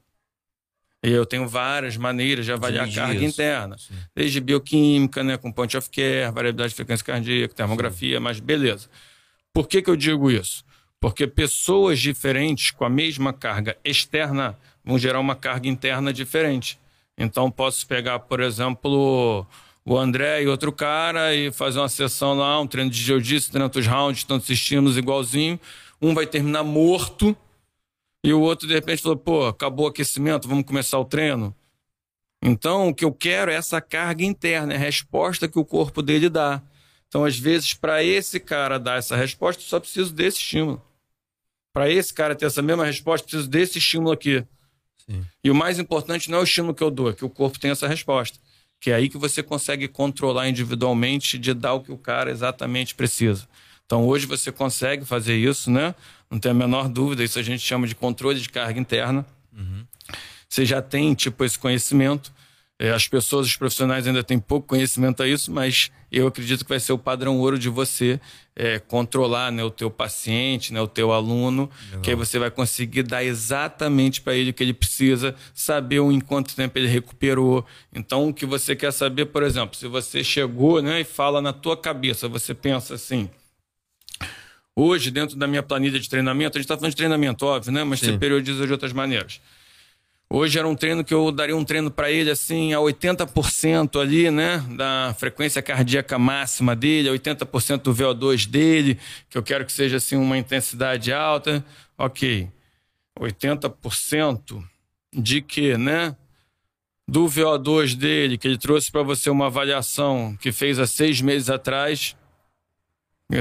E 1.02 1.10
eu 1.10 1.24
tenho 1.24 1.46
várias 1.46 1.96
maneiras 1.96 2.44
de 2.44 2.52
avaliar 2.52 2.88
a 2.88 2.92
carga 2.92 3.14
isso. 3.14 3.24
interna 3.24 3.78
Sim. 3.78 3.94
desde 4.14 4.40
bioquímica, 4.40 5.22
né, 5.22 5.36
com 5.36 5.52
point 5.52 5.76
of 5.76 5.88
care, 5.90 6.32
variabilidade 6.32 6.70
de 6.70 6.74
frequência 6.76 7.04
cardíaca, 7.04 7.54
termografia, 7.54 8.18
mas 8.18 8.40
beleza. 8.40 8.88
Por 9.52 9.68
que, 9.68 9.80
que 9.80 9.90
eu 9.90 9.96
digo 9.96 10.30
isso? 10.30 10.64
Porque 11.00 11.26
pessoas 11.26 12.00
diferentes 12.00 12.72
com 12.72 12.84
a 12.84 12.90
mesma 12.90 13.32
carga 13.32 13.76
externa 13.84 14.58
vão 14.84 14.98
gerar 14.98 15.20
uma 15.20 15.36
carga 15.36 15.68
interna 15.68 16.12
diferente. 16.12 16.78
Então, 17.16 17.50
posso 17.50 17.86
pegar, 17.86 18.18
por 18.20 18.40
exemplo, 18.40 19.46
o 19.84 19.96
André 19.96 20.42
e 20.42 20.48
outro 20.48 20.72
cara 20.72 21.34
e 21.34 21.52
fazer 21.52 21.78
uma 21.78 21.88
sessão 21.88 22.34
lá, 22.34 22.60
um 22.60 22.66
treino 22.66 22.90
de 22.90 23.00
jiu-jitsu, 23.00 23.52
tantos 23.52 23.86
rounds, 23.86 24.24
tantos 24.24 24.50
estímulos 24.50 24.96
igualzinho. 24.96 25.58
Um 26.00 26.14
vai 26.14 26.26
terminar 26.26 26.62
morto 26.64 27.36
e 28.24 28.32
o 28.32 28.40
outro, 28.40 28.66
de 28.66 28.74
repente, 28.74 29.02
falou: 29.02 29.16
pô, 29.16 29.46
acabou 29.46 29.86
o 29.86 29.88
aquecimento, 29.88 30.48
vamos 30.48 30.64
começar 30.64 30.98
o 30.98 31.04
treino. 31.04 31.54
Então, 32.42 32.88
o 32.88 32.94
que 32.94 33.04
eu 33.04 33.12
quero 33.12 33.50
é 33.50 33.54
essa 33.54 33.80
carga 33.80 34.24
interna, 34.24 34.72
é 34.72 34.76
a 34.76 34.80
resposta 34.80 35.48
que 35.48 35.58
o 35.58 35.64
corpo 35.64 36.02
dele 36.02 36.28
dá. 36.28 36.62
Então, 37.08 37.24
às 37.24 37.38
vezes, 37.38 37.74
para 37.74 38.02
esse 38.04 38.38
cara 38.38 38.78
dar 38.78 38.98
essa 38.98 39.16
resposta, 39.16 39.62
eu 39.62 39.66
só 39.66 39.80
preciso 39.80 40.12
desse 40.12 40.38
estímulo. 40.38 40.82
Para 41.72 41.90
esse 41.90 42.12
cara 42.12 42.34
ter 42.34 42.46
essa 42.46 42.62
mesma 42.62 42.84
resposta, 42.84 43.24
eu 43.24 43.28
preciso 43.28 43.48
desse 43.48 43.78
estímulo 43.78 44.12
aqui. 44.12 44.44
Sim. 45.06 45.24
E 45.42 45.50
o 45.50 45.54
mais 45.54 45.78
importante 45.78 46.30
não 46.30 46.38
é 46.38 46.40
o 46.42 46.44
estímulo 46.44 46.74
que 46.74 46.82
eu 46.82 46.90
dou, 46.90 47.10
é 47.10 47.12
que 47.14 47.24
o 47.24 47.30
corpo 47.30 47.58
tem 47.58 47.70
essa 47.70 47.88
resposta. 47.88 48.38
Que 48.80 48.90
é 48.90 48.94
aí 48.94 49.08
que 49.08 49.18
você 49.18 49.42
consegue 49.42 49.88
controlar 49.88 50.48
individualmente 50.48 51.38
de 51.38 51.54
dar 51.54 51.74
o 51.74 51.80
que 51.80 51.90
o 51.90 51.98
cara 51.98 52.30
exatamente 52.30 52.94
precisa. 52.94 53.48
Então 53.88 54.06
hoje 54.06 54.26
você 54.26 54.52
consegue 54.52 55.06
fazer 55.06 55.34
isso, 55.34 55.70
né? 55.70 55.94
Não 56.30 56.38
tem 56.38 56.50
a 56.50 56.54
menor 56.54 56.90
dúvida, 56.90 57.24
isso 57.24 57.38
a 57.38 57.42
gente 57.42 57.62
chama 57.62 57.86
de 57.86 57.94
controle 57.94 58.38
de 58.38 58.50
carga 58.50 58.78
interna. 58.78 59.24
Você 60.46 60.66
já 60.66 60.82
tem, 60.82 61.14
tipo, 61.14 61.42
esse 61.42 61.58
conhecimento. 61.58 62.30
É, 62.78 62.90
as 62.90 63.08
pessoas, 63.08 63.46
os 63.46 63.56
profissionais 63.56 64.06
ainda 64.06 64.22
têm 64.22 64.38
pouco 64.38 64.68
conhecimento 64.68 65.22
a 65.22 65.26
isso, 65.26 65.50
mas 65.50 65.90
eu 66.12 66.26
acredito 66.26 66.64
que 66.64 66.68
vai 66.68 66.78
ser 66.78 66.92
o 66.92 66.98
padrão 66.98 67.38
ouro 67.38 67.58
de 67.58 67.70
você 67.70 68.20
é, 68.54 68.78
controlar 68.78 69.50
né, 69.50 69.64
o 69.64 69.70
teu 69.70 69.90
paciente, 69.90 70.70
né, 70.70 70.80
o 70.82 70.86
teu 70.86 71.10
aluno, 71.10 71.70
que 72.02 72.10
aí 72.10 72.14
você 72.14 72.38
vai 72.38 72.50
conseguir 72.50 73.04
dar 73.04 73.24
exatamente 73.24 74.20
para 74.20 74.34
ele 74.34 74.50
o 74.50 74.54
que 74.54 74.62
ele 74.62 74.74
precisa, 74.74 75.34
saber 75.54 76.00
o 76.00 76.12
em 76.12 76.20
quanto 76.20 76.54
tempo 76.54 76.78
ele 76.78 76.88
recuperou. 76.88 77.64
Então, 77.92 78.28
o 78.28 78.34
que 78.34 78.44
você 78.44 78.76
quer 78.76 78.92
saber, 78.92 79.26
por 79.26 79.42
exemplo, 79.42 79.76
se 79.76 79.88
você 79.88 80.22
chegou 80.22 80.82
né, 80.82 81.00
e 81.00 81.04
fala 81.04 81.40
na 81.40 81.54
tua 81.54 81.76
cabeça, 81.76 82.28
você 82.28 82.54
pensa 82.54 82.94
assim, 82.94 83.30
Hoje, 84.80 85.10
dentro 85.10 85.36
da 85.36 85.48
minha 85.48 85.60
planilha 85.60 85.98
de 85.98 86.08
treinamento, 86.08 86.56
a 86.56 86.60
gente 86.60 86.66
está 86.66 86.76
falando 86.76 86.92
de 86.92 86.96
treinamento, 86.96 87.44
óbvio, 87.44 87.72
né? 87.72 87.82
Mas 87.82 87.98
Sim. 87.98 88.12
você 88.12 88.18
periodiza 88.18 88.64
de 88.64 88.70
outras 88.70 88.92
maneiras. 88.92 89.40
Hoje 90.30 90.56
era 90.56 90.68
um 90.68 90.76
treino 90.76 91.02
que 91.02 91.12
eu 91.12 91.32
daria 91.32 91.56
um 91.56 91.64
treino 91.64 91.90
para 91.90 92.12
ele 92.12 92.30
assim 92.30 92.72
a 92.72 92.78
80% 92.78 94.00
ali, 94.00 94.30
né, 94.30 94.64
da 94.76 95.16
frequência 95.18 95.60
cardíaca 95.60 96.16
máxima 96.16 96.76
dele, 96.76 97.08
a 97.08 97.12
80% 97.12 97.82
do 97.82 97.92
VO2 97.92 98.46
dele, 98.46 98.96
que 99.28 99.36
eu 99.36 99.42
quero 99.42 99.64
que 99.64 99.72
seja 99.72 99.96
assim 99.96 100.14
uma 100.14 100.38
intensidade 100.38 101.12
alta. 101.12 101.64
OK. 101.96 102.48
80% 103.18 104.62
de 105.12 105.42
que, 105.42 105.76
né? 105.76 106.14
Do 107.08 107.24
VO2 107.24 107.96
dele, 107.96 108.38
que 108.38 108.46
ele 108.46 108.58
trouxe 108.58 108.92
para 108.92 109.02
você 109.02 109.28
uma 109.28 109.46
avaliação 109.46 110.36
que 110.40 110.52
fez 110.52 110.78
há 110.78 110.86
seis 110.86 111.20
meses 111.20 111.50
atrás, 111.50 112.14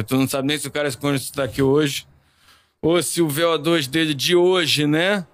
Tu 0.06 0.18
não 0.18 0.28
sabe 0.28 0.48
nem 0.48 0.58
se 0.58 0.68
o 0.68 0.72
cara 0.72 0.88
está 0.88 1.44
aqui 1.44 1.62
hoje. 1.62 2.06
Ou 2.82 3.02
se 3.02 3.22
o 3.22 3.28
VO2 3.28 3.88
dele 3.88 4.14
de 4.14 4.36
hoje, 4.36 4.86
né? 4.86 5.26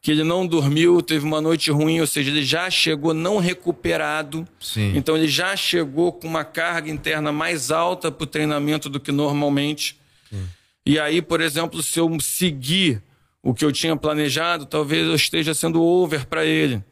Que 0.00 0.10
ele 0.10 0.24
não 0.24 0.46
dormiu, 0.46 1.00
teve 1.00 1.24
uma 1.24 1.40
noite 1.40 1.70
ruim, 1.70 2.00
ou 2.00 2.06
seja, 2.06 2.30
ele 2.30 2.42
já 2.42 2.68
chegou 2.70 3.14
não 3.14 3.38
recuperado. 3.38 4.48
Sim. 4.58 4.96
Então 4.96 5.16
ele 5.16 5.28
já 5.28 5.54
chegou 5.54 6.12
com 6.12 6.26
uma 6.26 6.44
carga 6.44 6.90
interna 6.90 7.30
mais 7.30 7.70
alta 7.70 8.10
para 8.10 8.24
o 8.24 8.26
treinamento 8.26 8.88
do 8.88 8.98
que 8.98 9.12
normalmente. 9.12 9.96
Sim. 10.28 10.48
E 10.84 10.98
aí, 10.98 11.22
por 11.22 11.40
exemplo, 11.40 11.82
se 11.82 12.00
eu 12.00 12.18
seguir 12.20 13.00
o 13.42 13.54
que 13.54 13.64
eu 13.64 13.70
tinha 13.70 13.96
planejado, 13.96 14.66
talvez 14.66 15.06
eu 15.06 15.14
esteja 15.14 15.54
sendo 15.54 15.82
over 15.82 16.26
para 16.26 16.44
ele. 16.44 16.82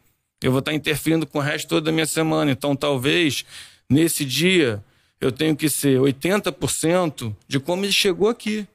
Eu 0.42 0.52
vou 0.52 0.60
estar 0.60 0.72
interferindo 0.72 1.26
com 1.26 1.38
o 1.38 1.42
resto 1.42 1.68
toda 1.68 1.86
da 1.86 1.92
minha 1.92 2.06
semana. 2.06 2.50
Então, 2.50 2.76
talvez 2.76 3.44
nesse 3.88 4.24
dia 4.24 4.84
eu 5.20 5.30
tenho 5.30 5.54
que 5.54 5.68
ser 5.68 6.00
80% 6.00 7.35
de 7.46 7.61
como 7.61 7.85
ele 7.85 7.92
chegou 7.92 8.28
aqui. 8.28 8.66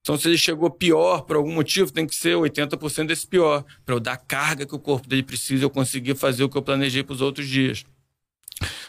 Então, 0.00 0.18
se 0.18 0.28
ele 0.28 0.36
chegou 0.36 0.70
pior 0.70 1.22
por 1.22 1.36
algum 1.36 1.52
motivo, 1.52 1.90
tem 1.90 2.06
que 2.06 2.14
ser 2.14 2.36
80% 2.36 3.06
desse 3.06 3.26
pior, 3.26 3.64
para 3.86 3.94
eu 3.94 4.00
dar 4.00 4.12
a 4.12 4.16
carga 4.18 4.66
que 4.66 4.74
o 4.74 4.78
corpo 4.78 5.08
dele 5.08 5.22
precisa 5.22 5.64
eu 5.64 5.70
conseguir 5.70 6.14
fazer 6.14 6.44
o 6.44 6.48
que 6.48 6.58
eu 6.58 6.62
planejei 6.62 7.02
para 7.02 7.14
os 7.14 7.22
outros 7.22 7.48
dias. 7.48 7.84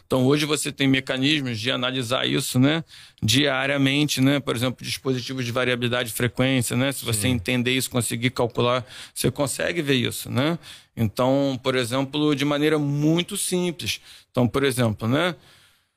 Então, 0.06 0.26
hoje 0.26 0.46
você 0.46 0.72
tem 0.72 0.88
mecanismos 0.88 1.60
de 1.60 1.72
analisar 1.72 2.28
isso, 2.28 2.60
né, 2.60 2.84
diariamente, 3.24 4.22
né, 4.22 4.40
por 4.40 4.56
exemplo, 4.56 4.86
dispositivos 4.86 5.44
de 5.44 5.52
variabilidade 5.52 6.10
de 6.10 6.16
frequência, 6.16 6.78
né, 6.78 6.92
se 6.92 7.04
você 7.04 7.22
Sim. 7.22 7.30
entender 7.30 7.72
isso, 7.72 7.90
conseguir 7.90 8.30
calcular, 8.30 8.86
você 9.14 9.32
consegue 9.32 9.82
ver 9.82 9.96
isso, 9.96 10.30
né. 10.30 10.60
Então, 10.96 11.60
por 11.64 11.76
exemplo, 11.76 12.36
de 12.36 12.46
maneira 12.46 12.78
muito 12.78 13.36
simples. 13.36 14.00
Então, 14.30 14.48
por 14.48 14.64
exemplo, 14.64 15.08
né, 15.08 15.36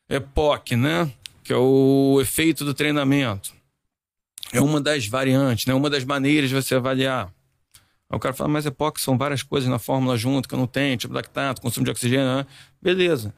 EPOC, 0.09 0.77
né, 0.77 1.13
que 1.45 1.53
é 1.53 1.57
o 1.57 2.19
efeito 2.21 2.65
do 2.65 2.75
treinamento 2.75 3.59
é 4.53 4.61
uma 4.61 4.81
das 4.81 5.07
variantes, 5.07 5.67
né? 5.67 5.75
uma 5.75 5.91
das 5.91 6.05
maneiras 6.05 6.49
de 6.49 6.55
você 6.55 6.75
avaliar. 6.75 7.33
Aí 8.11 8.17
o 8.17 8.19
cara 8.19 8.35
fala, 8.35 8.49
mas 8.49 8.65
EPOC 8.65 9.01
são 9.01 9.19
várias 9.19 9.43
coisas 9.43 9.69
na 9.69 9.79
fórmula 9.79 10.17
junto 10.17 10.49
que 10.49 10.55
eu 10.55 10.59
não 10.59 10.67
tenho, 10.67 10.97
tipo 10.97 11.13
lactato, 11.13 11.61
consumo 11.61 11.85
de 11.85 11.91
oxigênio, 11.91 12.25
né? 12.27 12.47
beleza. 12.81 13.35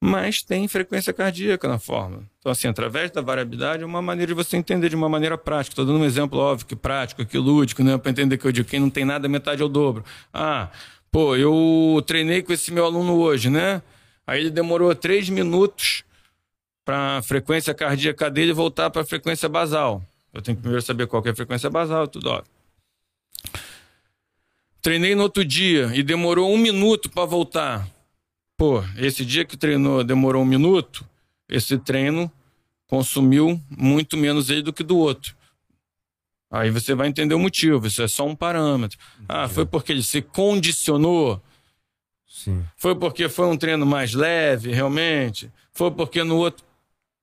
Mas 0.00 0.42
tem 0.42 0.68
frequência 0.68 1.12
cardíaca 1.12 1.66
na 1.66 1.78
fórmula. 1.78 2.22
Então, 2.38 2.52
assim, 2.52 2.68
através 2.68 3.10
da 3.10 3.22
variabilidade 3.22 3.82
é 3.82 3.86
uma 3.86 4.02
maneira 4.02 4.28
de 4.28 4.34
você 4.34 4.56
entender 4.56 4.90
de 4.90 4.96
uma 4.96 5.08
maneira 5.08 5.38
prática. 5.38 5.72
Estou 5.72 5.86
dando 5.86 5.98
um 6.00 6.04
exemplo 6.04 6.38
óbvio, 6.38 6.66
que 6.66 6.76
prático, 6.76 7.24
que 7.24 7.38
lúdico, 7.38 7.82
né? 7.82 7.96
Para 7.96 8.10
entender 8.10 8.36
que 8.36 8.44
eu 8.44 8.52
digo, 8.52 8.68
quem 8.68 8.78
não 8.78 8.90
tem 8.90 9.04
nada, 9.04 9.28
metade 9.28 9.62
é 9.62 9.64
o 9.64 9.68
dobro. 9.68 10.04
Ah, 10.32 10.68
pô, 11.10 11.34
eu 11.36 12.02
treinei 12.06 12.42
com 12.42 12.52
esse 12.52 12.70
meu 12.70 12.84
aluno 12.84 13.14
hoje, 13.14 13.48
né? 13.48 13.80
Aí 14.26 14.40
ele 14.40 14.50
demorou 14.50 14.94
três 14.94 15.30
minutos 15.30 16.03
para 16.84 17.18
a 17.18 17.22
frequência 17.22 17.72
cardíaca 17.72 18.30
dele 18.30 18.52
voltar 18.52 18.90
para 18.90 19.02
a 19.02 19.06
frequência 19.06 19.48
basal. 19.48 20.02
Eu 20.32 20.42
tenho 20.42 20.56
que 20.56 20.62
primeiro 20.62 20.84
saber 20.84 21.06
qual 21.06 21.22
é 21.24 21.30
a 21.30 21.34
frequência 21.34 21.70
basal, 21.70 22.06
tudo 22.08 22.28
ó. 22.30 22.42
Treinei 24.82 25.14
no 25.14 25.22
outro 25.22 25.44
dia 25.44 25.90
e 25.94 26.02
demorou 26.02 26.52
um 26.52 26.58
minuto 26.58 27.08
para 27.08 27.24
voltar. 27.24 27.88
Pô, 28.56 28.84
esse 28.96 29.24
dia 29.24 29.44
que 29.44 29.56
treinou 29.56 30.04
demorou 30.04 30.42
um 30.42 30.46
minuto, 30.46 31.06
esse 31.48 31.78
treino 31.78 32.30
consumiu 32.86 33.60
muito 33.70 34.16
menos 34.16 34.50
ele 34.50 34.62
do 34.62 34.72
que 34.72 34.82
do 34.82 34.98
outro. 34.98 35.34
Aí 36.50 36.70
você 36.70 36.94
vai 36.94 37.08
entender 37.08 37.34
o 37.34 37.38
motivo, 37.38 37.86
isso 37.86 38.02
é 38.02 38.06
só 38.06 38.26
um 38.26 38.36
parâmetro. 38.36 38.98
Ah, 39.28 39.48
foi 39.48 39.66
porque 39.66 39.90
ele 39.90 40.02
se 40.02 40.22
condicionou? 40.22 41.42
Sim. 42.28 42.64
Foi 42.76 42.94
porque 42.94 43.28
foi 43.28 43.46
um 43.46 43.56
treino 43.56 43.84
mais 43.86 44.12
leve, 44.12 44.72
realmente? 44.72 45.50
Foi 45.72 45.90
porque 45.90 46.22
no 46.22 46.36
outro. 46.36 46.64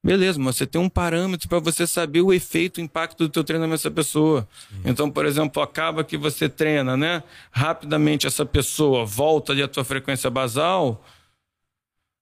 Beleza, 0.04 0.40
mas 0.40 0.56
você 0.56 0.66
tem 0.66 0.82
um 0.82 0.90
parâmetro 0.90 1.48
para 1.48 1.60
você 1.60 1.86
saber 1.86 2.22
o 2.22 2.34
efeito, 2.34 2.80
o 2.80 2.82
impacto 2.82 3.20
do 3.20 3.30
teu 3.30 3.44
treinamento 3.44 3.74
nessa 3.74 3.92
pessoa. 3.92 4.48
Sim. 4.70 4.82
Então, 4.86 5.12
por 5.12 5.28
exemplo, 5.28 5.62
acaba 5.62 6.04
que 6.04 6.18
você 6.18 6.50
treina, 6.50 6.98
né? 6.98 7.22
Rapidamente 7.52 8.26
essa 8.26 8.44
pessoa 8.44 9.06
volta 9.06 9.52
ali 9.52 9.62
à 9.62 9.68
tua 9.68 9.84
frequência 9.84 10.28
basal. 10.30 11.06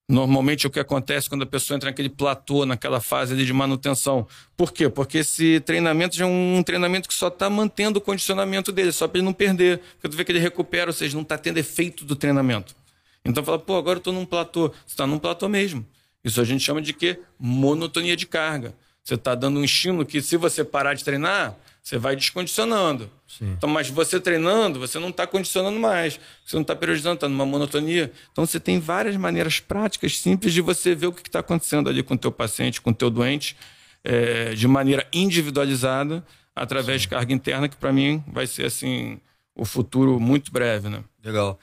Normalmente 0.10 0.68
o 0.68 0.70
que 0.70 0.80
acontece 0.80 1.30
quando 1.30 1.44
a 1.44 1.46
pessoa 1.46 1.78
entra 1.78 1.90
naquele 1.90 2.10
platô, 2.10 2.66
naquela 2.66 3.00
fase 3.00 3.34
ali 3.34 3.46
de 3.46 3.54
manutenção. 3.54 4.28
Por 4.58 4.74
quê? 4.74 4.90
Porque 4.90 5.20
esse 5.20 5.62
treinamento 5.62 6.18
já 6.18 6.26
é 6.26 6.28
um 6.28 6.62
treinamento 6.64 7.08
que 7.08 7.14
só 7.14 7.30
está 7.30 7.50
mantendo 7.50 8.00
o 8.00 8.02
condicionamento 8.02 8.74
dele, 8.74 8.92
só 8.92 9.08
para 9.08 9.20
ele 9.20 9.26
não 9.26 9.34
perder. 9.34 9.80
Porque 9.94 10.10
tu 10.10 10.18
vê 10.18 10.26
que 10.26 10.32
ele 10.34 10.40
recupera, 10.40 10.90
ou 10.90 10.94
seja, 10.94 11.16
não 11.16 11.22
está 11.22 11.38
tendo 11.38 11.60
efeito 11.60 12.04
do 12.04 12.16
treinamento. 12.16 12.76
Então 13.24 13.42
fala, 13.42 13.60
pô, 13.60 13.78
agora 13.78 13.98
eu 13.98 14.00
estou 14.00 14.12
num 14.12 14.26
platô. 14.26 14.70
Você 14.70 14.94
está 14.94 15.08
num 15.08 15.20
platô 15.20 15.48
mesmo. 15.48 15.86
Isso 16.24 16.42
a 16.42 16.44
gente 16.44 16.64
chama 16.64 16.82
de 16.82 16.94
quê? 16.94 17.20
Monotonia 17.40 18.16
de 18.16 18.26
carga. 18.26 18.76
Você 19.04 19.16
está 19.16 19.34
dando 19.34 19.60
um 19.60 19.64
estímulo 19.64 20.06
que, 20.06 20.22
se 20.22 20.38
você 20.38 20.64
parar 20.64 20.94
de 20.94 21.04
treinar, 21.04 21.56
você 21.82 21.98
vai 21.98 22.16
descondicionando. 22.16 23.10
Sim. 23.28 23.54
Então, 23.58 23.70
mas 23.70 23.90
você 23.90 24.20
treinando, 24.20 24.80
você 24.80 25.00
não 25.00 25.10
está 25.10 25.26
condicionando 25.26 25.80
mais. 25.80 26.20
Você 26.46 26.56
não 26.56 26.62
está 26.62 26.76
periodizando, 26.76 27.16
está 27.16 27.30
numa 27.30 27.46
monotonia. 27.46 28.12
Então, 28.32 28.46
você 28.46 28.60
tem 28.60 28.80
várias 28.80 29.16
maneiras 29.16 29.60
práticas, 29.60 30.18
simples, 30.20 30.54
de 30.54 30.62
você 30.62 30.94
ver 30.94 31.08
o 31.08 31.14
que 31.14 31.28
está 31.28 31.40
acontecendo 31.40 31.90
ali 31.90 32.04
com 32.04 32.14
o 32.14 32.18
teu 32.18 32.32
paciente, 32.32 32.82
com 32.82 32.92
o 32.92 32.94
teu 32.94 33.10
doente, 33.10 33.56
é, 34.04 34.54
de 34.54 34.68
maneira 34.68 35.08
individualizada, 35.12 36.24
através 36.56 37.02
Sim. 37.02 37.08
de 37.08 37.10
carga 37.10 37.34
interna, 37.34 37.70
que 37.70 37.78
para 37.78 37.94
mim 37.94 38.24
vai 38.28 38.46
ser 38.46 38.66
assim 38.66 39.20
o 39.56 39.66
futuro 39.66 40.20
muito 40.20 40.52
breve, 40.52 40.90
né? 40.90 41.04
Legal 41.24 41.60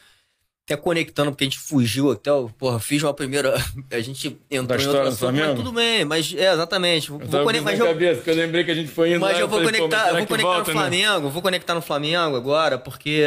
até 0.67 0.77
conectando, 0.77 1.31
porque 1.31 1.45
a 1.45 1.47
gente 1.47 1.61
fugiu 1.61 2.11
até, 2.11 2.29
porra, 2.59 2.81
fiz 2.81 3.01
uma 3.01 3.15
primeira. 3.15 3.55
A 3.89 4.01
gente 4.01 4.37
entrou 4.51 4.77
da 4.77 4.83
em 4.83 4.87
outra 4.89 5.09
assunto, 5.09 5.33
mas 5.33 5.55
tudo 5.55 5.71
bem, 5.71 6.05
mas 6.05 6.35
é, 6.35 6.53
exatamente. 6.53 7.09
Vou, 7.09 7.21
vou 7.21 7.45
conectar, 7.45 7.71
mas 7.71 7.79
eu, 7.79 7.87
cabeça, 7.87 8.21
que 8.23 8.31
eu 8.31 8.35
lembrei 8.35 8.65
que 8.65 8.71
a 8.73 8.75
gente 8.75 8.91
foi 8.91 9.11
indo 9.11 9.21
Mas 9.21 9.35
lá, 9.35 9.41
eu 9.41 9.49
vou 9.49 9.63
falei, 9.63 9.81
conectar, 9.81 10.09
eu 10.09 10.17
vou 10.17 10.27
conectar 10.27 10.49
volta, 10.49 10.73
no 10.73 10.75
né? 10.75 10.81
Flamengo, 10.81 11.27
né? 11.27 11.31
vou 11.31 11.43
conectar 11.43 11.75
no 11.75 11.81
Flamengo 11.81 12.37
agora, 12.37 12.79
porque 12.79 13.23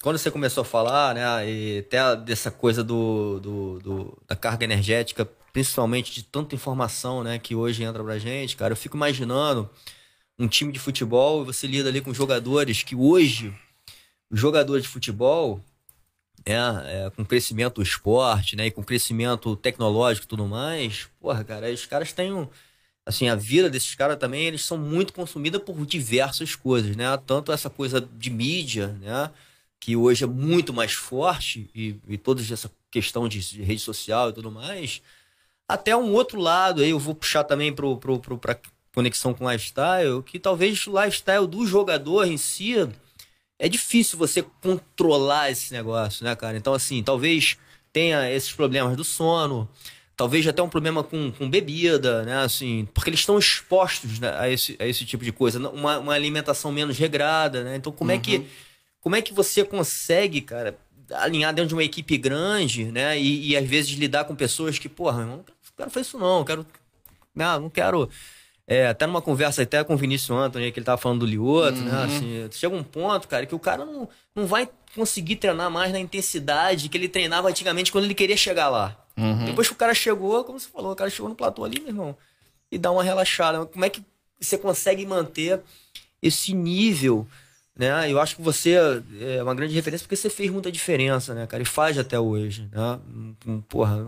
quando 0.00 0.16
você 0.16 0.30
começou 0.30 0.62
a 0.62 0.64
falar, 0.64 1.16
né, 1.16 1.50
e 1.50 1.78
até 1.80 2.16
dessa 2.16 2.52
coisa 2.52 2.84
do, 2.84 3.40
do, 3.40 3.78
do, 3.80 4.18
da 4.28 4.36
carga 4.36 4.64
energética, 4.64 5.28
principalmente 5.52 6.14
de 6.14 6.22
tanta 6.22 6.54
informação, 6.54 7.24
né, 7.24 7.40
que 7.40 7.56
hoje 7.56 7.82
entra 7.82 8.04
pra 8.04 8.16
gente, 8.16 8.56
cara, 8.56 8.72
eu 8.72 8.76
fico 8.76 8.96
imaginando 8.96 9.68
um 10.38 10.46
time 10.46 10.70
de 10.70 10.78
futebol 10.78 11.42
e 11.42 11.46
você 11.46 11.66
lida 11.66 11.88
ali 11.88 12.00
com 12.00 12.14
jogadores 12.14 12.84
que 12.84 12.94
hoje, 12.94 13.52
os 14.30 14.38
jogadores 14.38 14.84
de 14.84 14.88
futebol 14.88 15.60
é, 16.46 16.54
é, 16.54 17.10
com 17.10 17.24
crescimento 17.24 17.74
do 17.76 17.82
esporte, 17.82 18.54
né, 18.54 18.66
e 18.66 18.70
com 18.70 18.82
crescimento 18.82 19.56
tecnológico 19.56 20.26
e 20.26 20.28
tudo 20.28 20.46
mais, 20.46 21.08
porra, 21.20 21.42
cara, 21.44 21.70
os 21.72 21.84
caras 21.86 22.12
têm 22.12 22.32
um, 22.32 22.48
assim, 23.04 23.28
a 23.28 23.34
vida 23.34 23.68
desses 23.68 23.94
caras 23.96 24.16
também, 24.16 24.46
eles 24.46 24.64
são 24.64 24.78
muito 24.78 25.12
consumidas 25.12 25.60
por 25.62 25.84
diversas 25.84 26.54
coisas, 26.54 26.94
né, 26.96 27.04
tanto 27.26 27.50
essa 27.50 27.68
coisa 27.68 28.00
de 28.00 28.30
mídia, 28.30 28.88
né, 29.00 29.30
que 29.80 29.96
hoje 29.96 30.24
é 30.24 30.26
muito 30.26 30.72
mais 30.72 30.92
forte 30.92 31.68
e, 31.74 31.96
e 32.08 32.16
toda 32.16 32.40
essa 32.40 32.70
questão 32.92 33.28
de, 33.28 33.40
de, 33.40 33.62
rede 33.62 33.80
social 33.80 34.30
e 34.30 34.32
tudo 34.32 34.50
mais, 34.50 35.02
até 35.68 35.96
um 35.96 36.12
outro 36.12 36.40
lado 36.40 36.80
aí, 36.80 36.90
eu 36.90 36.98
vou 36.98 37.14
puxar 37.14 37.42
também 37.44 37.72
pro, 37.74 37.96
pro, 37.98 38.20
pro, 38.20 38.40
conexão 38.94 39.34
com 39.34 39.50
lifestyle, 39.50 40.22
que 40.24 40.38
talvez 40.38 40.86
o 40.86 41.02
lifestyle 41.02 41.46
do 41.46 41.66
jogador 41.66 42.24
em 42.24 42.38
si 42.38 42.76
é 43.58 43.68
difícil 43.68 44.18
você 44.18 44.42
controlar 44.62 45.50
esse 45.50 45.72
negócio, 45.72 46.24
né, 46.24 46.34
cara? 46.36 46.56
Então, 46.56 46.74
assim, 46.74 47.02
talvez 47.02 47.56
tenha 47.92 48.30
esses 48.30 48.52
problemas 48.52 48.96
do 48.96 49.04
sono, 49.04 49.68
talvez 50.16 50.46
até 50.46 50.62
um 50.62 50.68
problema 50.68 51.02
com, 51.02 51.32
com 51.32 51.48
bebida, 51.48 52.22
né? 52.24 52.38
Assim, 52.38 52.86
porque 52.92 53.10
eles 53.10 53.20
estão 53.20 53.38
expostos 53.38 54.18
né, 54.18 54.34
a, 54.38 54.48
esse, 54.48 54.76
a 54.78 54.86
esse 54.86 55.04
tipo 55.04 55.24
de 55.24 55.32
coisa, 55.32 55.58
uma, 55.70 55.98
uma 55.98 56.12
alimentação 56.12 56.70
menos 56.70 56.98
regrada, 56.98 57.64
né? 57.64 57.76
Então, 57.76 57.92
como 57.92 58.10
uhum. 58.10 58.16
é 58.16 58.20
que 58.20 58.36
uhum. 58.36 58.46
como 59.00 59.16
é 59.16 59.22
que 59.22 59.32
você 59.32 59.64
consegue, 59.64 60.40
cara, 60.40 60.78
alinhar 61.12 61.54
dentro 61.54 61.68
de 61.68 61.74
uma 61.74 61.84
equipe 61.84 62.18
grande, 62.18 62.84
né? 62.86 63.18
E, 63.18 63.50
e 63.50 63.56
às 63.56 63.66
vezes 63.66 63.92
lidar 63.92 64.24
com 64.24 64.34
pessoas 64.34 64.78
que, 64.78 64.88
porra, 64.88 65.22
eu 65.22 65.26
não 65.26 65.44
quero 65.76 65.90
fazer 65.90 66.06
isso 66.06 66.18
não, 66.18 66.44
quero, 66.44 66.66
não, 67.34 67.60
não 67.60 67.70
quero 67.70 68.08
é, 68.66 68.88
até 68.88 69.06
numa 69.06 69.22
conversa 69.22 69.62
até 69.62 69.82
com 69.84 69.94
o 69.94 69.96
Vinícius 69.96 70.30
Antony, 70.30 70.72
que 70.72 70.80
ele 70.80 70.86
tava 70.86 71.00
falando 71.00 71.20
do 71.20 71.26
Lioto, 71.26 71.78
né, 71.78 71.90
uhum. 71.90 71.96
né? 71.96 72.04
Assim, 72.04 72.48
chega 72.50 72.74
um 72.74 72.82
ponto, 72.82 73.28
cara, 73.28 73.46
que 73.46 73.54
o 73.54 73.58
cara 73.58 73.84
não, 73.84 74.08
não 74.34 74.46
vai 74.46 74.68
conseguir 74.94 75.36
treinar 75.36 75.70
mais 75.70 75.92
na 75.92 76.00
intensidade 76.00 76.88
que 76.88 76.96
ele 76.96 77.08
treinava 77.08 77.48
antigamente 77.48 77.92
quando 77.92 78.04
ele 78.04 78.14
queria 78.14 78.36
chegar 78.36 78.68
lá. 78.68 78.96
Uhum. 79.16 79.44
Depois 79.44 79.68
que 79.68 79.74
o 79.74 79.76
cara 79.76 79.94
chegou, 79.94 80.42
como 80.42 80.58
você 80.58 80.68
falou, 80.68 80.92
o 80.92 80.96
cara 80.96 81.10
chegou 81.10 81.28
no 81.28 81.36
platô 81.36 81.64
ali, 81.64 81.80
meu 81.80 81.90
irmão, 81.90 82.16
e 82.70 82.76
dá 82.76 82.90
uma 82.90 83.04
relaxada. 83.04 83.64
Como 83.66 83.84
é 83.84 83.90
que 83.90 84.02
você 84.40 84.58
consegue 84.58 85.06
manter 85.06 85.60
esse 86.20 86.52
nível 86.52 87.26
né? 87.76 88.10
Eu 88.10 88.18
acho 88.18 88.36
que 88.36 88.42
você 88.42 88.74
é 89.20 89.42
uma 89.42 89.54
grande 89.54 89.74
referência 89.74 90.04
porque 90.04 90.16
você 90.16 90.30
fez 90.30 90.50
muita 90.50 90.72
diferença, 90.72 91.34
né, 91.34 91.46
cara? 91.46 91.62
E 91.62 91.66
faz 91.66 91.98
até 91.98 92.18
hoje, 92.18 92.68
né? 92.72 93.60
Porra, 93.68 93.98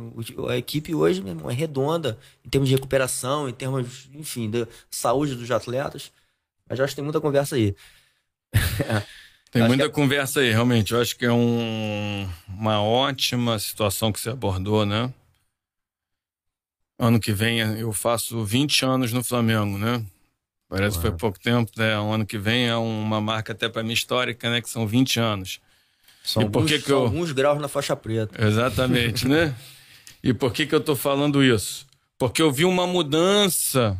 a 0.48 0.56
equipe 0.56 0.94
hoje, 0.94 1.20
meu 1.20 1.34
irmão, 1.34 1.50
é 1.50 1.54
redonda 1.54 2.18
em 2.44 2.48
termos 2.48 2.68
de 2.68 2.74
recuperação, 2.74 3.46
em 3.46 3.52
termos, 3.52 4.08
enfim, 4.14 4.50
da 4.50 4.66
saúde 4.90 5.34
dos 5.34 5.50
atletas. 5.50 6.10
Mas 6.66 6.78
eu 6.78 6.84
acho 6.84 6.92
que 6.92 6.96
tem 6.96 7.04
muita 7.04 7.20
conversa 7.20 7.56
aí. 7.56 7.76
Tem 9.50 9.66
muita 9.66 9.84
é... 9.84 9.88
conversa 9.88 10.40
aí, 10.40 10.50
realmente. 10.50 10.92
Eu 10.92 11.00
acho 11.00 11.16
que 11.16 11.24
é 11.24 11.32
um, 11.32 12.28
uma 12.48 12.82
ótima 12.82 13.58
situação 13.58 14.12
que 14.12 14.20
você 14.20 14.28
abordou, 14.28 14.84
né? 14.84 15.12
Ano 16.98 17.18
que 17.18 17.32
vem 17.32 17.60
eu 17.60 17.90
faço 17.92 18.44
20 18.44 18.84
anos 18.84 19.12
no 19.12 19.24
Flamengo, 19.24 19.78
né? 19.78 20.04
Parece 20.68 20.96
que 20.96 21.02
foi 21.02 21.12
pouco 21.12 21.38
tempo, 21.40 21.70
né? 21.76 21.98
Um 21.98 22.12
ano 22.12 22.26
que 22.26 22.36
vem 22.36 22.68
é 22.68 22.76
uma 22.76 23.20
marca 23.20 23.52
até 23.52 23.68
para 23.68 23.82
mim 23.82 23.92
histórica, 23.92 24.50
né? 24.50 24.60
Que 24.60 24.68
são 24.68 24.86
20 24.86 25.18
anos. 25.18 25.60
São, 26.22 26.42
e 26.42 26.50
por 26.50 26.58
alguns, 26.58 26.72
que 26.72 26.82
que 26.82 26.92
eu... 26.92 26.98
alguns 26.98 27.32
graus 27.32 27.58
na 27.58 27.68
faixa 27.68 27.96
preta. 27.96 28.44
Exatamente, 28.44 29.26
né? 29.26 29.54
E 30.20 30.34
por 30.34 30.52
que, 30.52 30.66
que 30.66 30.74
eu 30.74 30.80
estou 30.80 30.96
falando 30.96 31.44
isso? 31.44 31.86
Porque 32.18 32.42
eu 32.42 32.50
vi 32.50 32.64
uma 32.64 32.88
mudança 32.88 33.96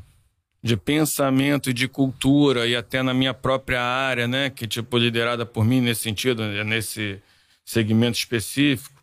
de 0.63 0.77
pensamento 0.77 1.71
e 1.71 1.73
de 1.73 1.87
cultura 1.87 2.67
e 2.67 2.75
até 2.75 3.03
na 3.03 3.15
minha 3.15 3.33
própria 3.33 3.81
área, 3.81 4.27
né, 4.27 4.51
que 4.51 4.67
tipo 4.67 4.99
liderada 4.99 5.47
por 5.47 5.65
mim 5.65 5.81
nesse 5.81 6.03
sentido, 6.03 6.43
nesse 6.65 7.21
segmento 7.65 8.19
específico, 8.19 8.98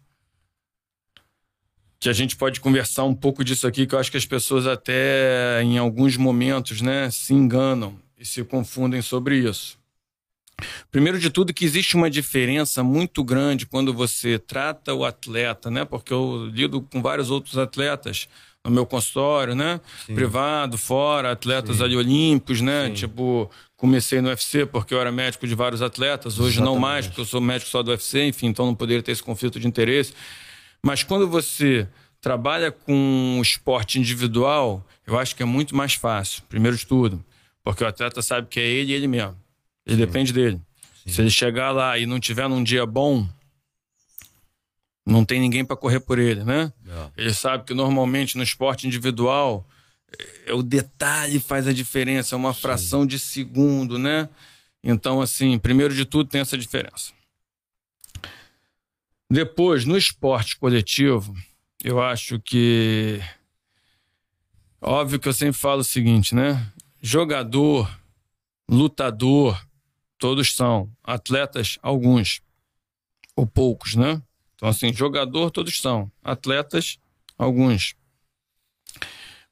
que 2.06 2.10
a 2.10 2.14
gente 2.14 2.36
pode 2.36 2.60
conversar 2.60 3.04
um 3.04 3.16
pouco 3.16 3.44
disso 3.44 3.66
aqui, 3.66 3.88
que 3.88 3.96
eu 3.96 3.98
acho 3.98 4.12
que 4.12 4.18
as 4.18 4.28
pessoas 4.28 4.68
até 4.68 5.64
em 5.64 5.80
alguns 5.80 6.16
momentos, 6.18 6.80
né, 6.80 7.10
se 7.10 7.34
enganam 7.34 7.98
e 8.16 8.24
se 8.24 8.44
confundem 8.44 9.02
sobre 9.02 9.40
isso. 9.40 9.76
Primeiro 10.92 11.18
de 11.18 11.32
tudo, 11.32 11.52
que 11.52 11.66
existe 11.66 11.96
uma 11.96 12.08
diferença 12.08 12.84
muito 12.84 13.24
grande 13.24 13.66
quando 13.66 13.92
você 13.92 14.38
trata 14.38 14.94
o 14.94 15.04
atleta, 15.04 15.72
né? 15.72 15.84
Porque 15.84 16.14
eu 16.14 16.46
lido 16.54 16.80
com 16.80 17.02
vários 17.02 17.32
outros 17.32 17.58
atletas 17.58 18.30
no 18.64 18.70
meu 18.70 18.86
consultório, 18.86 19.56
né? 19.56 19.82
Sim. 20.06 20.14
Privado, 20.14 20.78
fora, 20.78 21.32
atletas 21.32 21.78
Sim. 21.78 21.84
ali 21.86 21.98
olímpicos, 21.98 22.62
né? 22.62 22.88
Sim. 22.88 22.94
Tipo, 22.94 23.50
comecei 23.76 24.22
no 24.22 24.30
UFC 24.30 24.66
porque 24.68 24.94
eu 24.94 25.02
era 25.02 25.12
médico 25.12 25.48
de 25.48 25.56
vários 25.56 25.82
atletas, 25.82 26.40
hoje 26.40 26.58
Exatamente. 26.58 26.74
não 26.74 26.80
mais, 26.80 27.08
porque 27.08 27.22
eu 27.22 27.26
sou 27.26 27.42
médico 27.42 27.72
só 27.72 27.82
do 27.82 27.90
UFC, 27.90 28.28
enfim, 28.28 28.46
então 28.46 28.68
não 28.68 28.76
poderia 28.76 29.02
ter 29.02 29.12
esse 29.12 29.24
conflito 29.24 29.60
de 29.60 29.68
interesse. 29.68 30.14
Mas 30.86 31.02
quando 31.02 31.28
você 31.28 31.88
trabalha 32.22 32.72
com 32.72 33.38
o 33.40 33.42
esporte 33.42 33.98
individual, 33.98 34.86
eu 35.08 35.18
acho 35.18 35.36
que 35.36 35.42
é 35.42 35.46
muito 35.46 35.76
mais 35.76 35.96
fácil, 35.96 36.44
primeiro 36.48 36.78
de 36.78 36.86
tudo, 36.86 37.26
porque 37.64 37.84
o 37.84 37.88
atleta 37.88 38.22
sabe 38.22 38.48
que 38.48 38.60
é 38.60 38.64
ele 38.64 38.92
e 38.92 38.96
ele 38.96 39.08
mesmo. 39.08 39.36
Ele 39.84 39.98
depende 39.98 40.32
dele. 40.32 40.62
Se 41.08 41.22
ele 41.22 41.32
chegar 41.32 41.72
lá 41.72 41.98
e 41.98 42.06
não 42.06 42.20
tiver 42.20 42.48
num 42.48 42.64
dia 42.64 42.86
bom, 42.86 43.28
não 45.04 45.26
tem 45.26 45.40
ninguém 45.40 45.66
para 45.66 45.76
correr 45.76 46.00
por 46.02 46.20
ele, 46.20 46.44
né? 46.44 46.72
É. 46.88 47.10
Ele 47.18 47.34
sabe 47.34 47.64
que 47.64 47.74
normalmente 47.74 48.38
no 48.38 48.44
esporte 48.44 48.86
individual 48.86 49.68
é, 50.46 50.54
o 50.54 50.62
detalhe 50.62 51.40
faz 51.40 51.68
a 51.68 51.74
diferença, 51.74 52.36
é 52.36 52.38
uma 52.38 52.54
Sim. 52.54 52.62
fração 52.62 53.08
de 53.08 53.18
segundo, 53.18 53.98
né? 53.98 54.30
Então, 54.84 55.20
assim, 55.20 55.58
primeiro 55.58 55.96
de 55.96 56.06
tudo 56.06 56.30
tem 56.30 56.42
essa 56.42 56.56
diferença. 56.56 57.12
Depois, 59.30 59.86
no 59.86 59.98
esporte 59.98 60.58
coletivo, 60.58 61.36
eu 61.84 62.02
acho 62.02 62.40
que. 62.40 63.20
Óbvio 64.82 65.20
que 65.20 65.28
eu 65.28 65.34
sempre 65.34 65.60
falo 65.60 65.82
o 65.82 65.84
seguinte, 65.84 66.36
né? 66.36 66.72
Jogador, 67.02 67.90
lutador, 68.70 69.60
todos 70.18 70.56
são. 70.56 70.92
Atletas, 71.04 71.78
alguns. 71.82 72.42
Ou 73.36 73.48
poucos, 73.48 73.96
né? 73.96 74.22
Então, 74.56 74.70
assim, 74.70 74.94
jogador, 74.94 75.52
todos 75.52 75.80
são. 75.82 76.12
Atletas, 76.24 76.98
alguns. 77.38 77.96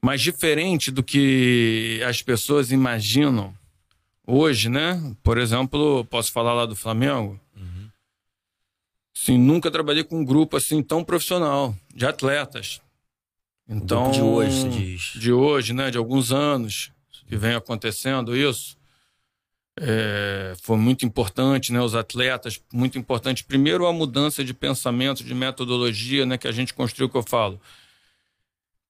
Mas 0.01 0.21
diferente 0.21 0.91
do 0.91 1.03
que 1.03 2.01
as 2.05 2.21
pessoas 2.21 2.71
imaginam 2.71 3.53
hoje, 4.27 4.69
né? 4.69 5.15
Por 5.23 5.37
exemplo, 5.37 6.05
posso 6.05 6.31
falar 6.31 6.53
lá 6.53 6.65
do 6.65 6.75
Flamengo? 6.75 7.39
Sim, 9.23 9.37
nunca 9.37 9.71
trabalhei 9.71 10.03
com 10.03 10.19
um 10.19 10.25
grupo 10.25 10.57
assim 10.57 10.83
tão 10.83 11.01
profissional 11.01 11.73
de 11.95 12.05
atletas. 12.05 12.81
Então, 13.65 14.11
de 14.11 14.21
hoje, 14.21 14.61
se 14.63 14.67
diz. 14.69 15.01
De 15.15 15.31
hoje, 15.31 15.71
né? 15.71 15.89
De 15.89 15.97
alguns 15.97 16.33
anos 16.33 16.91
que 17.25 17.37
vem 17.37 17.55
acontecendo 17.55 18.35
isso 18.35 18.77
é, 19.79 20.53
foi 20.61 20.75
muito 20.75 21.05
importante, 21.05 21.71
né? 21.71 21.79
Os 21.79 21.95
atletas, 21.95 22.61
muito 22.73 22.97
importante. 22.97 23.45
Primeiro, 23.45 23.87
a 23.87 23.93
mudança 23.93 24.43
de 24.43 24.53
pensamento, 24.53 25.23
de 25.23 25.33
metodologia, 25.33 26.25
né? 26.25 26.37
Que 26.37 26.49
a 26.49 26.51
gente 26.51 26.73
construiu, 26.73 27.07
que 27.07 27.15
eu 27.15 27.23
falo. 27.23 27.61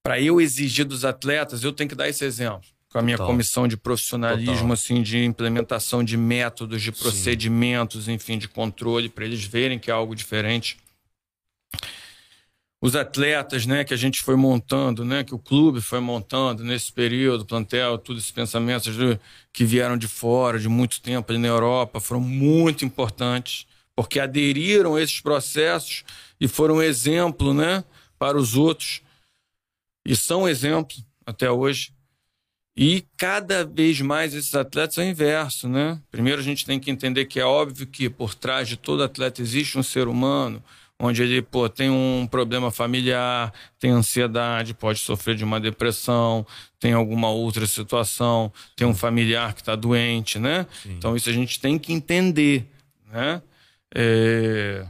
Para 0.01 0.19
eu 0.19 0.41
exigir 0.41 0.83
dos 0.83 1.05
atletas, 1.05 1.63
eu 1.63 1.71
tenho 1.71 1.87
que 1.87 1.95
dar 1.95 2.09
esse 2.09 2.25
exemplo. 2.25 2.67
Com 2.93 2.99
a 2.99 3.01
minha 3.01 3.17
Total. 3.17 3.33
comissão 3.33 3.67
de 3.67 3.75
profissionalismo, 3.75 4.55
Total. 4.55 4.71
assim, 4.71 5.01
de 5.01 5.25
implementação 5.25 6.03
de 6.03 6.15
métodos, 6.15 6.81
de 6.81 6.91
procedimentos, 6.91 8.05
Sim. 8.05 8.13
enfim, 8.13 8.37
de 8.37 8.47
controle, 8.47 9.09
para 9.09 9.25
eles 9.25 9.43
verem 9.43 9.77
que 9.77 9.91
é 9.91 9.93
algo 9.93 10.15
diferente 10.15 10.77
os 12.83 12.97
atletas, 12.97 13.65
né, 13.65 13.85
que 13.85 13.93
a 13.93 13.97
gente 13.97 14.21
foi 14.21 14.35
montando, 14.35 15.05
né, 15.05 15.23
que 15.23 15.33
o 15.33 15.39
clube 15.39 15.79
foi 15.79 16.01
montando 16.01 16.65
nesse 16.65 16.91
período, 16.91 17.45
plantel, 17.45 17.97
todos 17.97 18.21
esses 18.21 18.31
pensamentos 18.33 18.93
que 19.53 19.63
vieram 19.63 19.95
de 19.95 20.05
fora, 20.05 20.59
de 20.59 20.67
muito 20.67 20.99
tempo 20.99 21.31
ali 21.31 21.39
na 21.39 21.47
Europa, 21.47 22.01
foram 22.01 22.19
muito 22.19 22.83
importantes, 22.83 23.65
porque 23.95 24.19
aderiram 24.19 24.95
a 24.95 25.01
esses 25.01 25.21
processos 25.21 26.03
e 26.41 26.45
foram 26.45 26.83
exemplo, 26.83 27.53
né, 27.53 27.85
para 28.19 28.37
os 28.37 28.57
outros. 28.57 29.01
E 30.05 30.13
são 30.13 30.45
exemplo 30.45 30.97
até 31.25 31.49
hoje. 31.49 31.93
E 32.75 33.05
cada 33.17 33.63
vez 33.63 34.01
mais 34.01 34.33
esses 34.33 34.53
atletas 34.55 34.95
são 34.95 35.03
inverso, 35.03 35.69
né? 35.69 36.01
Primeiro 36.09 36.41
a 36.41 36.43
gente 36.43 36.65
tem 36.65 36.79
que 36.79 36.89
entender 36.89 37.25
que 37.25 37.39
é 37.39 37.45
óbvio 37.45 37.85
que 37.85 38.09
por 38.09 38.33
trás 38.33 38.67
de 38.67 38.77
todo 38.77 39.03
atleta 39.03 39.41
existe 39.41 39.77
um 39.77 39.83
ser 39.83 40.07
humano, 40.07 40.63
onde 40.99 41.21
ele 41.21 41.41
pô, 41.41 41.69
tem 41.69 41.91
um 41.91 42.27
problema 42.29 42.71
familiar, 42.71 43.53
tem 43.79 43.91
ansiedade, 43.91 44.73
pode 44.73 44.99
sofrer 44.99 45.35
de 45.35 45.43
uma 45.43 45.59
depressão, 45.59 46.47
tem 46.79 46.93
alguma 46.93 47.29
outra 47.29 47.67
situação, 47.67 48.51
tem 48.75 48.87
um 48.87 48.95
familiar 48.95 49.53
que 49.53 49.61
está 49.61 49.75
doente, 49.75 50.39
né? 50.39 50.65
Sim. 50.81 50.95
Então 50.97 51.15
isso 51.15 51.29
a 51.29 51.33
gente 51.33 51.59
tem 51.59 51.77
que 51.77 51.93
entender, 51.93 52.65
né? 53.11 53.39
É... 53.93 54.87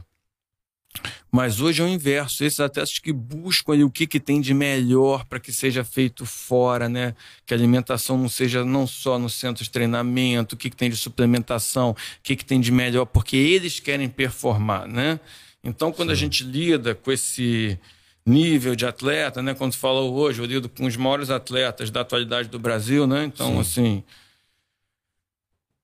Mas 1.30 1.60
hoje 1.60 1.82
é 1.82 1.84
o 1.84 1.88
inverso. 1.88 2.44
Esses 2.44 2.60
atletas 2.60 2.98
que 2.98 3.12
buscam 3.12 3.72
ali 3.72 3.82
o 3.82 3.90
que, 3.90 4.06
que 4.06 4.20
tem 4.20 4.40
de 4.40 4.54
melhor 4.54 5.24
para 5.24 5.40
que 5.40 5.52
seja 5.52 5.82
feito 5.82 6.24
fora, 6.24 6.88
né? 6.88 7.14
Que 7.44 7.52
a 7.52 7.56
alimentação 7.56 8.16
não 8.16 8.28
seja 8.28 8.64
não 8.64 8.86
só 8.86 9.18
no 9.18 9.28
centro 9.28 9.64
de 9.64 9.70
treinamento, 9.70 10.54
o 10.54 10.58
que, 10.58 10.70
que 10.70 10.76
tem 10.76 10.88
de 10.88 10.96
suplementação, 10.96 11.90
o 11.90 11.96
que, 12.22 12.36
que 12.36 12.44
tem 12.44 12.60
de 12.60 12.70
melhor, 12.70 13.04
porque 13.06 13.36
eles 13.36 13.80
querem 13.80 14.08
performar, 14.08 14.86
né? 14.86 15.18
Então, 15.62 15.90
quando 15.90 16.10
Sim. 16.10 16.12
a 16.12 16.16
gente 16.16 16.44
lida 16.44 16.94
com 16.94 17.10
esse 17.10 17.78
nível 18.24 18.76
de 18.76 18.86
atleta, 18.86 19.42
né? 19.42 19.54
Quando 19.54 19.74
falou 19.74 20.14
hoje, 20.14 20.40
eu 20.40 20.46
lido 20.46 20.68
com 20.68 20.86
os 20.86 20.96
maiores 20.96 21.30
atletas 21.30 21.90
da 21.90 22.02
atualidade 22.02 22.48
do 22.48 22.58
Brasil, 22.58 23.06
né? 23.06 23.24
Então, 23.24 23.54
Sim. 23.54 23.60
assim, 23.60 24.04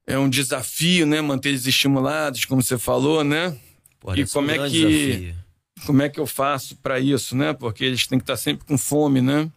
é 0.06 0.18
um 0.18 0.28
desafio, 0.28 1.06
né? 1.06 1.20
Manter 1.20 1.50
eles 1.50 1.66
estimulados, 1.66 2.44
como 2.44 2.62
você 2.62 2.78
falou, 2.78 3.24
né? 3.24 3.56
Pô, 4.00 4.14
e 4.14 4.26
como 4.26 4.50
é, 4.50 4.56
é 4.56 4.68
que 4.68 4.70
desafio. 4.70 5.34
como 5.86 6.02
é 6.02 6.08
que 6.08 6.18
eu 6.18 6.26
faço 6.26 6.74
para 6.76 6.98
isso, 6.98 7.36
né? 7.36 7.52
Porque 7.52 7.84
eles 7.84 8.06
têm 8.06 8.18
que 8.18 8.22
estar 8.24 8.36
sempre 8.36 8.66
com 8.66 8.78
fome, 8.78 9.20
né? 9.20 9.50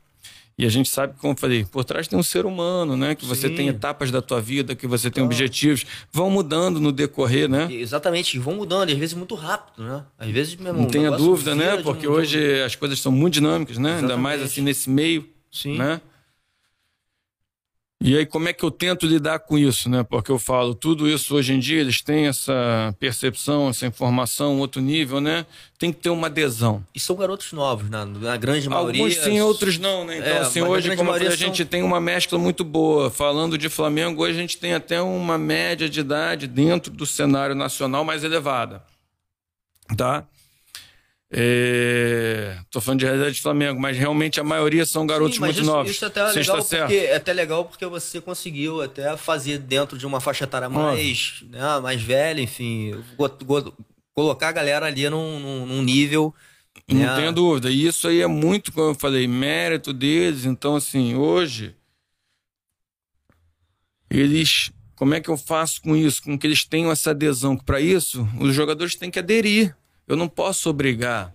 E 0.55 0.65
a 0.65 0.69
gente 0.69 0.87
sabe, 0.87 1.15
como 1.17 1.33
eu 1.33 1.37
falei, 1.37 1.65
por 1.65 1.83
trás 1.83 2.07
tem 2.07 2.17
um 2.17 2.23
ser 2.23 2.45
humano, 2.45 2.95
né? 2.95 3.15
Que 3.15 3.25
você 3.25 3.47
Sim. 3.47 3.55
tem 3.55 3.67
etapas 3.69 4.11
da 4.11 4.21
tua 4.21 4.39
vida, 4.39 4.75
que 4.75 4.85
você 4.85 5.09
tem 5.09 5.23
então, 5.23 5.25
objetivos, 5.25 5.83
vão 6.11 6.29
mudando 6.29 6.79
no 6.79 6.91
decorrer, 6.91 7.49
né? 7.49 7.67
Exatamente, 7.73 8.37
vão 8.37 8.55
mudando, 8.55 8.91
às 8.91 8.97
vezes 8.97 9.15
muito 9.15 9.33
rápido, 9.33 9.83
né? 9.83 10.03
Às 10.17 10.29
vezes 10.29 10.55
mesmo. 10.55 10.81
Não 10.81 10.87
tenha 10.87 11.09
dúvida, 11.09 11.55
né? 11.55 11.77
Porque 11.77 12.07
hoje 12.07 12.61
as 12.61 12.75
coisas 12.75 12.99
são 12.99 13.11
muito 13.11 13.33
dinâmicas, 13.35 13.79
né? 13.79 13.89
Exatamente. 13.93 14.11
Ainda 14.11 14.21
mais 14.21 14.41
assim 14.43 14.61
nesse 14.61 14.89
meio, 14.91 15.27
Sim. 15.51 15.77
né? 15.77 15.99
E 18.05 18.17
aí, 18.17 18.25
como 18.25 18.49
é 18.49 18.53
que 18.53 18.65
eu 18.65 18.69
tento 18.69 19.07
lidar 19.07 19.39
com 19.39 19.57
isso, 19.57 19.89
né? 19.89 20.03
Porque 20.03 20.29
eu 20.29 20.37
falo, 20.37 20.75
tudo 20.75 21.07
isso 21.07 21.33
hoje 21.33 21.53
em 21.53 21.59
dia, 21.59 21.79
eles 21.79 22.01
têm 22.01 22.27
essa 22.27 22.93
percepção, 22.99 23.69
essa 23.69 23.87
informação, 23.87 24.59
outro 24.59 24.81
nível, 24.81 25.21
né? 25.21 25.45
Tem 25.79 25.89
que 25.89 26.01
ter 26.01 26.09
uma 26.09 26.27
adesão. 26.27 26.85
E 26.93 26.99
são 26.99 27.15
garotos 27.15 27.53
novos, 27.53 27.89
na, 27.89 28.05
na 28.05 28.35
grande 28.35 28.67
maioria. 28.67 29.01
Alguns 29.01 29.15
sim, 29.15 29.39
outros 29.39 29.77
não, 29.77 30.03
né? 30.03 30.17
Então, 30.17 30.33
é, 30.33 30.39
assim, 30.39 30.61
hoje, 30.61 30.93
como 30.97 31.11
falei, 31.13 31.29
a 31.29 31.35
gente 31.35 31.59
são... 31.59 31.65
tem 31.65 31.81
uma 31.81 32.01
mescla 32.01 32.37
muito 32.37 32.65
boa. 32.65 33.09
Falando 33.09 33.57
de 33.57 33.69
Flamengo, 33.69 34.21
hoje 34.21 34.37
a 34.37 34.41
gente 34.41 34.57
tem 34.57 34.73
até 34.73 35.01
uma 35.01 35.37
média 35.37 35.87
de 35.87 36.01
idade 36.01 36.45
dentro 36.45 36.91
do 36.91 37.05
cenário 37.05 37.55
nacional 37.55 38.03
mais 38.03 38.21
elevada. 38.21 38.83
Tá? 39.95 40.27
Estou 41.35 42.79
é... 42.79 42.83
falando 42.83 42.99
de 42.99 43.05
realidade 43.05 43.35
de 43.35 43.41
Flamengo, 43.41 43.81
mas 43.81 43.97
realmente 43.97 44.39
a 44.39 44.43
maioria 44.43 44.85
são 44.85 45.07
garotos 45.07 45.35
Sim, 45.35 45.41
muito 45.41 45.61
isso, 45.61 45.65
novos. 45.65 45.91
Isso 45.91 46.05
é 46.05 46.07
até 46.07 46.23
legal, 46.31 46.57
porque, 46.63 46.95
é 46.95 47.15
até 47.15 47.33
legal 47.33 47.65
porque 47.65 47.85
você 47.87 48.21
conseguiu 48.21 48.81
até 48.83 49.17
fazer 49.17 49.57
dentro 49.57 49.97
de 49.97 50.05
uma 50.05 50.21
faixa 50.21 50.43
etária 50.43 50.69
mais, 50.69 51.43
né, 51.49 51.79
mais 51.81 52.01
velha, 52.01 52.39
enfim, 52.39 52.93
colocar 54.13 54.49
a 54.49 54.51
galera 54.51 54.85
ali 54.85 55.09
num, 55.09 55.39
num, 55.39 55.65
num 55.65 55.81
nível. 55.81 56.33
Não 56.87 56.99
né? 56.99 57.15
tenho 57.15 57.31
dúvida. 57.31 57.71
E 57.71 57.87
isso 57.87 58.07
aí 58.07 58.21
é 58.21 58.27
muito, 58.27 58.71
como 58.71 58.91
eu 58.91 58.95
falei, 58.95 59.27
mérito 59.27 59.91
deles. 59.91 60.45
Então, 60.45 60.75
assim, 60.75 61.15
hoje, 61.15 61.75
eles. 64.09 64.71
Como 64.95 65.15
é 65.15 65.19
que 65.19 65.29
eu 65.29 65.37
faço 65.37 65.81
com 65.81 65.95
isso? 65.95 66.21
Com 66.21 66.37
que 66.37 66.45
eles 66.45 66.63
tenham 66.63 66.91
essa 66.91 67.09
adesão? 67.09 67.57
Para 67.57 67.81
isso, 67.81 68.27
os 68.39 68.53
jogadores 68.53 68.95
têm 68.95 69.09
que 69.09 69.17
aderir. 69.17 69.75
Eu 70.07 70.15
não 70.15 70.27
posso 70.27 70.69
obrigar. 70.69 71.33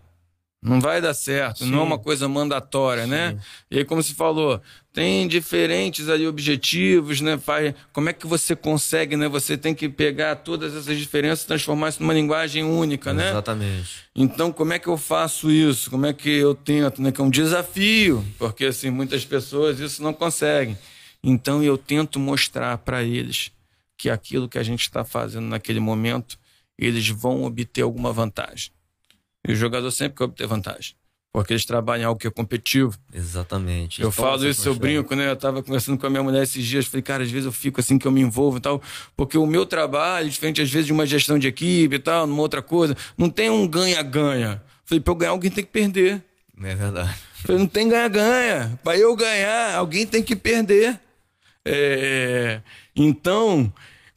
Não 0.61 0.81
vai 0.81 1.01
dar 1.01 1.15
certo, 1.15 1.61
Sim. 1.61 1.71
não 1.71 1.81
é 1.81 1.83
uma 1.85 1.99
coisa 1.99 2.27
mandatória, 2.29 3.07
né? 3.07 3.29
Sim. 3.31 3.35
né? 3.37 3.43
E 3.71 3.79
aí, 3.79 3.85
como 3.85 4.03
se 4.03 4.13
falou, 4.13 4.61
tem 4.93 5.29
diferentes 5.29 6.09
ali 6.09 6.27
objetivos, 6.27 7.21
né? 7.21 7.39
Como 7.93 8.09
é 8.09 8.13
que 8.13 8.27
você 8.27 8.57
consegue, 8.57 9.17
né? 9.17 9.29
Você 9.29 9.57
tem 9.57 9.73
que 9.73 9.89
pegar 9.89 10.35
todas 10.35 10.75
essas 10.75 10.99
diferenças 10.99 11.45
e 11.45 11.47
transformar 11.47 11.91
isso 11.91 12.03
numa 12.03 12.13
linguagem 12.13 12.65
única, 12.65 13.13
né? 13.13 13.31
Exatamente. 13.31 13.89
Então, 14.17 14.53
como 14.53 14.73
é 14.73 14.81
que 14.81 14.89
eu 14.89 14.97
faço 14.97 15.49
isso? 15.49 15.89
Como 15.89 16.07
é 16.07 16.13
que 16.13 16.29
eu 16.29 16.57
tento, 16.57 17.01
né? 17.01 17.13
Que 17.13 17.21
é 17.21 17.25
um 17.25 17.31
desafio, 17.31 18.25
porque 18.37 18.65
assim, 18.65 18.91
muitas 18.91 19.25
pessoas 19.25 19.79
isso 19.79 20.03
não 20.03 20.13
conseguem. 20.13 20.77
Então, 21.23 21.63
eu 21.63 21.79
tento 21.79 22.19
mostrar 22.19 22.79
para 22.79 23.05
eles 23.05 23.53
que 23.97 24.11
aquilo 24.11 24.49
que 24.49 24.59
a 24.59 24.63
gente 24.65 24.83
está 24.83 25.05
fazendo 25.05 25.47
naquele 25.47 25.79
momento, 25.79 26.37
eles 26.79 27.09
vão 27.09 27.45
obter 27.45 27.83
alguma 27.83 28.13
vantagem. 28.13 28.71
E 29.47 29.53
o 29.53 29.57
jogador 29.57 29.91
sempre 29.91 30.19
quer 30.19 30.25
obter 30.25 30.47
vantagem. 30.47 30.95
Porque 31.33 31.53
eles 31.53 31.65
trabalham 31.65 32.03
em 32.03 32.07
algo 32.07 32.19
que 32.19 32.27
é 32.27 32.31
competitivo. 32.31 32.99
Exatamente. 33.13 34.01
Eu 34.01 34.09
então, 34.09 34.25
falo 34.25 34.49
isso, 34.49 34.69
eu 34.69 34.75
brinco, 34.75 35.15
né? 35.15 35.31
Eu 35.31 35.37
tava 35.37 35.63
conversando 35.63 35.99
com 35.99 36.07
a 36.07 36.11
minha 36.11 36.23
mulher 36.23 36.43
esses 36.43 36.65
dias, 36.65 36.87
falei, 36.87 37.03
cara, 37.03 37.23
às 37.23 37.31
vezes 37.31 37.45
eu 37.47 37.53
fico 37.53 37.81
assim 37.81 37.99
que 37.99 38.07
eu 38.07 38.11
me 38.11 38.21
envolvo 38.21 38.57
e 38.57 38.61
tal, 38.61 38.83
porque 39.17 39.37
o 39.37 39.47
meu 39.47 39.67
trabalho, 39.67 40.29
diferente 40.29 40.63
às 40.63 40.71
vezes 40.71 40.87
de 40.87 40.93
uma 40.93 41.07
gestão 41.07 41.39
de 41.39 41.47
equipe 41.47 41.95
e 41.95 41.99
tal, 41.99 42.27
numa 42.27 42.41
outra 42.41 42.63
coisa, 42.63 42.97
não 43.17 43.29
tem 43.29 43.51
um 43.51 43.69
ganha-ganha. 43.69 44.63
Falei, 44.85 45.01
pra 45.01 45.13
eu 45.13 45.17
ganhar, 45.17 45.31
alguém 45.33 45.51
tem 45.51 45.65
que 45.65 45.71
perder. 45.71 46.23
É 46.63 46.75
verdade. 46.75 47.15
Falei, 47.35 47.59
não 47.59 47.69
tem 47.69 47.89
ganha-ganha. 47.89 48.81
Pra 48.83 48.97
eu 48.97 49.15
ganhar, 49.15 49.77
alguém 49.77 50.07
tem 50.07 50.23
que 50.23 50.35
perder. 50.35 50.99
É... 51.65 52.63
Então, 52.97 53.73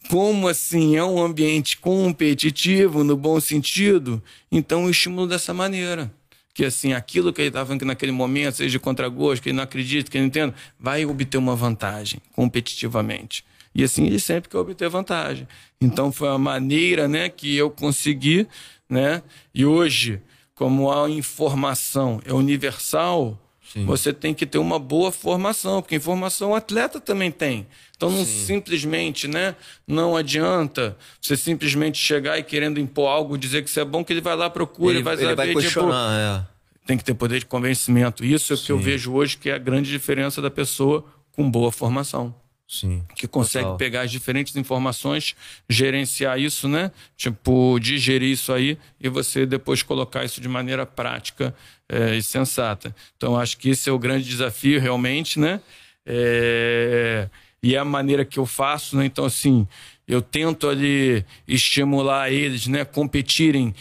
como 0.09 0.47
assim 0.47 0.95
é 0.95 1.03
um 1.03 1.21
ambiente 1.21 1.77
competitivo 1.77 3.03
no 3.03 3.15
bom 3.15 3.39
sentido, 3.39 4.21
então 4.51 4.83
eu 4.83 4.89
estimulo 4.89 5.27
dessa 5.27 5.53
maneira. 5.53 6.11
Que 6.53 6.65
assim, 6.65 6.91
aquilo 6.91 7.31
que 7.31 7.41
ele 7.41 7.47
estava 7.47 7.65
falando 7.65 7.85
naquele 7.85 8.11
momento, 8.11 8.55
seja 8.55 8.71
de 8.71 8.79
contragosto, 8.79 9.41
que 9.41 9.49
ele 9.49 9.55
não 9.55 9.63
acredita, 9.63 10.11
que 10.11 10.17
ele 10.17 10.23
não 10.23 10.27
entenda, 10.27 10.53
vai 10.77 11.05
obter 11.05 11.37
uma 11.37 11.55
vantagem 11.55 12.19
competitivamente. 12.33 13.45
E 13.73 13.83
assim 13.83 14.05
ele 14.05 14.19
sempre 14.19 14.49
quer 14.49 14.57
obter 14.57 14.89
vantagem. 14.89 15.47
Então 15.79 16.11
foi 16.11 16.27
a 16.27 16.37
maneira 16.37 17.07
né, 17.07 17.29
que 17.29 17.55
eu 17.55 17.71
consegui, 17.71 18.47
né? 18.89 19.23
E 19.55 19.65
hoje, 19.65 20.21
como 20.53 20.91
a 20.91 21.09
informação 21.09 22.21
é 22.25 22.33
universal, 22.33 23.39
Sim. 23.71 23.85
você 23.85 24.11
tem 24.11 24.33
que 24.33 24.45
ter 24.45 24.57
uma 24.57 24.77
boa 24.77 25.11
formação, 25.11 25.81
porque 25.81 25.95
informação 25.95 26.51
o 26.51 26.55
atleta 26.55 26.99
também 26.99 27.31
tem. 27.31 27.65
Então 28.01 28.09
não 28.09 28.25
Sim. 28.25 28.45
simplesmente, 28.45 29.27
né? 29.27 29.55
Não 29.85 30.17
adianta 30.17 30.97
você 31.21 31.37
simplesmente 31.37 31.99
chegar 31.99 32.35
e 32.39 32.41
querendo 32.41 32.79
impor 32.79 33.07
algo, 33.07 33.37
dizer 33.37 33.61
que 33.63 33.69
isso 33.69 33.79
é 33.79 33.85
bom, 33.85 34.03
que 34.03 34.11
ele 34.11 34.21
vai 34.21 34.35
lá, 34.35 34.49
procura, 34.49 34.95
ele, 34.95 35.03
vai 35.03 35.15
saber. 35.15 35.27
Ele 35.27 35.35
vai 35.35 35.47
tipo, 35.49 35.61
questionar, 35.61 36.39
tipo, 36.39 36.47
é. 36.81 36.87
Tem 36.87 36.97
que 36.97 37.03
ter 37.03 37.13
poder 37.13 37.37
de 37.37 37.45
convencimento. 37.45 38.25
Isso 38.25 38.53
é 38.53 38.55
o 38.55 38.59
que 38.59 38.71
eu 38.71 38.79
vejo 38.79 39.13
hoje 39.13 39.37
que 39.37 39.51
é 39.51 39.53
a 39.53 39.59
grande 39.59 39.91
diferença 39.91 40.41
da 40.41 40.49
pessoa 40.49 41.05
com 41.31 41.47
boa 41.47 41.71
formação. 41.71 42.33
Sim. 42.67 43.03
Que 43.15 43.27
consegue 43.27 43.65
total. 43.65 43.77
pegar 43.77 44.01
as 44.01 44.09
diferentes 44.09 44.55
informações, 44.55 45.35
gerenciar 45.69 46.39
isso, 46.39 46.67
né? 46.67 46.89
Tipo, 47.15 47.77
digerir 47.79 48.31
isso 48.31 48.51
aí 48.51 48.79
e 48.99 49.09
você 49.09 49.45
depois 49.45 49.83
colocar 49.83 50.25
isso 50.25 50.41
de 50.41 50.47
maneira 50.47 50.87
prática 50.87 51.53
é, 51.87 52.15
e 52.15 52.23
sensata. 52.23 52.95
Então, 53.15 53.37
acho 53.37 53.59
que 53.59 53.69
esse 53.69 53.87
é 53.87 53.91
o 53.91 53.99
grande 53.99 54.27
desafio, 54.27 54.81
realmente, 54.81 55.39
né? 55.39 55.61
É 56.03 57.29
e 57.63 57.75
é 57.75 57.77
a 57.77 57.85
maneira 57.85 58.25
que 58.25 58.39
eu 58.39 58.45
faço, 58.45 58.97
né? 58.97 59.05
Então, 59.05 59.25
assim, 59.25 59.67
eu 60.07 60.21
tento 60.21 60.67
ali 60.67 61.25
estimular 61.47 62.31
eles, 62.31 62.67
né? 62.67 62.83
Competirem 62.83 63.73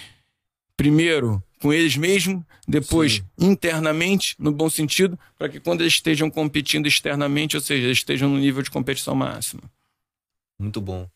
primeiro 0.76 1.42
com 1.60 1.72
eles 1.72 1.96
mesmos, 1.96 2.42
depois 2.66 3.14
Sim. 3.14 3.22
internamente, 3.38 4.34
no 4.38 4.50
bom 4.50 4.70
sentido, 4.70 5.18
para 5.38 5.48
que 5.48 5.60
quando 5.60 5.82
eles 5.82 5.94
estejam 5.94 6.30
competindo 6.30 6.86
externamente, 6.86 7.56
ou 7.56 7.60
seja, 7.60 7.84
eles 7.84 7.98
estejam 7.98 8.30
no 8.30 8.38
nível 8.38 8.62
de 8.62 8.70
competição 8.70 9.14
máxima. 9.14 9.62
Muito 10.58 10.80
bom. 10.80 11.08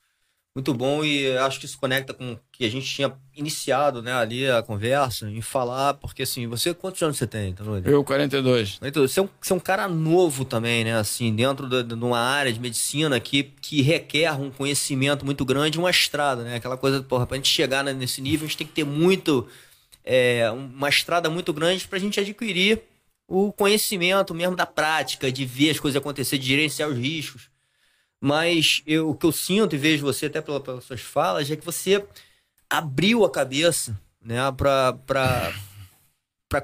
Muito 0.56 0.72
bom 0.72 1.04
e 1.04 1.36
acho 1.38 1.58
que 1.58 1.66
isso 1.66 1.76
conecta 1.76 2.14
com 2.14 2.34
o 2.34 2.40
que 2.52 2.64
a 2.64 2.70
gente 2.70 2.86
tinha 2.86 3.12
iniciado, 3.34 4.00
né, 4.00 4.12
ali 4.12 4.48
a 4.48 4.62
conversa, 4.62 5.28
em 5.28 5.40
falar, 5.40 5.94
porque 5.94 6.22
assim, 6.22 6.46
você, 6.46 6.72
quantos 6.72 7.02
anos 7.02 7.18
você 7.18 7.26
tem? 7.26 7.48
Então, 7.50 7.76
Eu, 7.84 8.04
42. 8.80 9.10
Você 9.10 9.18
é, 9.18 9.22
um, 9.24 9.28
você 9.40 9.52
é 9.52 9.56
um 9.56 9.60
cara 9.60 9.88
novo 9.88 10.44
também, 10.44 10.84
né, 10.84 10.94
assim, 10.96 11.34
dentro 11.34 11.68
de, 11.68 11.82
de 11.82 11.94
uma 11.94 12.20
área 12.20 12.52
de 12.52 12.60
medicina 12.60 13.18
que, 13.18 13.42
que 13.60 13.82
requer 13.82 14.32
um 14.34 14.48
conhecimento 14.48 15.24
muito 15.24 15.44
grande, 15.44 15.76
uma 15.76 15.90
estrada, 15.90 16.44
né, 16.44 16.54
aquela 16.54 16.76
coisa, 16.76 17.02
porra, 17.02 17.26
pra 17.26 17.36
gente 17.36 17.48
chegar 17.48 17.82
nesse 17.82 18.22
nível, 18.22 18.46
a 18.46 18.48
gente 18.48 18.58
tem 18.58 18.66
que 18.68 18.74
ter 18.74 18.84
muito, 18.84 19.48
é, 20.04 20.48
uma 20.52 20.88
estrada 20.88 21.28
muito 21.28 21.52
grande 21.52 21.88
pra 21.88 21.98
gente 21.98 22.20
adquirir 22.20 22.80
o 23.26 23.52
conhecimento 23.52 24.32
mesmo 24.32 24.54
da 24.54 24.66
prática, 24.66 25.32
de 25.32 25.44
ver 25.44 25.70
as 25.70 25.80
coisas 25.80 26.00
acontecer, 26.00 26.38
de 26.38 26.46
gerenciar 26.46 26.88
os 26.88 26.96
riscos. 26.96 27.52
Mas 28.24 28.80
eu, 28.86 29.10
o 29.10 29.14
que 29.14 29.26
eu 29.26 29.32
sinto 29.32 29.74
e 29.74 29.78
vejo 29.78 30.02
você 30.02 30.24
até 30.24 30.40
pela, 30.40 30.58
pelas 30.58 30.84
suas 30.84 31.02
falas 31.02 31.50
é 31.50 31.56
que 31.56 31.64
você 31.64 32.02
abriu 32.70 33.22
a 33.22 33.30
cabeça 33.30 34.00
né, 34.18 34.38
para 34.56 35.44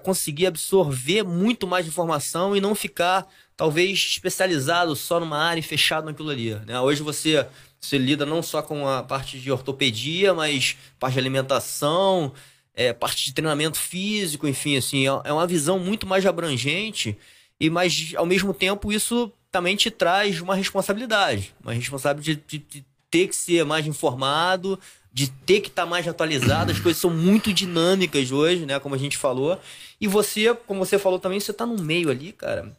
conseguir 0.02 0.46
absorver 0.46 1.22
muito 1.22 1.66
mais 1.66 1.86
informação 1.86 2.56
e 2.56 2.62
não 2.62 2.74
ficar, 2.74 3.28
talvez, 3.58 3.98
especializado 3.98 4.96
só 4.96 5.20
numa 5.20 5.36
área 5.36 5.60
e 5.60 5.62
fechado 5.62 6.06
naquilo 6.06 6.30
ali. 6.30 6.54
Né? 6.64 6.80
Hoje 6.80 7.02
você, 7.02 7.46
você 7.78 7.98
lida 7.98 8.24
não 8.24 8.42
só 8.42 8.62
com 8.62 8.88
a 8.88 9.02
parte 9.02 9.38
de 9.38 9.52
ortopedia, 9.52 10.32
mas 10.32 10.78
parte 10.98 11.12
de 11.12 11.20
alimentação, 11.20 12.32
é, 12.72 12.94
parte 12.94 13.22
de 13.22 13.34
treinamento 13.34 13.76
físico, 13.76 14.48
enfim, 14.48 14.78
assim, 14.78 15.06
é, 15.06 15.10
é 15.24 15.32
uma 15.34 15.46
visão 15.46 15.78
muito 15.78 16.06
mais 16.06 16.24
abrangente 16.24 17.18
e 17.60 17.68
mas 17.68 18.14
ao 18.16 18.24
mesmo 18.24 18.54
tempo 18.54 18.90
isso 18.90 19.30
também 19.50 19.76
te 19.76 19.90
traz 19.90 20.40
uma 20.40 20.54
responsabilidade. 20.54 21.54
Uma 21.62 21.72
responsabilidade 21.72 22.42
de, 22.46 22.58
de, 22.58 22.80
de 22.80 22.86
ter 23.10 23.26
que 23.26 23.34
ser 23.36 23.64
mais 23.64 23.86
informado, 23.86 24.78
de 25.12 25.28
ter 25.28 25.60
que 25.60 25.68
estar 25.68 25.82
tá 25.82 25.88
mais 25.88 26.06
atualizado. 26.06 26.70
As 26.70 26.78
coisas 26.78 27.00
são 27.00 27.10
muito 27.10 27.52
dinâmicas 27.52 28.30
hoje, 28.30 28.64
né? 28.64 28.78
Como 28.78 28.94
a 28.94 28.98
gente 28.98 29.18
falou. 29.18 29.60
E 30.00 30.06
você, 30.06 30.54
como 30.54 30.84
você 30.84 30.98
falou 30.98 31.18
também, 31.18 31.40
você 31.40 31.52
tá 31.52 31.66
no 31.66 31.82
meio 31.82 32.10
ali, 32.10 32.32
cara. 32.32 32.76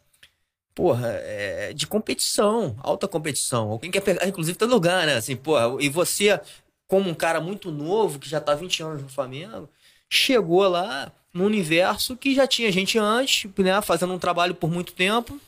Porra, 0.73 1.09
é 1.09 1.73
de 1.73 1.85
competição, 1.85 2.77
alta 2.81 3.07
competição. 3.07 3.69
Alguém 3.69 3.91
quer 3.91 3.99
pegar, 4.01 4.25
inclusive, 4.25 4.57
todo 4.57 4.71
lugar, 4.71 5.05
né? 5.05 5.15
Assim, 5.15 5.35
porra, 5.35 5.75
e 5.81 5.89
você, 5.89 6.39
como 6.87 7.09
um 7.09 7.13
cara 7.13 7.41
muito 7.41 7.69
novo, 7.69 8.17
que 8.17 8.29
já 8.29 8.39
tá 8.39 8.55
20 8.55 8.83
anos 8.83 9.01
no 9.01 9.09
Flamengo, 9.09 9.69
chegou 10.09 10.65
lá 10.69 11.11
no 11.33 11.45
universo 11.45 12.15
que 12.15 12.33
já 12.33 12.47
tinha 12.47 12.71
gente 12.71 12.97
antes, 12.97 13.51
né? 13.57 13.81
Fazendo 13.81 14.13
um 14.13 14.19
trabalho 14.19 14.55
por 14.55 14.71
muito 14.71 14.93
tempo 14.93 15.39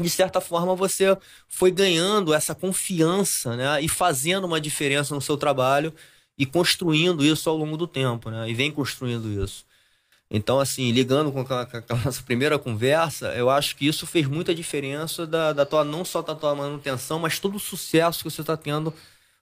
de 0.00 0.10
certa 0.10 0.40
forma 0.40 0.74
você 0.74 1.16
foi 1.48 1.70
ganhando 1.70 2.32
essa 2.32 2.54
confiança, 2.54 3.56
né? 3.56 3.80
E 3.82 3.88
fazendo 3.88 4.44
uma 4.44 4.60
diferença 4.60 5.14
no 5.14 5.20
seu 5.20 5.36
trabalho 5.36 5.92
e 6.38 6.46
construindo 6.46 7.24
isso 7.24 7.48
ao 7.50 7.56
longo 7.56 7.76
do 7.76 7.86
tempo, 7.86 8.30
né? 8.30 8.48
E 8.48 8.54
vem 8.54 8.70
construindo 8.70 9.28
isso. 9.42 9.64
Então, 10.34 10.58
assim, 10.58 10.90
ligando 10.92 11.30
com 11.30 11.40
aquela, 11.40 11.66
com 11.66 11.96
nossa 12.04 12.22
primeira 12.22 12.58
conversa, 12.58 13.34
eu 13.34 13.50
acho 13.50 13.76
que 13.76 13.86
isso 13.86 14.06
fez 14.06 14.26
muita 14.26 14.54
diferença 14.54 15.26
da, 15.26 15.52
da 15.52 15.66
tua, 15.66 15.84
não 15.84 16.06
só 16.06 16.22
da 16.22 16.34
tua 16.34 16.54
manutenção, 16.54 17.18
mas 17.18 17.38
todo 17.38 17.56
o 17.56 17.60
sucesso 17.60 18.24
que 18.24 18.30
você 18.30 18.40
está 18.40 18.56
tendo 18.56 18.94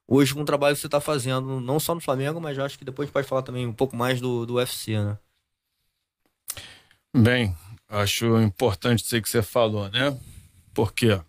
hoje 0.09 0.34
com 0.34 0.42
o 0.42 0.44
trabalho 0.44 0.74
que 0.74 0.80
você 0.80 0.88
está 0.88 1.01
fazendo, 1.01 1.61
não 1.61 1.78
só 1.78 1.94
no 1.94 2.01
Flamengo, 2.01 2.40
mas 2.40 2.59
acho 2.59 2.76
que 2.76 2.84
depois 2.84 3.05
a 3.05 3.07
gente 3.07 3.12
pode 3.12 3.28
falar 3.28 3.42
também 3.42 3.64
um 3.68 3.72
pouco 3.72 3.94
mais 3.94 4.20
do, 4.20 4.44
do 4.44 4.55
UFC, 4.55 4.98
né? 4.98 5.16
Bem, 7.14 7.57
acho 7.88 8.40
importante 8.40 9.05
isso 9.05 9.22
que 9.22 9.28
você 9.28 9.42
falou, 9.42 9.88
né? 9.90 10.18
Porque 10.73 11.21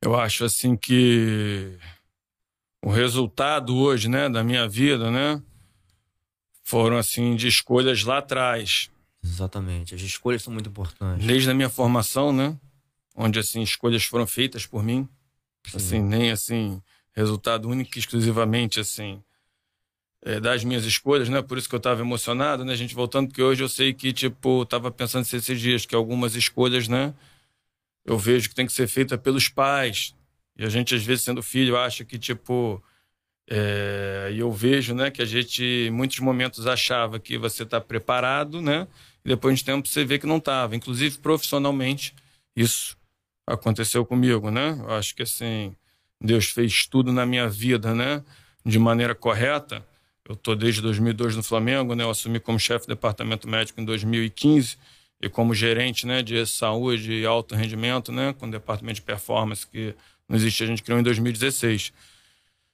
eu 0.00 0.14
acho 0.14 0.44
assim 0.44 0.76
que 0.76 1.78
o 2.82 2.90
resultado 2.90 3.76
hoje, 3.76 4.08
né, 4.08 4.28
da 4.28 4.42
minha 4.44 4.68
vida, 4.68 5.10
né, 5.10 5.42
foram 6.62 6.96
assim 6.96 7.34
de 7.34 7.48
escolhas 7.48 8.02
lá 8.04 8.18
atrás. 8.18 8.90
Exatamente, 9.22 9.94
as 9.94 10.00
escolhas 10.00 10.42
são 10.42 10.52
muito 10.52 10.68
importantes. 10.68 11.26
Desde 11.26 11.50
a 11.50 11.54
minha 11.54 11.68
formação, 11.68 12.32
né, 12.32 12.58
onde 13.16 13.38
assim 13.38 13.62
escolhas 13.62 14.04
foram 14.04 14.26
feitas 14.26 14.64
por 14.64 14.82
mim, 14.82 15.08
Sim. 15.66 15.76
assim 15.76 16.02
nem 16.02 16.30
assim 16.30 16.82
resultado 17.12 17.68
único 17.68 17.98
exclusivamente 17.98 18.78
assim 18.78 19.20
é, 20.22 20.40
das 20.40 20.64
minhas 20.64 20.84
escolhas, 20.84 21.28
né? 21.28 21.42
Por 21.42 21.58
isso 21.58 21.68
que 21.68 21.74
eu 21.74 21.78
estava 21.78 22.00
emocionado, 22.00 22.64
né? 22.64 22.72
A 22.72 22.76
gente 22.76 22.94
voltando 22.94 23.28
porque 23.28 23.42
hoje 23.42 23.62
eu 23.62 23.68
sei 23.68 23.92
que 23.92 24.12
tipo 24.12 24.64
tava 24.66 24.90
pensando 24.90 25.22
esses 25.22 25.60
dias 25.60 25.86
que 25.86 25.94
algumas 25.94 26.34
escolhas, 26.34 26.88
né? 26.88 27.14
Eu 28.08 28.16
vejo 28.18 28.48
que 28.48 28.54
tem 28.54 28.64
que 28.64 28.72
ser 28.72 28.88
feita 28.88 29.18
pelos 29.18 29.50
pais. 29.50 30.14
E 30.56 30.64
a 30.64 30.68
gente, 30.70 30.94
às 30.94 31.04
vezes, 31.04 31.24
sendo 31.24 31.42
filho, 31.42 31.76
acha 31.76 32.06
que, 32.06 32.18
tipo. 32.18 32.82
É... 33.50 34.30
E 34.32 34.38
eu 34.38 34.50
vejo, 34.50 34.94
né, 34.94 35.10
que 35.10 35.20
a 35.20 35.26
gente, 35.26 35.62
em 35.62 35.90
muitos 35.90 36.18
momentos, 36.20 36.66
achava 36.66 37.20
que 37.20 37.36
você 37.36 37.64
está 37.64 37.80
preparado, 37.80 38.62
né? 38.62 38.88
E 39.24 39.28
depois 39.28 39.58
de 39.58 39.64
tempo 39.64 39.86
você 39.86 40.06
vê 40.06 40.18
que 40.18 40.26
não 40.26 40.38
estava. 40.38 40.74
Inclusive, 40.74 41.18
profissionalmente, 41.18 42.14
isso 42.56 42.96
aconteceu 43.46 44.06
comigo, 44.06 44.50
né? 44.50 44.78
Eu 44.80 44.92
acho 44.94 45.14
que, 45.14 45.22
assim, 45.22 45.76
Deus 46.18 46.46
fez 46.46 46.86
tudo 46.86 47.12
na 47.12 47.26
minha 47.26 47.46
vida, 47.46 47.94
né? 47.94 48.24
De 48.64 48.78
maneira 48.78 49.14
correta. 49.14 49.86
Eu 50.26 50.34
estou 50.34 50.56
desde 50.56 50.80
2002 50.80 51.36
no 51.36 51.42
Flamengo, 51.42 51.94
né? 51.94 52.04
Eu 52.04 52.10
assumi 52.10 52.40
como 52.40 52.58
chefe 52.58 52.86
do 52.86 52.94
departamento 52.94 53.46
médico 53.46 53.80
em 53.82 53.84
2015 53.84 54.78
e 55.20 55.28
como 55.28 55.54
gerente, 55.54 56.06
né, 56.06 56.22
de 56.22 56.44
saúde 56.46 57.12
e 57.12 57.26
alto 57.26 57.54
rendimento, 57.54 58.12
né, 58.12 58.34
com 58.38 58.46
o 58.46 58.50
departamento 58.50 58.96
de 58.96 59.02
performance 59.02 59.66
que 59.66 59.94
não 60.28 60.36
existe, 60.36 60.62
a 60.62 60.66
gente 60.66 60.82
criou 60.82 61.00
em 61.00 61.02
2016. 61.02 61.92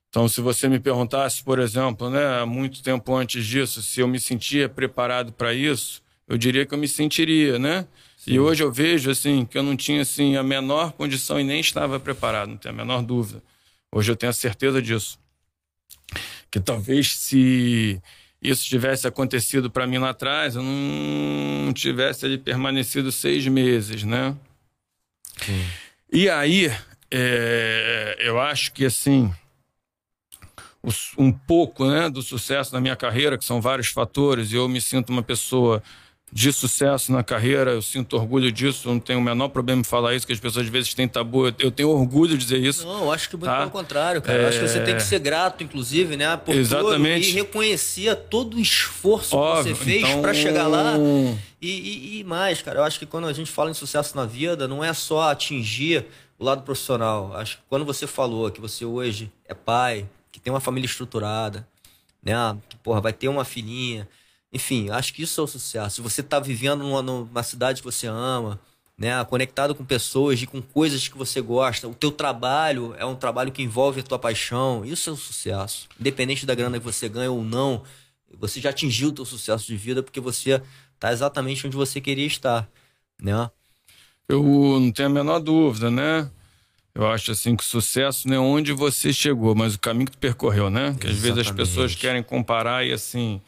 Então, 0.08 0.28
se 0.28 0.40
você 0.40 0.68
me 0.68 0.78
perguntasse, 0.78 1.42
por 1.42 1.58
exemplo, 1.58 2.10
né, 2.10 2.40
há 2.40 2.46
muito 2.46 2.82
tempo 2.82 3.14
antes 3.14 3.44
disso, 3.46 3.82
se 3.82 4.00
eu 4.00 4.06
me 4.06 4.20
sentia 4.20 4.68
preparado 4.68 5.32
para 5.32 5.52
isso, 5.52 6.02
eu 6.28 6.38
diria 6.38 6.64
que 6.64 6.74
eu 6.74 6.78
me 6.78 6.88
sentiria, 6.88 7.58
né? 7.58 7.86
Sim. 8.16 8.32
E 8.32 8.40
hoje 8.40 8.62
eu 8.62 8.72
vejo 8.72 9.10
assim 9.10 9.44
que 9.44 9.58
eu 9.58 9.62
não 9.62 9.76
tinha 9.76 10.02
assim 10.02 10.36
a 10.36 10.42
menor 10.42 10.92
condição 10.92 11.38
e 11.38 11.44
nem 11.44 11.60
estava 11.60 12.00
preparado, 12.00 12.48
não 12.50 12.56
tenho 12.56 12.74
a 12.74 12.78
menor 12.78 13.02
dúvida. 13.02 13.42
Hoje 13.92 14.10
eu 14.10 14.16
tenho 14.16 14.30
a 14.30 14.32
certeza 14.32 14.80
disso. 14.80 15.18
Que 16.50 16.60
talvez 16.60 17.16
se 17.16 18.00
isso 18.44 18.66
tivesse 18.66 19.08
acontecido 19.08 19.70
para 19.70 19.86
mim 19.86 19.96
lá 19.96 20.10
atrás, 20.10 20.54
eu 20.54 20.62
não 20.62 21.72
tivesse 21.72 22.26
ali 22.26 22.36
permanecido 22.36 23.10
seis 23.10 23.46
meses, 23.48 24.04
né? 24.04 24.36
Sim. 25.38 25.64
E 26.12 26.28
aí, 26.28 26.70
é, 27.10 28.16
eu 28.20 28.38
acho 28.38 28.70
que 28.72 28.84
assim, 28.84 29.32
um 31.16 31.32
pouco 31.32 31.86
né, 31.86 32.10
do 32.10 32.22
sucesso 32.22 32.70
da 32.70 32.80
minha 32.80 32.94
carreira, 32.94 33.38
que 33.38 33.44
são 33.44 33.60
vários 33.60 33.88
fatores, 33.88 34.52
e 34.52 34.56
eu 34.56 34.68
me 34.68 34.80
sinto 34.80 35.10
uma 35.10 35.22
pessoa 35.22 35.82
de 36.34 36.52
sucesso 36.52 37.12
na 37.12 37.22
carreira, 37.22 37.70
eu 37.70 37.80
sinto 37.80 38.16
orgulho 38.16 38.50
disso, 38.50 38.88
não 38.88 38.98
tenho 38.98 39.20
o 39.20 39.22
menor 39.22 39.50
problema 39.50 39.82
em 39.82 39.84
falar 39.84 40.16
isso, 40.16 40.26
que 40.26 40.32
as 40.32 40.40
pessoas 40.40 40.66
às 40.66 40.72
vezes 40.72 40.92
têm 40.92 41.06
tabu, 41.06 41.46
eu 41.60 41.70
tenho 41.70 41.88
orgulho 41.90 42.36
de 42.36 42.38
dizer 42.38 42.58
isso. 42.58 42.84
Não, 42.84 43.04
eu 43.04 43.12
acho 43.12 43.30
que 43.30 43.36
muito 43.36 43.46
tá? 43.48 43.58
pelo 43.58 43.70
contrário, 43.70 44.20
cara. 44.20 44.40
É... 44.40 44.42
Eu 44.42 44.48
acho 44.48 44.58
que 44.58 44.66
você 44.66 44.80
tem 44.80 44.96
que 44.96 45.02
ser 45.04 45.20
grato, 45.20 45.62
inclusive, 45.62 46.16
né, 46.16 46.36
por 46.36 46.52
Exatamente. 46.52 47.28
tudo 47.28 47.38
e 47.38 47.40
reconhecer 47.40 48.16
todo 48.16 48.56
o 48.56 48.60
esforço 48.60 49.36
Óbvio, 49.36 49.76
que 49.76 49.78
você 49.78 49.84
fez 49.84 50.02
então... 50.02 50.22
para 50.22 50.34
chegar 50.34 50.66
lá. 50.66 50.96
E, 51.62 51.70
e, 51.70 52.18
e 52.18 52.24
mais, 52.24 52.60
cara, 52.60 52.80
eu 52.80 52.82
acho 52.82 52.98
que 52.98 53.06
quando 53.06 53.28
a 53.28 53.32
gente 53.32 53.52
fala 53.52 53.70
em 53.70 53.74
sucesso 53.74 54.16
na 54.16 54.26
vida, 54.26 54.66
não 54.66 54.82
é 54.82 54.92
só 54.92 55.30
atingir 55.30 56.04
o 56.36 56.44
lado 56.44 56.62
profissional. 56.62 57.32
Acho 57.36 57.58
que 57.58 57.62
quando 57.68 57.84
você 57.84 58.08
falou 58.08 58.50
que 58.50 58.60
você 58.60 58.84
hoje 58.84 59.30
é 59.48 59.54
pai, 59.54 60.04
que 60.32 60.40
tem 60.40 60.52
uma 60.52 60.58
família 60.58 60.86
estruturada, 60.86 61.64
né, 62.20 62.34
que, 62.68 62.76
porra, 62.78 63.00
vai 63.00 63.12
ter 63.12 63.28
uma 63.28 63.44
filhinha 63.44 64.08
enfim, 64.54 64.88
acho 64.88 65.12
que 65.12 65.22
isso 65.22 65.40
é 65.40 65.44
o 65.44 65.48
sucesso. 65.48 66.00
Você 66.00 66.20
está 66.20 66.38
vivendo 66.38 66.84
numa, 66.84 67.02
numa, 67.02 67.42
cidade 67.42 67.82
que 67.82 67.84
você 67.84 68.06
ama, 68.06 68.60
né? 68.96 69.22
Conectado 69.24 69.74
com 69.74 69.84
pessoas 69.84 70.40
e 70.40 70.46
com 70.46 70.62
coisas 70.62 71.08
que 71.08 71.18
você 71.18 71.40
gosta. 71.40 71.88
O 71.88 71.94
teu 71.94 72.12
trabalho 72.12 72.94
é 72.96 73.04
um 73.04 73.16
trabalho 73.16 73.50
que 73.50 73.64
envolve 73.64 73.98
a 73.98 74.04
tua 74.04 74.18
paixão. 74.18 74.84
Isso 74.84 75.10
é 75.10 75.12
o 75.12 75.16
sucesso. 75.16 75.88
Independente 75.98 76.46
da 76.46 76.54
grana 76.54 76.78
que 76.78 76.84
você 76.84 77.08
ganha 77.08 77.32
ou 77.32 77.42
não, 77.42 77.82
você 78.38 78.60
já 78.60 78.70
atingiu 78.70 79.08
o 79.08 79.12
teu 79.12 79.24
sucesso 79.24 79.66
de 79.66 79.76
vida 79.76 80.04
porque 80.04 80.20
você 80.20 80.62
está 80.94 81.10
exatamente 81.12 81.66
onde 81.66 81.76
você 81.76 82.00
queria 82.00 82.26
estar, 82.26 82.68
né? 83.20 83.50
Eu 84.28 84.40
não 84.80 84.92
tenho 84.92 85.08
a 85.08 85.12
menor 85.12 85.40
dúvida, 85.40 85.90
né? 85.90 86.30
Eu 86.94 87.08
acho 87.08 87.32
assim 87.32 87.56
que 87.56 87.64
o 87.64 87.66
sucesso 87.66 88.28
não 88.28 88.36
é 88.36 88.38
onde 88.38 88.72
você 88.72 89.12
chegou, 89.12 89.52
mas 89.52 89.74
o 89.74 89.80
caminho 89.80 90.06
que 90.06 90.12
tu 90.12 90.18
percorreu, 90.18 90.70
né? 90.70 90.96
Que 91.00 91.08
às 91.08 91.16
vezes 91.16 91.38
as 91.38 91.50
pessoas 91.50 91.96
querem 91.96 92.22
comparar 92.22 92.86
e 92.86 92.92
assim, 92.92 93.42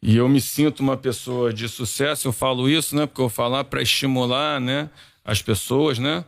e 0.00 0.16
eu 0.16 0.28
me 0.28 0.40
sinto 0.40 0.80
uma 0.80 0.96
pessoa 0.96 1.52
de 1.52 1.68
sucesso, 1.68 2.28
eu 2.28 2.32
falo 2.32 2.68
isso, 2.68 2.94
né? 2.94 3.06
Porque 3.06 3.20
eu 3.20 3.28
vou 3.28 3.34
falar 3.34 3.64
para 3.64 3.82
estimular, 3.82 4.60
né? 4.60 4.88
As 5.24 5.42
pessoas, 5.42 5.98
né? 5.98 6.24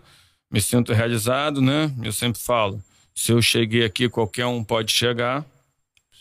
Me 0.50 0.60
sinto 0.60 0.92
realizado, 0.92 1.62
né? 1.62 1.94
Eu 2.02 2.12
sempre 2.12 2.40
falo, 2.40 2.82
se 3.14 3.32
eu 3.32 3.40
cheguei 3.40 3.84
aqui, 3.84 4.08
qualquer 4.08 4.46
um 4.46 4.64
pode 4.64 4.92
chegar. 4.92 5.44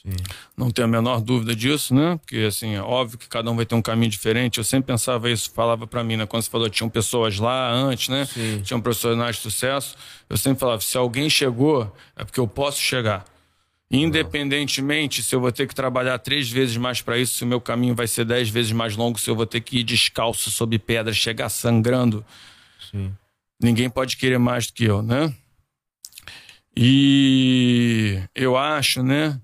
Sim. 0.01 0.15
Não 0.55 0.71
tenho 0.71 0.87
a 0.87 0.91
menor 0.91 1.19
dúvida 1.19 1.55
disso, 1.55 1.93
né? 1.93 2.17
Porque, 2.17 2.37
assim, 2.47 2.75
é 2.75 2.81
óbvio 2.81 3.17
que 3.17 3.27
cada 3.27 3.49
um 3.51 3.55
vai 3.55 3.65
ter 3.65 3.75
um 3.75 3.81
caminho 3.81 4.09
diferente. 4.09 4.59
Eu 4.59 4.63
sempre 4.63 4.93
pensava 4.93 5.29
isso, 5.29 5.51
falava 5.51 5.85
para 5.87 6.03
mim, 6.03 6.15
né? 6.15 6.25
Quando 6.25 6.43
você 6.43 6.49
falou, 6.49 6.69
tinham 6.69 6.89
pessoas 6.89 7.37
lá 7.39 7.71
antes, 7.71 8.07
né? 8.09 8.25
Sim. 8.25 8.61
Tinham 8.63 8.79
profissionais 8.79 9.37
de 9.37 9.41
sucesso. 9.41 9.97
Eu 10.29 10.37
sempre 10.37 10.59
falava, 10.59 10.81
se 10.81 10.97
alguém 10.97 11.29
chegou, 11.29 11.93
é 12.15 12.23
porque 12.23 12.39
eu 12.39 12.47
posso 12.47 12.79
chegar. 12.79 13.25
Independentemente 13.91 15.23
se 15.23 15.33
eu 15.35 15.41
vou 15.41 15.51
ter 15.51 15.67
que 15.67 15.73
trabalhar 15.73 16.19
três 16.19 16.49
vezes 16.49 16.77
mais 16.77 17.01
para 17.01 17.17
isso, 17.17 17.35
se 17.35 17.43
o 17.43 17.47
meu 17.47 17.59
caminho 17.59 17.95
vai 17.95 18.07
ser 18.07 18.23
dez 18.23 18.47
vezes 18.47 18.71
mais 18.71 18.95
longo, 18.95 19.19
se 19.19 19.29
eu 19.29 19.35
vou 19.35 19.47
ter 19.47 19.61
que 19.61 19.79
ir 19.79 19.83
descalço 19.83 20.51
sob 20.51 20.77
pedras, 20.77 21.17
chegar 21.17 21.49
sangrando. 21.49 22.23
Sim. 22.91 23.11
Ninguém 23.59 23.89
pode 23.89 24.15
querer 24.15 24.37
mais 24.37 24.67
do 24.67 24.73
que 24.73 24.85
eu, 24.85 25.01
né? 25.01 25.33
E 26.77 28.21
eu 28.35 28.55
acho, 28.55 29.01
né, 29.01 29.41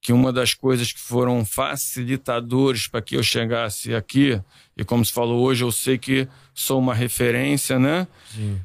que 0.00 0.12
uma 0.12 0.32
das 0.32 0.52
coisas 0.52 0.92
que 0.92 1.00
foram 1.00 1.44
facilitadores 1.44 2.88
para 2.88 3.00
que 3.00 3.16
eu 3.16 3.22
chegasse 3.22 3.94
aqui, 3.94 4.40
e 4.76 4.84
como 4.84 5.04
se 5.04 5.12
falou 5.12 5.44
hoje, 5.44 5.62
eu 5.62 5.70
sei 5.70 5.96
que 5.96 6.28
sou 6.52 6.80
uma 6.80 6.92
referência, 6.92 7.78
né? 7.78 8.06
Sim 8.34 8.60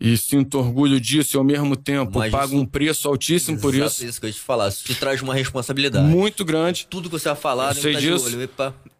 e 0.00 0.16
sinto 0.16 0.58
orgulho 0.58 0.98
disso 0.98 1.36
e 1.36 1.38
ao 1.38 1.44
mesmo 1.44 1.76
tempo 1.76 2.18
Mas 2.18 2.32
pago 2.32 2.54
isso... 2.54 2.56
um 2.56 2.64
preço 2.64 3.06
altíssimo 3.06 3.60
por 3.60 3.74
isso. 3.74 4.02
isso 4.02 4.18
que 4.18 4.24
eu 4.24 4.28
ia 4.28 4.34
te 4.34 4.40
falar. 4.40 4.68
Isso 4.68 4.84
te 4.84 4.94
traz 4.94 5.20
uma 5.20 5.34
responsabilidade. 5.34 6.06
Muito 6.06 6.42
grande. 6.42 6.86
Tudo 6.88 7.10
que 7.10 7.18
você 7.18 7.28
vai 7.28 7.36
falar, 7.36 7.76
eu 7.76 7.82
sei 7.82 7.92
tá 7.92 8.00
disso. 8.00 8.24
Olho, 8.24 8.48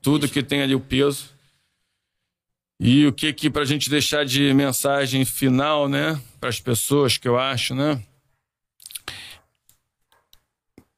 tudo 0.03 0.28
que 0.28 0.42
tem 0.42 0.61
ali 0.61 0.74
o 0.74 0.80
peso. 0.80 1.30
E 2.78 3.07
o 3.07 3.12
que 3.12 3.32
que 3.32 3.48
pra 3.48 3.64
gente 3.64 3.88
deixar 3.88 4.24
de 4.26 4.53
mensagem 4.53 5.24
final, 5.24 5.88
né, 5.88 6.20
para 6.38 6.51
as 6.51 6.61
pessoas 6.61 7.16
que 7.16 7.28
eu 7.28 7.38
acho, 7.38 7.74
né, 7.74 8.03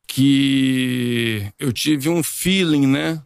que 0.06 1.52
eu 1.58 1.72
tive 1.72 2.08
um 2.08 2.22
feeling, 2.22 2.86
né? 2.86 3.22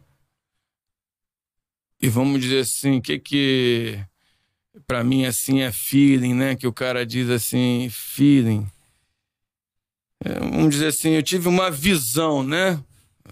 E 2.01 2.07
vamos 2.07 2.39
dizer 2.39 2.59
assim, 2.59 2.97
o 2.97 3.01
que 3.01 3.19
que 3.19 3.99
para 4.85 5.03
mim 5.03 5.25
assim 5.25 5.61
é 5.61 5.71
feeling, 5.71 6.33
né? 6.33 6.55
Que 6.55 6.67
o 6.67 6.73
cara 6.73 7.05
diz 7.05 7.29
assim, 7.29 7.87
feeling. 7.89 8.67
É, 10.23 10.39
vamos 10.39 10.69
dizer 10.69 10.87
assim, 10.87 11.11
eu 11.11 11.23
tive 11.23 11.47
uma 11.47 11.69
visão, 11.71 12.43
né? 12.43 12.79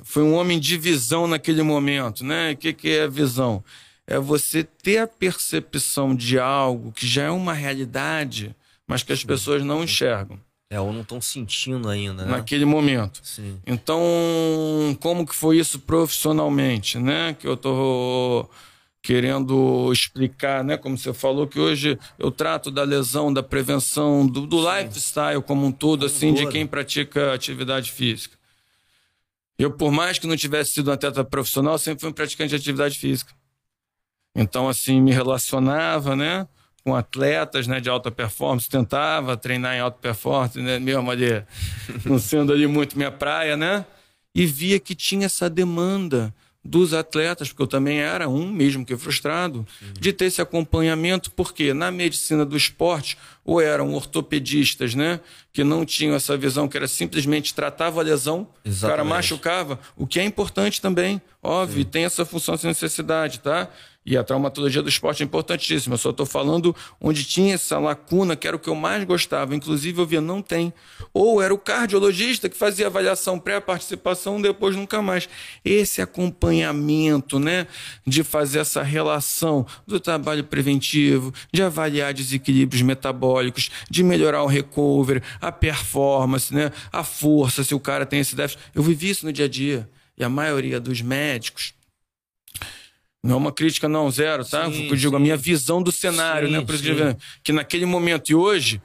Foi 0.03 0.23
um 0.23 0.33
homem 0.33 0.59
de 0.59 0.77
visão 0.77 1.27
naquele 1.27 1.63
momento, 1.63 2.23
né? 2.23 2.51
O 2.51 2.57
que, 2.57 2.73
que 2.73 2.89
é 2.89 3.07
visão? 3.07 3.63
É 4.05 4.19
você 4.19 4.63
ter 4.63 4.99
a 4.99 5.07
percepção 5.07 6.13
de 6.15 6.37
algo 6.37 6.91
que 6.91 7.07
já 7.07 7.23
é 7.23 7.31
uma 7.31 7.53
realidade, 7.53 8.55
mas 8.87 9.01
que 9.01 9.13
as 9.13 9.21
Sim. 9.21 9.27
pessoas 9.27 9.63
não 9.63 9.83
enxergam. 9.83 10.39
É, 10.69 10.79
ou 10.79 10.91
não 10.91 11.01
estão 11.01 11.21
sentindo 11.21 11.89
ainda, 11.89 12.25
né? 12.25 12.31
Naquele 12.31 12.65
momento. 12.65 13.21
Sim. 13.23 13.59
Então, 13.65 14.01
como 14.99 15.25
que 15.25 15.35
foi 15.35 15.57
isso 15.57 15.79
profissionalmente, 15.79 16.97
né? 16.97 17.35
Que 17.39 17.47
eu 17.47 17.55
tô 17.55 18.49
querendo 19.05 19.91
explicar, 19.93 20.63
né? 20.63 20.77
Como 20.77 20.97
você 20.97 21.13
falou, 21.13 21.45
que 21.45 21.59
hoje 21.59 21.95
eu 22.17 22.31
trato 22.31 22.71
da 22.71 22.81
lesão, 22.81 23.31
da 23.31 23.43
prevenção, 23.43 24.25
do, 24.25 24.47
do 24.47 24.57
lifestyle 24.59 25.43
como 25.43 25.63
um 25.63 25.71
todo, 25.71 26.07
assim, 26.07 26.33
de 26.33 26.47
quem 26.47 26.65
pratica 26.65 27.31
atividade 27.31 27.91
física. 27.91 28.35
Eu, 29.59 29.69
por 29.69 29.91
mais 29.91 30.17
que 30.17 30.25
não 30.25 30.35
tivesse 30.35 30.71
sido 30.71 30.89
um 30.89 30.93
atleta 30.93 31.23
profissional, 31.23 31.77
sempre 31.77 32.01
fui 32.01 32.09
um 32.09 32.13
praticante 32.13 32.49
de 32.49 32.55
atividade 32.55 32.97
física. 32.97 33.31
Então, 34.35 34.67
assim, 34.67 34.99
me 34.99 35.11
relacionava, 35.11 36.15
né? 36.15 36.47
Com 36.83 36.95
atletas 36.95 37.67
né, 37.67 37.79
de 37.79 37.91
alta 37.91 38.09
performance, 38.09 38.67
tentava 38.67 39.37
treinar 39.37 39.75
em 39.75 39.81
alta 39.81 39.99
performance, 39.99 40.59
né, 40.59 40.79
mesmo 40.79 41.11
ali, 41.11 41.43
não 42.05 42.17
sendo 42.17 42.51
ali 42.51 42.65
muito 42.65 42.97
minha 42.97 43.11
praia, 43.11 43.55
né? 43.55 43.85
E 44.33 44.47
via 44.47 44.79
que 44.79 44.95
tinha 44.95 45.27
essa 45.27 45.47
demanda 45.47 46.33
dos 46.65 46.95
atletas, 46.95 47.49
porque 47.49 47.61
eu 47.61 47.67
também 47.67 47.99
era 47.99 48.27
um, 48.27 48.51
mesmo 48.51 48.83
que 48.83 48.97
frustrado, 48.97 49.65
Sim. 49.79 49.93
de 49.99 50.11
ter 50.11 50.25
esse 50.25 50.41
acompanhamento, 50.41 51.29
porque 51.31 51.75
na 51.75 51.91
medicina 51.91 52.43
do 52.43 52.57
esporte, 52.57 53.15
ou 53.45 53.61
eram 53.61 53.93
ortopedistas, 53.93 54.95
né, 54.95 55.19
que 55.53 55.63
não 55.63 55.85
tinham 55.85 56.15
essa 56.15 56.35
visão, 56.35 56.67
que 56.67 56.75
era 56.75 56.87
simplesmente 56.87 57.53
tratava 57.53 58.01
a 58.01 58.03
lesão, 58.03 58.47
Exatamente. 58.65 58.83
o 58.83 58.89
cara 58.89 59.03
machucava, 59.03 59.79
o 59.95 60.07
que 60.07 60.19
é 60.19 60.23
importante 60.23 60.81
também, 60.81 61.21
óbvio, 61.43 61.83
Sim. 61.83 61.89
tem 61.89 62.03
essa 62.05 62.25
função, 62.25 62.55
essa 62.55 62.67
necessidade, 62.67 63.39
tá? 63.41 63.69
E 64.05 64.15
a 64.15 64.23
traumatologia 64.23 64.83
do 64.83 64.89
esporte 64.89 65.23
é 65.23 65.25
importantíssima. 65.25 65.95
Eu 65.95 65.97
só 65.97 66.11
estou 66.11 66.27
falando 66.27 66.75
onde 67.01 67.25
tinha 67.25 67.55
essa 67.55 67.79
lacuna, 67.79 68.35
que 68.35 68.47
era 68.47 68.55
o 68.55 68.59
que 68.59 68.69
eu 68.69 68.75
mais 68.75 69.03
gostava. 69.03 69.55
Inclusive, 69.55 69.99
eu 69.99 70.05
via, 70.05 70.21
não 70.21 70.43
tem. 70.43 70.71
Ou 71.11 71.41
era 71.41 71.51
o 71.51 71.57
cardiologista 71.57 72.47
que 72.47 72.55
fazia 72.55 72.85
avaliação 72.85 73.39
pré-participação, 73.39 74.39
depois 74.39 74.75
nunca 74.75 75.01
mais. 75.01 75.27
Esse 75.63 76.03
acompanhamento, 76.03 77.39
né? 77.39 77.65
De 78.05 78.23
fazer 78.23 78.59
essa 78.59 78.83
relação 78.83 79.65
do 79.87 79.99
trabalho 79.99 80.43
preventivo, 80.43 81.33
de 81.51 81.63
avaliar 81.63 82.13
desequilíbrios 82.13 82.83
metabólicos, 82.83 83.71
de 83.89 84.03
melhorar 84.03 84.43
o 84.43 84.47
recovery, 84.47 85.23
a 85.41 85.51
performance, 85.51 86.53
né? 86.53 86.71
A 86.91 87.03
força, 87.03 87.63
se 87.63 87.73
o 87.73 87.79
cara 87.79 88.05
tem 88.05 88.19
esse 88.19 88.35
déficit. 88.35 88.61
Eu 88.75 88.83
vivi 88.83 89.09
isso 89.09 89.25
no 89.25 89.33
dia 89.33 89.45
a 89.45 89.49
dia. 89.49 89.89
E 90.15 90.23
a 90.23 90.29
maioria 90.29 90.79
dos 90.79 91.01
médicos 91.01 91.73
não 93.25 93.35
é 93.35 93.37
uma 93.37 93.51
crítica, 93.51 93.89
não, 93.89 94.09
zero, 94.11 94.45
tá? 94.45 94.71
Sim, 94.71 94.87
eu 94.87 94.95
digo 94.95 95.11
sim. 95.11 95.15
a 95.15 95.19
minha 95.19 95.35
visão 95.35 95.81
do 95.81 95.91
cenário, 95.91 96.47
sim, 96.47 96.53
né? 96.53 96.61
Por 96.61 96.75
isso 96.75 96.83
que, 96.83 97.17
que 97.43 97.51
naquele 97.51 97.85
momento 97.85 98.29
e 98.29 98.35
hoje, 98.35 98.81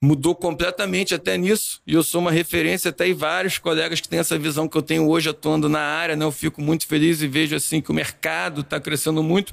mudou 0.00 0.34
completamente 0.34 1.14
até 1.14 1.36
nisso. 1.36 1.80
E 1.86 1.94
eu 1.94 2.02
sou 2.02 2.20
uma 2.20 2.30
referência 2.30 2.90
até 2.90 3.08
em 3.08 3.14
vários 3.14 3.58
colegas 3.58 4.00
que 4.00 4.08
têm 4.08 4.20
essa 4.20 4.38
visão 4.38 4.68
que 4.68 4.76
eu 4.76 4.82
tenho 4.82 5.08
hoje 5.08 5.28
atuando 5.28 5.68
na 5.68 5.80
área, 5.80 6.14
né? 6.14 6.24
Eu 6.24 6.32
fico 6.32 6.62
muito 6.62 6.86
feliz 6.86 7.20
e 7.20 7.26
vejo 7.26 7.56
assim 7.56 7.80
que 7.80 7.90
o 7.90 7.94
mercado 7.94 8.60
está 8.60 8.80
crescendo 8.80 9.22
muito. 9.22 9.52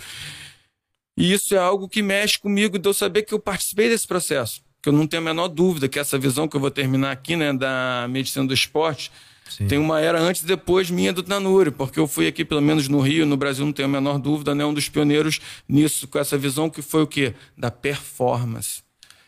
E 1.17 1.33
isso 1.33 1.55
é 1.55 1.57
algo 1.57 1.89
que 1.89 2.01
mexe 2.01 2.37
comigo 2.39 2.77
de 2.77 2.87
eu 2.87 2.93
saber 2.93 3.23
que 3.23 3.33
eu 3.33 3.39
participei 3.39 3.89
desse 3.89 4.05
processo. 4.05 4.61
Que 4.83 4.89
eu 4.89 4.93
não 4.93 5.07
tenho 5.07 5.23
a 5.23 5.25
menor 5.25 5.47
dúvida 5.47 5.89
que 5.89 5.97
essa 5.97 6.19
visão 6.19 6.47
que 6.47 6.55
eu 6.55 6.61
vou 6.61 6.69
terminar 6.69 7.11
aqui, 7.11 7.35
né, 7.35 7.51
da 7.53 8.05
medicina 8.09 8.45
do 8.45 8.53
esporte, 8.53 9.11
Sim. 9.49 9.67
tem 9.67 9.77
uma 9.77 10.01
era 10.01 10.19
antes 10.19 10.41
e 10.41 10.45
depois 10.45 10.89
minha 10.89 11.13
do 11.13 11.21
Tanuri, 11.21 11.71
porque 11.71 11.99
eu 11.99 12.07
fui 12.07 12.27
aqui, 12.27 12.43
pelo 12.43 12.61
menos 12.61 12.87
no 12.87 12.99
Rio, 12.99 13.25
no 13.25 13.37
Brasil, 13.37 13.65
não 13.65 13.71
tenho 13.71 13.87
a 13.87 13.91
menor 13.91 14.17
dúvida, 14.17 14.55
né, 14.55 14.65
um 14.65 14.73
dos 14.73 14.89
pioneiros 14.89 15.39
nisso, 15.69 16.07
com 16.07 16.17
essa 16.17 16.37
visão 16.37 16.69
que 16.69 16.81
foi 16.81 17.03
o 17.03 17.07
quê? 17.07 17.33
Da 17.57 17.69
performance. 17.69 18.83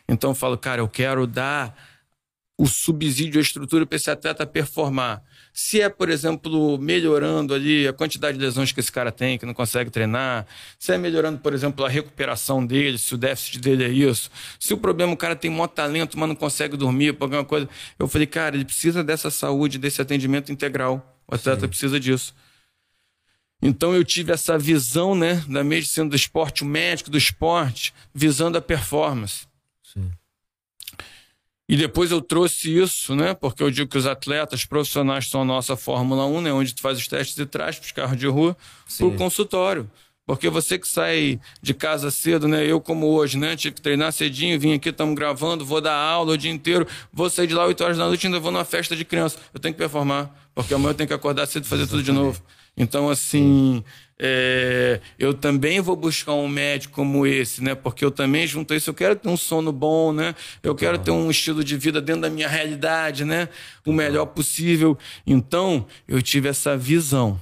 Então 0.08 0.32
eu 0.32 0.36
falo, 0.36 0.58
cara, 0.58 0.82
eu 0.82 0.88
quero 0.88 1.28
dar 1.28 1.76
o 2.58 2.66
subsídio, 2.66 3.40
a 3.40 3.42
estrutura 3.42 3.86
para 3.86 3.96
esse 3.96 4.10
atleta 4.10 4.46
performar. 4.46 5.22
Se 5.60 5.82
é, 5.82 5.90
por 5.90 6.08
exemplo, 6.08 6.78
melhorando 6.78 7.52
ali 7.52 7.88
a 7.88 7.92
quantidade 7.92 8.38
de 8.38 8.44
lesões 8.44 8.72
que 8.72 8.80
esse 8.80 8.92
cara 8.92 9.12
tem, 9.12 9.40
que 9.40 9.46
não 9.46 9.56
consegue 9.56 9.90
treinar, 9.90 10.46
se 10.78 10.94
é 10.94 11.00
melhorando, 11.00 11.40
por 11.40 11.52
exemplo, 11.52 11.84
a 11.84 11.90
recuperação 11.90 12.64
dele, 12.64 12.96
se 13.00 13.16
o 13.16 13.18
déficit 13.18 13.60
dele 13.60 13.84
é 13.84 13.90
isso, 13.90 14.30
se 14.60 14.72
o 14.76 14.78
problema 14.78 15.14
o 15.14 15.18
cara 15.18 15.36
tem 15.36 15.50
maior 15.50 15.66
talento, 15.66 16.16
mas 16.16 16.30
não 16.30 16.36
consegue 16.36 16.78
dormir, 16.78 17.14
por 17.14 17.24
alguma 17.24 17.44
coisa. 17.44 17.68
Eu 17.98 18.08
falei, 18.08 18.28
cara, 18.28 18.56
ele 18.56 18.66
precisa 18.66 19.04
dessa 19.04 19.32
saúde, 19.32 19.80
desse 19.80 20.00
atendimento 20.00 20.52
integral. 20.52 21.20
O 21.28 21.34
atleta 21.34 21.62
Sim. 21.62 21.68
precisa 21.70 22.00
disso. 22.00 22.36
Então 23.60 23.96
eu 23.96 24.04
tive 24.04 24.32
essa 24.32 24.60
visão, 24.60 25.16
né, 25.16 25.44
da 25.50 25.64
medicina 25.64 26.08
do 26.08 26.16
esporte, 26.16 26.62
o 26.62 26.68
médico 26.68 27.10
do 27.10 27.18
esporte, 27.18 27.96
visando 28.14 28.60
a 28.60 28.62
performance. 28.62 29.48
Sim. 29.82 30.12
E 31.70 31.76
depois 31.76 32.12
eu 32.12 32.22
trouxe 32.22 32.76
isso, 32.76 33.14
né? 33.14 33.34
Porque 33.34 33.62
eu 33.62 33.70
digo 33.70 33.90
que 33.90 33.98
os 33.98 34.06
atletas 34.06 34.64
profissionais 34.64 35.28
são 35.28 35.42
a 35.42 35.46
nossa 35.46 35.76
Fórmula 35.76 36.26
1, 36.26 36.42
né? 36.42 36.54
Onde 36.54 36.74
tu 36.74 36.82
faz 36.82 36.98
os 36.98 37.08
testes 37.08 37.36
de 37.36 37.46
trás 37.46 37.78
para 37.78 37.86
os 37.86 37.92
carros 37.92 38.18
de 38.18 38.28
rua, 38.28 38.56
para 38.98 39.06
o 39.06 39.16
consultório. 39.16 39.90
Porque 40.26 40.50
você 40.50 40.78
que 40.78 40.88
sai 40.88 41.40
de 41.62 41.74
casa 41.74 42.12
cedo, 42.12 42.48
né? 42.48 42.66
Eu, 42.66 42.82
como 42.82 43.08
hoje, 43.08 43.38
né? 43.38 43.56
Tive 43.56 43.76
que 43.76 43.82
treinar 43.82 44.12
cedinho, 44.12 44.60
vim 44.60 44.74
aqui, 44.74 44.90
estamos 44.90 45.16
gravando, 45.16 45.66
vou 45.66 45.80
dar 45.80 45.96
aula 45.96 46.34
o 46.34 46.38
dia 46.38 46.52
inteiro, 46.52 46.86
vou 47.14 47.30
sair 47.30 47.48
de 47.48 47.54
lá 47.54 47.66
8 47.66 47.84
horas 47.84 47.98
da 47.98 48.06
noite 48.06 48.24
e 48.24 48.28
ainda 48.28 48.40
vou 48.40 48.52
numa 48.52 48.66
festa 48.66 48.96
de 48.96 49.06
criança. 49.06 49.38
Eu 49.54 49.60
tenho 49.60 49.74
que 49.74 49.78
performar, 49.78 50.30
porque 50.54 50.74
amanhã 50.74 50.92
eu 50.92 50.96
tenho 50.96 51.08
que 51.08 51.14
acordar 51.14 51.46
cedo 51.48 51.64
e 51.64 51.68
fazer 51.68 51.88
tudo 51.88 52.04
de 52.04 52.12
novo. 52.12 52.42
Então, 52.76 53.10
assim, 53.10 53.84
é, 54.20 55.00
eu 55.20 55.34
também 55.34 55.80
vou 55.80 55.96
buscar 55.96 56.34
um 56.34 56.48
médico 56.48 56.96
como 56.96 57.26
esse, 57.26 57.64
né? 57.64 57.76
Porque 57.76 58.04
eu 58.04 58.12
também 58.12 58.48
junto 58.48 58.74
a 58.74 58.78
isso, 58.78 58.90
eu 58.90 58.94
quero 58.94 59.16
ter 59.16 59.30
um 59.30 59.38
sono 59.38 59.72
bom, 59.72 60.12
né? 60.12 60.34
Eu 60.64 60.74
quero 60.74 60.98
ter 60.98 61.12
um 61.12 61.30
estilo 61.30 61.64
de 61.64 61.78
vida 61.78 62.02
dentro 62.02 62.24
da 62.24 62.30
minha 62.30 62.48
realidade, 62.48 63.24
né? 63.24 63.48
O 63.86 63.94
melhor 63.94 64.26
possível. 64.28 64.98
Então, 65.26 65.86
eu 66.08 66.22
tive 66.22 66.50
essa 66.50 66.76
visão 66.76 67.40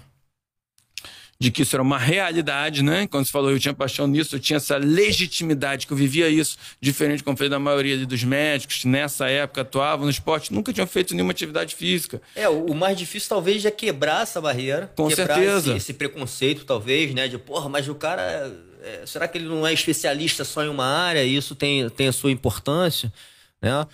de 1.40 1.52
que 1.52 1.64
isso 1.64 1.76
era 1.76 1.84
uma 1.84 1.98
realidade, 1.98 2.82
né? 2.82 3.08
Quando 3.08 3.26
você 3.26 3.32
falou 3.32 3.52
eu 3.52 3.60
tinha 3.60 3.74
paixão 3.74 4.08
nisso, 4.08 4.36
eu 4.36 4.40
tinha 4.40 4.58
essa 4.58 4.78
legitimidade, 4.78 5.86
que 5.86 5.92
eu 5.92 5.98
vivia 5.98 6.30
isso, 6.30 6.58
diferente, 6.80 7.24
como 7.24 7.36
falei, 7.36 7.50
da 7.50 7.60
maioria 7.60 8.06
dos 8.06 8.24
médicos 8.24 8.78
que 8.78 8.88
nessa 8.88 9.28
época 9.28 9.62
atuavam 9.62 10.06
no 10.06 10.12
esporte, 10.12 10.54
nunca 10.54 10.72
tinham 10.72 10.88
feito 10.88 11.14
nenhuma 11.14 11.32
atividade 11.32 11.76
física. 11.76 12.22
É, 12.36 12.48
o 12.48 12.74
mais 12.74 12.98
difícil 12.98 13.28
talvez 13.28 13.66
é 13.66 13.72
quebrar 13.72 14.24
essa 14.24 14.40
barreira. 14.40 14.92
Com 14.96 15.10
certeza. 15.10 15.72
Esse, 15.72 15.78
esse, 15.78 15.94
preconceito, 15.94 16.64
talvez, 16.66 17.14
né? 17.14 17.28
De, 17.28 17.38
porra, 17.38 17.68
mas 17.70 17.88
o 17.88 17.96
cara. 17.96 18.52
É, 18.82 19.04
será 19.06 19.28
que 19.28 19.38
ele 19.38 19.48
não 19.48 19.66
é 19.66 19.74
especialista 19.74 20.44
só 20.44 20.64
em 20.64 20.70
uma 20.70 20.86
área 20.86 21.24
e 21.24 21.36
isso 21.36 21.56
tem, 21.56 21.90
tem 21.90 22.08
a 22.08 22.14
sua 22.14 22.32
importância, 22.32 23.12
né? 23.60 23.86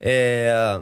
É, 0.00 0.80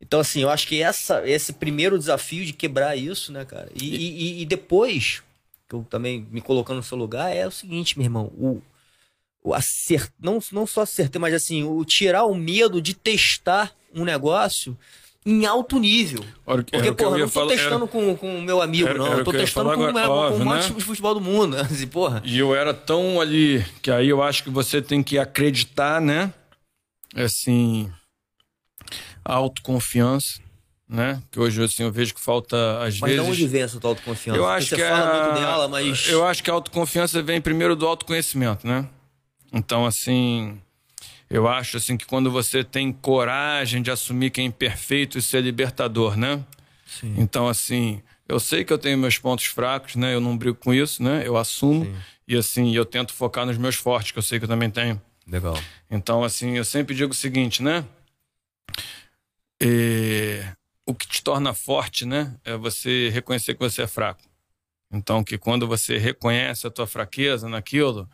então, 0.00 0.20
assim, 0.20 0.42
eu 0.42 0.50
acho 0.50 0.66
que 0.66 0.82
essa, 0.82 1.26
esse 1.28 1.52
primeiro 1.52 1.98
desafio 1.98 2.44
de 2.44 2.52
quebrar 2.52 2.96
isso, 2.96 3.32
né, 3.32 3.44
cara? 3.44 3.68
E, 3.74 3.96
e, 3.96 4.42
e 4.42 4.44
depois, 4.44 5.22
que 5.72 5.76
eu 5.76 5.86
também 5.88 6.26
me 6.30 6.42
colocando 6.42 6.76
no 6.76 6.82
seu 6.82 6.98
lugar, 6.98 7.34
é 7.34 7.46
o 7.46 7.50
seguinte, 7.50 7.98
meu 7.98 8.04
irmão, 8.04 8.26
o, 8.36 8.60
o 9.42 9.54
acert, 9.54 10.10
não, 10.20 10.38
não 10.52 10.66
só 10.66 10.82
acertar, 10.82 11.20
mas 11.20 11.32
assim, 11.32 11.64
o 11.64 11.82
tirar 11.84 12.24
o 12.24 12.34
medo 12.34 12.82
de 12.82 12.94
testar 12.94 13.74
um 13.94 14.04
negócio 14.04 14.76
em 15.24 15.46
alto 15.46 15.78
nível. 15.78 16.22
Porque, 16.44 16.92
porra, 16.92 17.16
eu 17.16 17.20
não 17.20 17.26
tô 17.26 17.32
falar, 17.32 17.48
testando 17.48 17.84
era, 17.84 17.86
com, 17.86 18.16
com 18.16 18.38
o 18.38 18.42
meu 18.42 18.60
amigo, 18.60 18.88
era, 18.88 18.98
não. 18.98 19.18
eu 19.18 19.24
tô 19.24 19.32
testando 19.32 19.72
com, 19.72 19.84
agora, 19.84 20.06
com, 20.06 20.12
óbvio, 20.12 20.38
com 20.38 20.42
um 20.42 20.54
monte 20.54 20.68
né? 20.68 20.76
de 20.76 20.84
futebol 20.84 21.14
do 21.14 21.20
mundo. 21.20 21.56
Assim, 21.62 21.86
porra. 21.86 22.22
E 22.24 22.38
eu 22.38 22.54
era 22.54 22.74
tão 22.74 23.20
ali, 23.20 23.64
que 23.80 23.90
aí 23.90 24.08
eu 24.08 24.22
acho 24.22 24.44
que 24.44 24.50
você 24.50 24.82
tem 24.82 25.02
que 25.02 25.18
acreditar, 25.18 26.00
né? 26.00 26.34
Assim, 27.14 27.90
autoconfiança 29.24 30.41
né? 30.92 31.22
Que 31.30 31.40
hoje 31.40 31.62
assim, 31.64 31.82
eu 31.82 31.90
vejo 31.90 32.14
que 32.14 32.20
falta 32.20 32.56
às 32.82 33.00
mas 33.00 33.10
vezes. 33.10 33.26
Mas 33.26 33.36
de 33.36 33.42
onde 33.42 33.46
vem 33.46 33.62
essa 33.62 33.80
tua 33.80 33.90
autoconfiança? 33.90 34.38
Eu 34.38 34.46
acho 34.46 34.68
Porque 34.68 34.82
que 34.82 34.88
você 34.88 34.94
fala 34.94 35.10
a... 35.10 35.24
muito 35.24 35.40
dela, 35.40 35.68
mas 35.68 36.08
eu 36.08 36.26
acho 36.26 36.42
que 36.42 36.50
a 36.50 36.52
autoconfiança 36.52 37.22
vem 37.22 37.40
primeiro 37.40 37.74
do 37.74 37.86
autoconhecimento, 37.86 38.66
né? 38.66 38.86
Então 39.50 39.86
assim, 39.86 40.60
eu 41.30 41.48
acho 41.48 41.78
assim 41.78 41.96
que 41.96 42.04
quando 42.04 42.30
você 42.30 42.62
tem 42.62 42.92
coragem 42.92 43.80
de 43.80 43.90
assumir 43.90 44.30
que 44.30 44.40
é 44.42 44.44
imperfeito, 44.44 45.16
isso 45.16 45.34
é 45.34 45.40
libertador, 45.40 46.14
né? 46.16 46.44
Sim. 46.84 47.14
Então 47.16 47.48
assim, 47.48 48.02
eu 48.28 48.38
sei 48.38 48.62
que 48.62 48.72
eu 48.72 48.78
tenho 48.78 48.98
meus 48.98 49.16
pontos 49.16 49.46
fracos, 49.46 49.96
né? 49.96 50.14
Eu 50.14 50.20
não 50.20 50.36
brigo 50.36 50.58
com 50.58 50.74
isso, 50.74 51.02
né? 51.02 51.22
Eu 51.24 51.38
assumo 51.38 51.86
Sim. 51.86 51.94
e 52.28 52.36
assim, 52.36 52.76
eu 52.76 52.84
tento 52.84 53.14
focar 53.14 53.46
nos 53.46 53.56
meus 53.56 53.76
fortes, 53.76 54.12
que 54.12 54.18
eu 54.18 54.22
sei 54.22 54.38
que 54.38 54.44
eu 54.44 54.48
também 54.48 54.68
tenho. 54.68 55.00
Legal. 55.26 55.58
Então 55.90 56.22
assim, 56.22 56.58
eu 56.58 56.64
sempre 56.66 56.94
digo 56.94 57.12
o 57.12 57.16
seguinte, 57.16 57.62
né? 57.62 57.82
E 59.58 60.42
o 60.86 60.94
que 60.94 61.06
te 61.06 61.22
torna 61.22 61.54
forte, 61.54 62.04
né? 62.04 62.34
É 62.44 62.56
você 62.56 63.08
reconhecer 63.10 63.54
que 63.54 63.60
você 63.60 63.82
é 63.82 63.86
fraco. 63.86 64.22
Então, 64.92 65.24
que 65.24 65.38
quando 65.38 65.66
você 65.66 65.96
reconhece 65.96 66.66
a 66.66 66.70
tua 66.70 66.86
fraqueza 66.86 67.48
naquilo, 67.48 68.08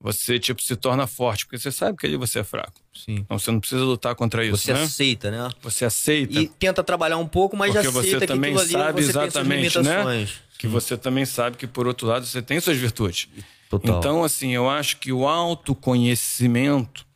você 0.00 0.38
tipo 0.38 0.62
se 0.62 0.76
torna 0.76 1.06
forte, 1.06 1.44
porque 1.44 1.58
você 1.58 1.72
sabe 1.72 1.98
que 1.98 2.06
ali 2.06 2.16
você 2.16 2.38
é 2.38 2.44
fraco. 2.44 2.80
Sim. 2.94 3.16
Então 3.16 3.38
você 3.38 3.50
não 3.50 3.60
precisa 3.60 3.82
lutar 3.82 4.14
contra 4.14 4.44
isso, 4.44 4.56
Você 4.56 4.72
né? 4.72 4.82
aceita, 4.82 5.30
né? 5.30 5.50
Você 5.60 5.84
aceita. 5.84 6.38
E 6.38 6.46
tenta 6.48 6.84
trabalhar 6.84 7.18
um 7.18 7.26
pouco, 7.26 7.56
mas 7.56 7.72
porque 7.72 7.90
já 7.90 7.90
aceita 7.90 8.18
você 8.20 8.26
também 8.26 8.54
que 8.54 8.66
sabe 8.68 9.02
você 9.02 9.10
exatamente, 9.10 9.78
né? 9.80 10.28
Que 10.56 10.66
você 10.66 10.96
também 10.96 11.26
sabe 11.26 11.56
que 11.56 11.66
por 11.66 11.86
outro 11.86 12.06
lado 12.06 12.24
você 12.24 12.40
tem 12.40 12.60
suas 12.60 12.76
virtudes. 12.76 13.28
Total. 13.68 13.98
Então, 13.98 14.24
assim, 14.24 14.54
eu 14.54 14.70
acho 14.70 14.96
que 14.98 15.12
o 15.12 15.26
autoconhecimento 15.26 17.06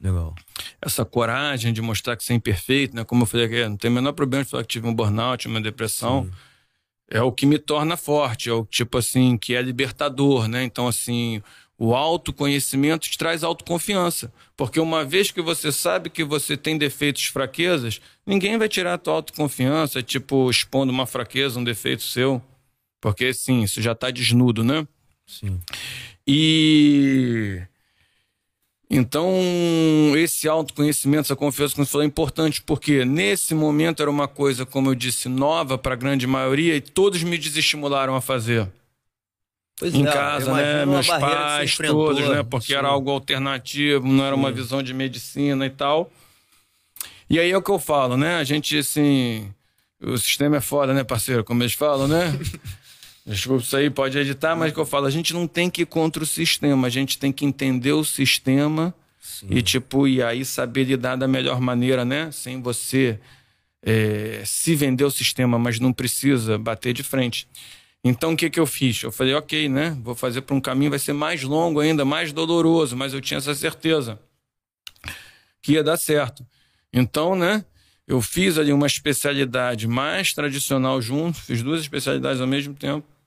Legal. 0.00 0.34
Essa 0.80 1.04
coragem 1.04 1.72
de 1.72 1.82
mostrar 1.82 2.16
que 2.16 2.22
você 2.22 2.32
é 2.32 2.36
imperfeito, 2.36 2.94
né? 2.94 3.04
Como 3.04 3.22
eu 3.22 3.26
falei, 3.26 3.68
não 3.68 3.76
tem 3.76 3.90
o 3.90 3.94
menor 3.94 4.12
problema 4.12 4.44
de 4.44 4.50
falar 4.50 4.62
que 4.62 4.68
tive 4.68 4.86
um 4.86 4.94
burnout, 4.94 5.48
uma 5.48 5.60
depressão. 5.60 6.24
Sim. 6.24 6.32
É 7.10 7.22
o 7.22 7.32
que 7.32 7.46
me 7.46 7.58
torna 7.58 7.96
forte, 7.96 8.50
é 8.50 8.52
o 8.52 8.66
tipo 8.66 8.98
assim, 8.98 9.38
que 9.38 9.54
é 9.54 9.62
libertador, 9.62 10.46
né? 10.46 10.62
Então, 10.62 10.86
assim, 10.86 11.42
o 11.78 11.94
autoconhecimento 11.94 13.08
te 13.08 13.16
traz 13.16 13.42
autoconfiança. 13.42 14.32
Porque 14.56 14.78
uma 14.78 15.04
vez 15.04 15.30
que 15.30 15.40
você 15.40 15.72
sabe 15.72 16.10
que 16.10 16.22
você 16.22 16.56
tem 16.56 16.76
defeitos 16.76 17.22
e 17.22 17.30
fraquezas, 17.30 18.00
ninguém 18.26 18.58
vai 18.58 18.68
tirar 18.68 18.94
a 18.94 18.98
tua 18.98 19.14
autoconfiança, 19.14 20.02
tipo, 20.02 20.50
expondo 20.50 20.92
uma 20.92 21.06
fraqueza, 21.06 21.58
um 21.58 21.64
defeito 21.64 22.02
seu. 22.02 22.42
Porque, 23.00 23.32
sim, 23.32 23.62
isso 23.62 23.80
já 23.80 23.92
está 23.92 24.10
desnudo, 24.10 24.62
né? 24.62 24.86
Sim. 25.26 25.60
E 26.26 27.62
então, 28.90 29.30
esse 30.16 30.48
autoconhecimento, 30.48 31.26
essa 31.26 31.36
confiança, 31.36 31.74
como 31.74 31.84
você 31.84 31.92
falou, 31.92 32.04
é 32.04 32.06
importante, 32.06 32.62
porque 32.62 33.04
nesse 33.04 33.54
momento 33.54 34.00
era 34.00 34.10
uma 34.10 34.26
coisa, 34.26 34.64
como 34.64 34.90
eu 34.90 34.94
disse, 34.94 35.28
nova 35.28 35.76
para 35.76 35.92
a 35.92 35.96
grande 35.96 36.26
maioria 36.26 36.74
e 36.74 36.80
todos 36.80 37.22
me 37.22 37.36
desestimularam 37.36 38.14
a 38.16 38.20
fazer. 38.22 38.66
Pois 39.78 39.94
em 39.94 40.06
é, 40.06 40.10
casa, 40.10 40.52
né? 40.54 40.86
Meus 40.86 41.06
pais, 41.06 41.76
todos, 41.76 42.26
né? 42.28 42.42
Porque 42.42 42.68
sim. 42.68 42.74
era 42.74 42.88
algo 42.88 43.10
alternativo, 43.10 44.08
não 44.08 44.24
era 44.24 44.34
sim. 44.34 44.40
uma 44.40 44.50
visão 44.50 44.82
de 44.82 44.94
medicina 44.94 45.66
e 45.66 45.70
tal. 45.70 46.10
E 47.28 47.38
aí 47.38 47.50
é 47.50 47.56
o 47.56 47.62
que 47.62 47.70
eu 47.70 47.78
falo, 47.78 48.16
né? 48.16 48.36
A 48.36 48.44
gente, 48.44 48.76
assim. 48.78 49.52
O 50.00 50.16
sistema 50.16 50.56
é 50.56 50.60
foda, 50.60 50.94
né, 50.94 51.04
parceiro? 51.04 51.44
Como 51.44 51.62
eles 51.62 51.74
falam, 51.74 52.08
né? 52.08 52.32
Desculpa 53.28 53.62
isso 53.62 53.76
aí, 53.76 53.90
pode 53.90 54.16
editar, 54.16 54.56
mas 54.56 54.72
que 54.72 54.78
eu 54.78 54.86
falo, 54.86 55.04
a 55.04 55.10
gente 55.10 55.34
não 55.34 55.46
tem 55.46 55.68
que 55.68 55.82
ir 55.82 55.86
contra 55.86 56.22
o 56.22 56.26
sistema, 56.26 56.86
a 56.86 56.90
gente 56.90 57.18
tem 57.18 57.30
que 57.30 57.44
entender 57.44 57.92
o 57.92 58.02
sistema 58.02 58.94
Sim. 59.20 59.48
e, 59.50 59.60
tipo, 59.60 60.08
e 60.08 60.22
aí 60.22 60.46
saber 60.46 60.84
lidar 60.84 61.14
da 61.14 61.28
melhor 61.28 61.60
maneira, 61.60 62.06
né? 62.06 62.30
Sem 62.32 62.62
você 62.62 63.20
é, 63.82 64.42
se 64.46 64.74
vender 64.74 65.04
o 65.04 65.10
sistema, 65.10 65.58
mas 65.58 65.78
não 65.78 65.92
precisa 65.92 66.56
bater 66.56 66.94
de 66.94 67.02
frente. 67.02 67.46
Então, 68.02 68.32
o 68.32 68.36
que, 68.36 68.48
que 68.48 68.58
eu 68.58 68.64
fiz? 68.64 69.02
Eu 69.02 69.12
falei, 69.12 69.34
ok, 69.34 69.68
né? 69.68 69.94
Vou 70.02 70.14
fazer 70.14 70.40
para 70.40 70.56
um 70.56 70.60
caminho, 70.60 70.88
vai 70.88 70.98
ser 70.98 71.12
mais 71.12 71.42
longo 71.42 71.80
ainda, 71.80 72.06
mais 72.06 72.32
doloroso, 72.32 72.96
mas 72.96 73.12
eu 73.12 73.20
tinha 73.20 73.36
essa 73.36 73.54
certeza 73.54 74.18
que 75.60 75.72
ia 75.72 75.84
dar 75.84 75.98
certo. 75.98 76.46
Então, 76.90 77.36
né? 77.36 77.62
Eu 78.06 78.22
fiz 78.22 78.56
ali 78.56 78.72
uma 78.72 78.86
especialidade 78.86 79.86
mais 79.86 80.32
tradicional 80.32 81.02
junto, 81.02 81.38
fiz 81.42 81.62
duas 81.62 81.82
especialidades 81.82 82.40
ao 82.40 82.46
mesmo 82.46 82.72
tempo 82.72 83.17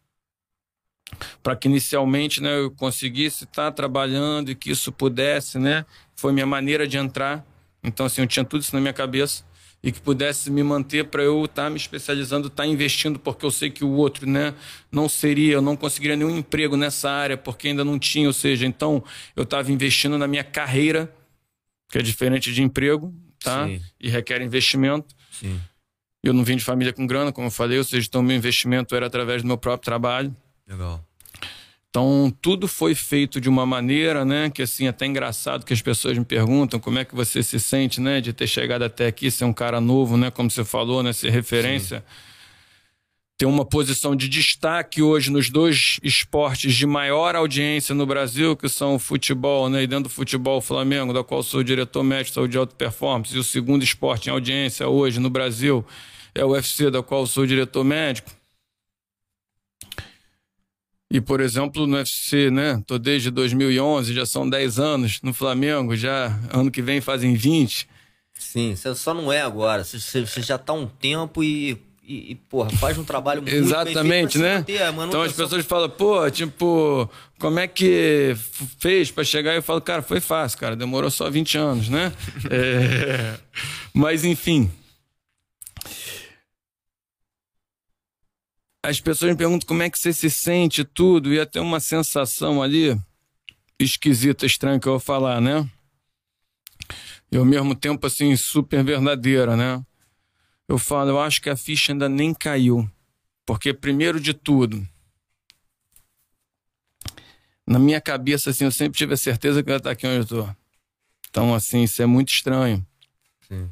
para 1.42 1.56
que 1.56 1.68
inicialmente 1.68 2.42
né, 2.42 2.60
eu 2.60 2.72
conseguisse 2.72 3.44
estar 3.44 3.66
tá 3.66 3.72
trabalhando 3.72 4.52
e 4.52 4.56
que 4.56 4.72
isso 4.72 4.92
pudesse, 4.92 5.60
né? 5.60 5.86
Foi 6.16 6.32
minha 6.32 6.46
maneira 6.46 6.88
de 6.88 6.98
entrar 6.98 7.46
Então, 7.84 8.06
assim, 8.06 8.22
eu 8.22 8.28
tinha 8.28 8.46
tudo 8.46 8.62
isso 8.62 8.76
na 8.76 8.82
minha 8.82 8.94
cabeça 8.94 9.44
e 9.84 9.92
que 9.92 10.00
pudesse 10.00 10.52
me 10.52 10.62
manter 10.62 11.06
para 11.06 11.24
eu 11.24 11.44
estar 11.46 11.64
tá 11.64 11.70
me 11.70 11.78
especializando, 11.78 12.48
estar 12.48 12.64
tá 12.64 12.68
investindo, 12.68 13.18
porque 13.18 13.46
eu 13.46 13.52
sei 13.52 13.70
que 13.72 13.84
o 13.84 13.90
outro, 13.90 14.30
né, 14.30 14.54
não 14.92 15.10
seria, 15.10 15.54
eu 15.54 15.62
não 15.62 15.76
conseguiria 15.76 16.16
nenhum 16.16 16.38
emprego 16.38 16.78
nessa 16.78 17.10
área, 17.10 17.36
porque 17.36 17.70
ainda 17.70 17.84
não 17.84 17.98
tinha, 17.98 18.28
ou 18.28 18.34
seja, 18.34 18.66
então 18.66 19.04
eu 19.36 19.44
estava 19.44 19.72
investindo 19.72 20.18
na 20.18 20.28
minha 20.28 20.44
carreira, 20.44 21.12
que 21.90 21.98
é 21.98 22.02
diferente 22.02 22.54
de 22.54 22.62
emprego, 22.62 23.14
tá? 23.40 23.66
Sim. 23.66 23.82
E 24.00 24.10
requer 24.10 24.42
investimento. 24.42 25.16
Sim. 25.32 25.60
Eu 26.24 26.34
não 26.34 26.44
vim 26.44 26.56
de 26.56 26.64
família 26.64 26.94
com 26.94 27.08
grana, 27.08 27.32
como 27.32 27.48
eu 27.48 27.52
falei, 27.52 27.80
ou 27.80 27.84
seja, 27.84 28.08
então 28.08 28.22
meu 28.22 28.36
investimento 28.36 28.96
era 28.96 29.08
através 29.08 29.42
do 29.42 29.48
meu 29.48 29.58
próprio 29.58 29.84
trabalho. 29.84 30.36
Legal. 30.72 31.04
Então, 31.90 32.34
tudo 32.42 32.70
foi 32.70 32.96
feito 32.96 33.42
de 33.42 33.50
uma 33.50 33.66
maneira, 33.66 34.24
né, 34.24 34.50
que 34.50 34.62
assim, 34.62 34.88
até 34.88 35.06
engraçado 35.06 35.66
que 35.66 35.74
as 35.74 35.82
pessoas 35.82 36.18
me 36.18 36.24
perguntam 36.24 36.80
como 36.80 36.98
é 36.98 37.04
que 37.04 37.14
você 37.14 37.44
se 37.44 37.60
sente, 37.60 38.00
né, 38.00 38.22
de 38.22 38.32
ter 38.32 38.48
chegado 38.48 38.84
até 38.84 39.08
aqui, 39.08 39.30
ser 39.30 39.44
um 39.44 39.52
cara 39.52 39.82
novo, 39.82 40.16
né, 40.16 40.32
como 40.32 40.50
você 40.50 40.64
falou, 40.64 41.04
né, 41.04 41.12
ser 41.12 41.32
referência. 41.32 42.00
Sim. 42.00 42.16
Ter 43.40 43.46
uma 43.46 43.66
posição 43.66 44.16
de 44.16 44.30
destaque 44.30 45.02
hoje 45.02 45.30
nos 45.30 45.50
dois 45.50 46.00
esportes 46.02 46.74
de 46.76 46.86
maior 46.86 47.36
audiência 47.36 47.94
no 47.94 48.06
Brasil, 48.06 48.56
que 48.56 48.70
são 48.70 48.96
o 48.96 49.00
futebol, 49.00 49.68
né, 49.68 49.84
e 49.84 49.88
dentro 49.88 50.06
do 50.06 50.10
futebol 50.10 50.60
o 50.60 50.62
Flamengo, 50.62 51.12
da 51.12 51.26
qual 51.26 51.44
sou 51.44 51.62
diretor 51.62 52.04
médico 52.04 52.36
saúde 52.36 52.54
de 52.54 52.58
alta 52.58 52.74
performance, 52.74 53.36
e 53.36 53.40
o 53.40 53.44
segundo 53.44 53.84
esporte 53.84 54.30
em 54.30 54.32
audiência 54.32 54.88
hoje 54.88 55.20
no 55.20 55.30
Brasil 55.30 55.86
é 56.34 56.46
o 56.46 56.52
UFC, 56.52 56.90
da 56.90 57.04
qual 57.04 57.28
sou 57.28 57.46
diretor 57.46 57.84
médico 57.84 58.32
e, 61.12 61.20
por 61.20 61.42
exemplo, 61.42 61.86
no 61.86 61.98
UFC, 61.98 62.50
né? 62.50 62.82
Tô 62.88 62.98
desde 62.98 63.30
2011, 63.30 64.14
já 64.14 64.26
são 64.26 64.50
10 64.50 64.80
anos. 64.80 65.20
No 65.22 65.34
Flamengo, 65.34 65.94
já 65.94 66.40
ano 66.54 66.72
que 66.72 66.82
vem 66.82 67.02
fazem 67.02 67.36
20. 67.36 67.86
Sim, 68.40 68.76
você 68.76 68.96
só 68.96 69.14
não 69.14 69.32
é 69.32 69.42
agora. 69.42 69.84
Você, 69.84 70.26
você 70.26 70.42
já 70.42 70.58
tá 70.58 70.72
um 70.72 70.88
tempo 70.88 71.44
e, 71.44 71.72
e, 72.02 72.32
e, 72.32 72.36
porra, 72.36 72.70
faz 72.72 72.98
um 72.98 73.04
trabalho 73.04 73.42
muito 73.42 73.54
Exatamente, 73.54 74.38
né? 74.38 74.60
Manter, 74.60 75.08
então 75.08 75.22
as 75.22 75.34
pessoas 75.34 75.66
falam, 75.66 75.90
pô, 75.90 76.32
tipo, 76.32 77.10
como 77.38 77.60
é 77.60 77.68
que 77.68 78.34
fez 78.80 79.12
para 79.12 79.26
chegar? 79.26 79.54
Eu 79.54 79.62
falo, 79.62 79.82
cara, 79.82 80.02
foi 80.02 80.22
fácil, 80.22 80.58
cara, 80.60 80.78
demorou 80.78 81.12
só 81.12 81.30
20 81.30 81.58
anos, 81.58 81.90
né? 81.90 82.14
é... 82.50 83.34
Mas, 83.94 84.24
enfim, 84.24 84.72
as 88.84 89.00
pessoas 89.00 89.32
me 89.32 89.38
perguntam 89.38 89.68
como 89.68 89.84
é 89.84 89.90
que 89.90 89.98
você 89.98 90.12
se 90.12 90.30
sente, 90.30 90.84
tudo, 90.84 91.34
e 91.34 91.40
até 91.40 91.62
uma 91.62 91.80
sensação 91.80 92.62
ali 92.62 93.00
esquisita, 93.80 94.46
estranha 94.46 94.80
que 94.80 94.88
eu 94.88 94.94
vou 94.94 95.00
falar, 95.00 95.40
né? 95.40 95.70
E 97.32 97.38
ao 97.38 97.46
mesmo 97.46 97.76
tempo, 97.76 98.06
assim, 98.08 98.36
super 98.36 98.84
verdadeira, 98.84 99.56
né? 99.56 99.84
Eu 100.68 100.78
falo, 100.78 101.12
eu 101.12 101.20
acho 101.20 101.42
que 101.42 101.50
a 101.50 101.56
ficha 101.56 101.92
ainda 101.92 102.10
nem 102.10 102.34
caiu. 102.34 102.90
Porque, 103.46 103.74
primeiro 103.74 104.20
de 104.20 104.34
tudo, 104.34 104.86
na 107.66 107.80
minha 107.80 108.02
cabeça, 108.02 108.50
assim, 108.50 108.66
eu 108.66 108.72
sempre 108.72 108.98
tive 108.98 109.14
a 109.14 109.18
certeza 109.18 109.64
que 109.64 109.70
eu 109.70 109.74
ia 109.74 109.78
estar 109.78 109.92
aqui 109.92 110.08
onde 110.08 110.18
eu 110.18 110.24
estou. 110.24 110.56
Então, 111.30 111.54
assim, 111.54 111.84
isso 111.84 112.02
é 112.02 112.06
muito 112.06 112.30
estranho. 112.30 112.86
Sim 113.48 113.70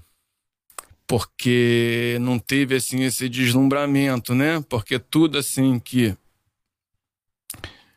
porque 1.09 2.19
não 2.21 2.37
teve 2.37 2.75
assim 2.75 3.01
esse 3.01 3.27
deslumbramento, 3.27 4.35
né? 4.35 4.63
Porque 4.69 4.99
tudo 4.99 5.39
assim 5.39 5.79
que 5.79 6.15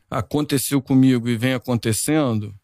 aconteceu 0.09 0.81
comigo 0.81 1.29
e 1.29 1.37
vem 1.37 1.53
acontecendo, 1.53 2.55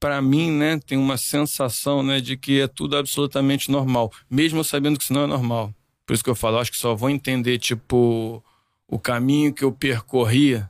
para 0.00 0.20
mim, 0.20 0.50
né, 0.50 0.80
tem 0.84 0.98
uma 0.98 1.16
sensação, 1.16 2.02
né, 2.02 2.20
de 2.20 2.36
que 2.36 2.60
é 2.60 2.66
tudo 2.66 2.96
absolutamente 2.96 3.70
normal, 3.70 4.12
mesmo 4.28 4.64
sabendo 4.64 4.98
que 4.98 5.04
isso 5.04 5.12
não 5.12 5.22
é 5.22 5.26
normal. 5.28 5.72
Por 6.04 6.14
isso 6.14 6.24
que 6.24 6.30
eu 6.30 6.34
falo, 6.34 6.58
acho 6.58 6.72
que 6.72 6.78
só 6.78 6.96
vou 6.96 7.08
entender 7.08 7.58
tipo 7.58 8.42
o 8.88 8.98
caminho 8.98 9.54
que 9.54 9.62
eu 9.62 9.70
percorri 9.70 10.60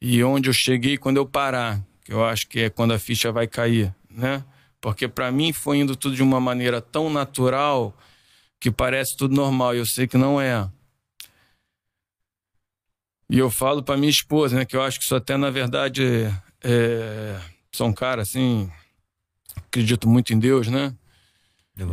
e 0.00 0.24
onde 0.24 0.48
eu 0.48 0.54
cheguei 0.54 0.96
quando 0.96 1.18
eu 1.18 1.26
parar, 1.26 1.84
que 2.02 2.14
eu 2.14 2.24
acho 2.24 2.48
que 2.48 2.60
é 2.60 2.70
quando 2.70 2.94
a 2.94 2.98
ficha 2.98 3.30
vai 3.30 3.46
cair, 3.46 3.94
né? 4.10 4.42
Porque 4.80 5.08
para 5.08 5.30
mim 5.32 5.52
foi 5.52 5.78
indo 5.78 5.96
tudo 5.96 6.14
de 6.14 6.22
uma 6.22 6.40
maneira 6.40 6.80
tão 6.80 7.10
natural 7.10 7.96
que 8.60 8.70
parece 8.70 9.16
tudo 9.16 9.34
normal 9.34 9.74
e 9.74 9.78
eu 9.78 9.86
sei 9.86 10.06
que 10.06 10.16
não 10.16 10.40
é. 10.40 10.68
E 13.30 13.38
eu 13.38 13.50
falo 13.50 13.82
para 13.82 13.96
minha 13.96 14.10
esposa, 14.10 14.56
né, 14.56 14.64
que 14.64 14.74
eu 14.74 14.82
acho 14.82 14.98
que 14.98 15.04
isso 15.04 15.14
até 15.14 15.36
na 15.36 15.50
verdade 15.50 16.02
é, 16.62 17.40
sou 17.72 17.86
um 17.86 17.92
cara 17.92 18.22
assim, 18.22 18.70
acredito 19.56 20.08
muito 20.08 20.32
em 20.32 20.38
Deus, 20.38 20.68
né? 20.68 20.94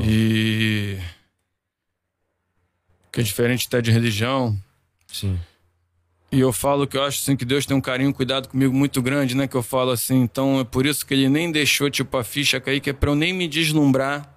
E 0.01 0.97
que 3.11 3.21
é 3.21 3.23
diferente 3.23 3.67
até 3.67 3.81
de 3.81 3.91
religião. 3.91 4.57
Sim. 5.07 5.39
E 6.31 6.39
eu 6.39 6.51
falo 6.51 6.87
que 6.87 6.97
eu 6.97 7.03
acho 7.03 7.21
assim 7.21 7.35
que 7.35 7.45
Deus 7.45 7.65
tem 7.65 7.77
um 7.77 7.81
carinho, 7.81 8.09
um 8.09 8.13
cuidado 8.13 8.49
comigo 8.49 8.73
muito 8.73 9.01
grande, 9.01 9.35
né? 9.35 9.47
Que 9.47 9.55
eu 9.55 9.63
falo 9.63 9.91
assim, 9.91 10.21
então 10.21 10.59
é 10.59 10.63
por 10.63 10.85
isso 10.85 11.05
que 11.05 11.13
ele 11.13 11.29
nem 11.29 11.51
deixou 11.51 11.89
tipo 11.89 12.17
a 12.17 12.23
ficha 12.23 12.59
cair, 12.59 12.79
que 12.81 12.89
é 12.89 12.93
para 12.93 13.09
eu 13.09 13.15
nem 13.15 13.31
me 13.31 13.47
deslumbrar, 13.47 14.29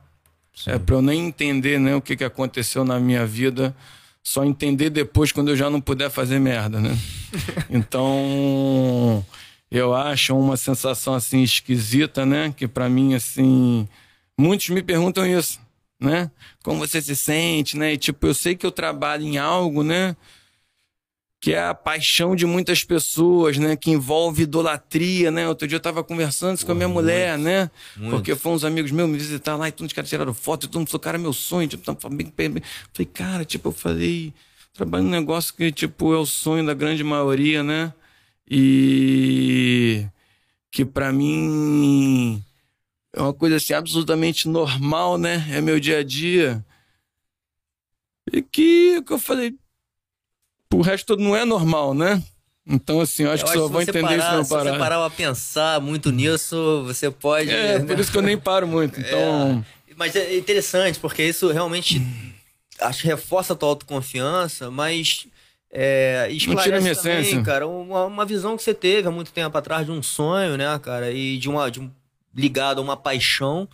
Sim. 0.55 0.73
é 0.73 0.79
para 0.79 0.95
eu 0.95 1.03
nem 1.03 1.27
entender, 1.27 1.81
né, 1.81 1.95
o 1.95 2.01
que 2.01 2.17
que 2.17 2.25
aconteceu 2.25 2.85
na 2.85 3.01
minha 3.01 3.27
vida, 3.27 3.75
só 4.23 4.45
entender 4.45 4.91
depois 4.91 5.33
quando 5.33 5.49
eu 5.49 5.57
já 5.57 5.71
não 5.71 5.81
puder 5.81 6.11
fazer 6.11 6.39
merda, 6.39 6.79
né? 6.81 6.97
então, 7.71 9.25
eu 9.71 9.95
acho 9.95 10.39
uma 10.39 10.57
sensação 10.57 11.15
assim 11.15 11.43
esquisita, 11.43 12.25
né, 12.27 12.55
que 12.57 12.69
para 12.69 12.89
mim 12.89 13.15
assim, 13.15 13.89
muitos 14.39 14.69
me 14.69 14.83
perguntam 14.83 15.27
isso, 15.27 15.59
né? 16.01 16.31
Como 16.63 16.79
você 16.79 17.03
se 17.03 17.17
sente, 17.17 17.77
né? 17.77 17.95
E 17.95 17.97
tipo, 17.97 18.27
eu 18.27 18.35
sei 18.35 18.55
que 18.55 18.65
eu 18.65 18.71
trabalho 18.71 19.25
em 19.25 19.39
algo, 19.39 19.83
né? 19.83 20.15
Que 21.41 21.55
é 21.55 21.63
a 21.63 21.75
paixão 21.75 22.35
de 22.35 22.45
muitas 22.45 22.83
pessoas, 22.83 23.59
né? 23.59 23.77
Que 23.77 23.91
envolve 23.91 24.43
idolatria, 24.43 25.31
né? 25.31 25.49
Outro 25.49 25.69
dia 25.69 25.77
eu 25.77 25.81
tava 25.81 26.03
conversando 26.03 26.57
isso 26.57 26.67
com 26.67 26.73
a 26.73 26.75
minha 26.75 26.89
muito, 26.89 27.05
mulher, 27.05 27.39
né? 27.39 27.71
Muito. 27.97 28.11
Porque 28.11 28.35
foram 28.35 28.57
uns 28.57 28.65
amigos 28.65 28.91
meus 28.91 29.09
me 29.09 29.17
visitar 29.17 29.55
lá 29.57 29.69
e 29.69 29.73
todos 29.73 29.91
os 29.91 29.93
caras 29.93 30.11
tiraram 30.11 30.35
foto 30.35 30.65
e 30.65 30.69
todo 30.69 30.81
mundo 30.81 30.89
falou, 30.89 31.01
cara, 31.01 31.19
meu 31.19 31.33
sonho. 31.33 31.69
Tipo, 31.69 31.95
tá 31.95 32.09
bem, 32.09 32.33
bem, 32.37 32.51
bem. 32.51 32.63
Falei, 32.93 33.07
cara, 33.07 33.45
tipo, 33.45 33.69
eu 33.69 33.73
falei, 33.73 34.35
trabalho 34.75 35.05
num 35.05 35.11
negócio 35.11 35.55
que, 35.55 35.71
tipo, 35.71 36.13
é 36.13 36.19
o 36.19 36.27
sonho 36.27 36.67
da 36.67 36.75
grande 36.75 37.05
maioria, 37.05 37.63
né? 37.63 37.93
E 38.51 40.07
que 40.73 40.85
para 40.85 41.13
mim 41.13 42.43
é 43.13 43.23
uma 43.23 43.35
coisa 43.35 43.57
assim 43.57 43.75
absolutamente 43.75 44.49
normal, 44.49 45.17
né? 45.19 45.47
É 45.53 45.61
meu 45.61 45.79
dia 45.79 45.99
a 45.99 46.03
dia. 46.03 46.65
E 48.33 48.43
que, 48.43 49.03
que 49.03 49.13
eu 49.13 49.19
falei, 49.19 49.55
o 50.75 50.83
resto 50.83 51.17
não 51.17 51.35
é 51.35 51.45
normal, 51.45 51.95
né? 51.95 52.23
Então, 52.69 53.01
assim, 53.01 53.23
eu 53.23 53.31
acho 53.31 53.45
eu 53.45 53.47
que 53.47 53.53
acho 53.53 53.61
só 53.63 53.69
vou 53.69 53.81
entender 53.81 54.03
parar, 54.03 54.17
isso 54.17 54.37
não 54.37 54.45
parar. 54.45 54.65
Se 54.65 54.71
você 54.71 54.79
parar 54.79 55.07
a 55.07 55.11
pensar 55.11 55.81
muito 55.81 56.13
nisso, 56.13 56.85
você 56.85 57.11
pode. 57.11 57.51
É, 57.51 57.79
né? 57.79 57.87
por 57.87 57.99
isso 57.99 58.13
que 58.13 58.19
eu 58.19 58.23
nem 58.23 58.37
paro 58.37 58.69
muito. 58.69 59.01
Então. 59.01 59.65
É, 59.89 59.95
mas 59.97 60.15
é 60.15 60.37
interessante, 60.37 60.99
porque 60.99 61.23
isso 61.23 61.51
realmente 61.51 62.03
acho 62.79 63.07
reforça 63.07 63.55
a 63.55 63.57
tua 63.57 63.71
autoconfiança, 63.71 64.71
mas. 64.71 65.27
É, 65.71 66.29
esclarece 66.31 66.81
minha 66.81 66.97
também, 66.97 67.21
essência. 67.21 67.43
cara, 67.43 67.67
uma, 67.67 68.07
uma 68.07 68.25
visão 68.25 68.57
que 68.57 68.63
você 68.63 68.73
teve 68.73 69.07
há 69.07 69.11
muito 69.11 69.31
tempo 69.31 69.57
atrás 69.57 69.85
de 69.85 69.93
um 69.93 70.03
sonho, 70.03 70.57
né, 70.57 70.79
cara, 70.79 71.11
e 71.11 71.37
de 71.37 71.47
uma, 71.47 71.71
de 71.71 71.79
um, 71.79 71.91
ligado 72.35 72.79
a 72.79 72.83
uma 72.83 72.97
paixão, 72.97 73.69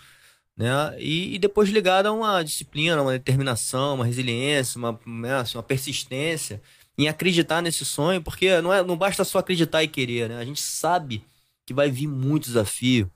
né, 0.57 0.92
e, 0.99 1.36
e 1.36 1.38
depois 1.38 1.68
ligado 1.68 2.07
a 2.07 2.12
uma 2.12 2.42
disciplina, 2.42 3.01
uma 3.01 3.12
determinação, 3.12 3.95
uma 3.95 4.05
resiliência, 4.05 4.76
uma, 4.76 4.99
né, 5.07 5.36
assim, 5.36 5.57
uma 5.57 5.62
persistência 5.62 6.61
em 6.97 7.09
acreditar 7.09 7.61
nesse 7.61 7.84
sonho, 7.84 8.22
porque 8.22 8.61
não, 8.61 8.72
é, 8.72 8.82
não 8.82 8.97
basta 8.97 9.24
só 9.24 9.38
acreditar 9.38 9.82
e 9.82 9.88
querer, 9.88 10.28
né? 10.28 10.38
A 10.38 10.45
gente 10.45 10.61
sabe 10.61 11.24
que 11.66 11.74
vai 11.74 11.90
vir 11.90 12.07
muito 12.07 12.45
desafio, 12.45 13.11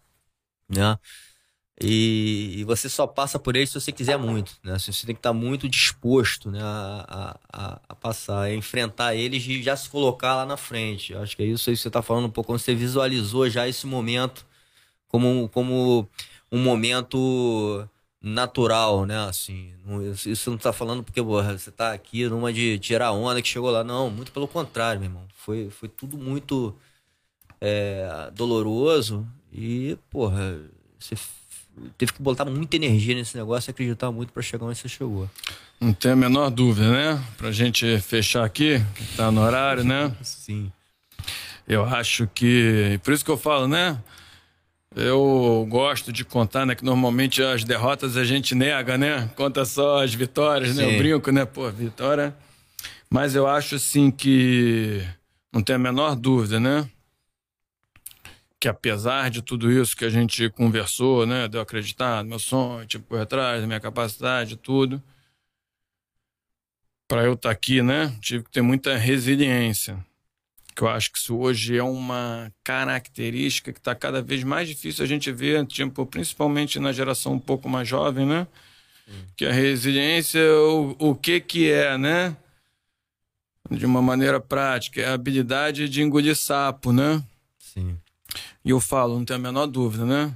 né? 0.68 0.98
E, 1.80 2.56
e 2.58 2.64
você 2.64 2.88
só 2.88 3.06
passa 3.06 3.38
por 3.38 3.54
eles 3.54 3.70
se 3.70 3.80
você 3.80 3.92
quiser 3.92 4.18
muito, 4.18 4.56
né? 4.64 4.76
Você 4.78 5.06
tem 5.06 5.14
que 5.14 5.20
estar 5.20 5.32
muito 5.32 5.68
disposto 5.68 6.50
né, 6.50 6.58
a, 6.60 7.38
a, 7.52 7.80
a 7.88 7.94
passar, 7.94 8.42
a 8.42 8.54
enfrentar 8.54 9.14
eles 9.14 9.46
e 9.46 9.62
já 9.62 9.76
se 9.76 9.88
colocar 9.88 10.34
lá 10.34 10.44
na 10.44 10.56
frente. 10.56 11.14
Acho 11.14 11.36
que 11.36 11.42
é 11.44 11.46
isso 11.46 11.70
aí 11.70 11.76
que 11.76 11.82
você 11.82 11.88
está 11.88 12.02
falando 12.02 12.26
um 12.26 12.30
pouco, 12.30 12.48
quando 12.48 12.58
você 12.58 12.74
visualizou 12.74 13.48
já 13.48 13.68
esse 13.68 13.86
momento 13.86 14.44
como, 15.08 15.48
como 15.50 16.08
um 16.50 16.62
momento 16.62 17.88
natural, 18.20 19.06
né? 19.06 19.18
Assim, 19.28 19.72
isso 20.26 20.50
não 20.50 20.58
tá 20.58 20.72
falando 20.72 21.02
porque 21.02 21.22
porra, 21.22 21.56
você 21.56 21.70
tá 21.70 21.92
aqui 21.92 22.28
numa 22.28 22.52
de 22.52 22.78
tirar 22.78 23.12
onda 23.12 23.40
que 23.40 23.48
chegou 23.48 23.70
lá. 23.70 23.84
Não, 23.84 24.10
muito 24.10 24.32
pelo 24.32 24.48
contrário, 24.48 25.00
meu 25.00 25.08
irmão. 25.08 25.26
Foi, 25.34 25.70
foi 25.70 25.88
tudo 25.88 26.18
muito 26.18 26.74
é, 27.60 28.30
doloroso 28.34 29.26
e, 29.52 29.96
porra, 30.10 30.60
você 30.98 31.14
teve 31.96 32.12
que 32.12 32.22
botar 32.22 32.44
muita 32.44 32.76
energia 32.76 33.14
nesse 33.14 33.36
negócio 33.36 33.70
e 33.70 33.72
acreditar 33.72 34.10
muito 34.10 34.32
para 34.32 34.42
chegar 34.42 34.66
onde 34.66 34.78
você 34.78 34.88
chegou. 34.88 35.30
Não 35.80 35.92
tem 35.92 36.10
a 36.10 36.16
menor 36.16 36.50
dúvida, 36.50 36.90
né? 36.90 37.24
Pra 37.36 37.52
gente 37.52 38.00
fechar 38.00 38.44
aqui, 38.44 38.84
que 38.96 39.16
tá 39.16 39.30
no 39.30 39.40
horário, 39.40 39.84
né? 39.84 40.12
Sim. 40.22 40.72
Eu 41.68 41.84
acho 41.84 42.26
que. 42.34 42.98
Por 43.04 43.12
isso 43.12 43.24
que 43.24 43.30
eu 43.30 43.36
falo, 43.36 43.68
né? 43.68 43.96
Eu 45.00 45.64
gosto 45.70 46.12
de 46.12 46.24
contar, 46.24 46.66
né? 46.66 46.74
Que 46.74 46.84
normalmente 46.84 47.40
as 47.40 47.62
derrotas 47.62 48.16
a 48.16 48.24
gente 48.24 48.52
nega, 48.52 48.98
né? 48.98 49.30
Conta 49.36 49.64
só 49.64 50.02
as 50.02 50.12
vitórias, 50.12 50.74
Sim. 50.74 50.78
né? 50.78 50.92
Eu 50.92 50.98
brinco, 50.98 51.30
né? 51.30 51.44
Pô, 51.44 51.70
vitória. 51.70 52.36
Mas 53.08 53.36
eu 53.36 53.46
acho 53.46 53.76
assim 53.76 54.10
que 54.10 55.00
não 55.52 55.62
tem 55.62 55.76
a 55.76 55.78
menor 55.78 56.16
dúvida, 56.16 56.58
né? 56.58 56.90
Que 58.58 58.66
apesar 58.66 59.30
de 59.30 59.40
tudo 59.40 59.70
isso 59.70 59.96
que 59.96 60.04
a 60.04 60.10
gente 60.10 60.50
conversou, 60.50 61.24
né? 61.24 61.46
De 61.46 61.56
eu 61.56 61.60
acreditar 61.60 62.24
no 62.24 62.30
meu 62.30 62.38
sonho, 62.40 62.84
tipo, 62.84 63.04
por 63.04 63.20
atrás, 63.20 63.60
da 63.60 63.68
minha 63.68 63.78
capacidade, 63.78 64.56
tudo. 64.56 65.00
Para 67.06 67.22
eu 67.22 67.34
estar 67.34 67.50
tá 67.50 67.52
aqui, 67.52 67.82
né? 67.82 68.12
Tive 68.20 68.42
que 68.42 68.50
ter 68.50 68.62
muita 68.62 68.96
resiliência 68.96 70.04
que 70.78 70.84
eu 70.84 70.88
acho 70.88 71.10
que 71.10 71.18
isso 71.18 71.36
hoje 71.36 71.76
é 71.76 71.82
uma 71.82 72.52
característica 72.62 73.72
que 73.72 73.80
está 73.80 73.96
cada 73.96 74.22
vez 74.22 74.44
mais 74.44 74.68
difícil 74.68 75.04
a 75.04 75.08
gente 75.08 75.32
ver, 75.32 75.66
tipo, 75.66 76.06
principalmente 76.06 76.78
na 76.78 76.92
geração 76.92 77.32
um 77.32 77.38
pouco 77.40 77.68
mais 77.68 77.88
jovem, 77.88 78.24
né? 78.24 78.46
Que 79.36 79.44
a 79.44 79.52
resiliência, 79.52 80.40
o, 80.40 80.94
o 81.00 81.14
que 81.16 81.40
que 81.40 81.68
é, 81.68 81.98
né? 81.98 82.36
De 83.68 83.84
uma 83.84 84.00
maneira 84.00 84.38
prática, 84.38 85.00
é 85.00 85.06
a 85.06 85.14
habilidade 85.14 85.88
de 85.88 86.00
engolir 86.00 86.36
sapo, 86.36 86.92
né? 86.92 87.24
Sim. 87.58 87.98
E 88.64 88.70
eu 88.70 88.78
falo, 88.78 89.18
não 89.18 89.24
tenho 89.24 89.40
a 89.40 89.42
menor 89.42 89.66
dúvida, 89.66 90.04
né? 90.04 90.32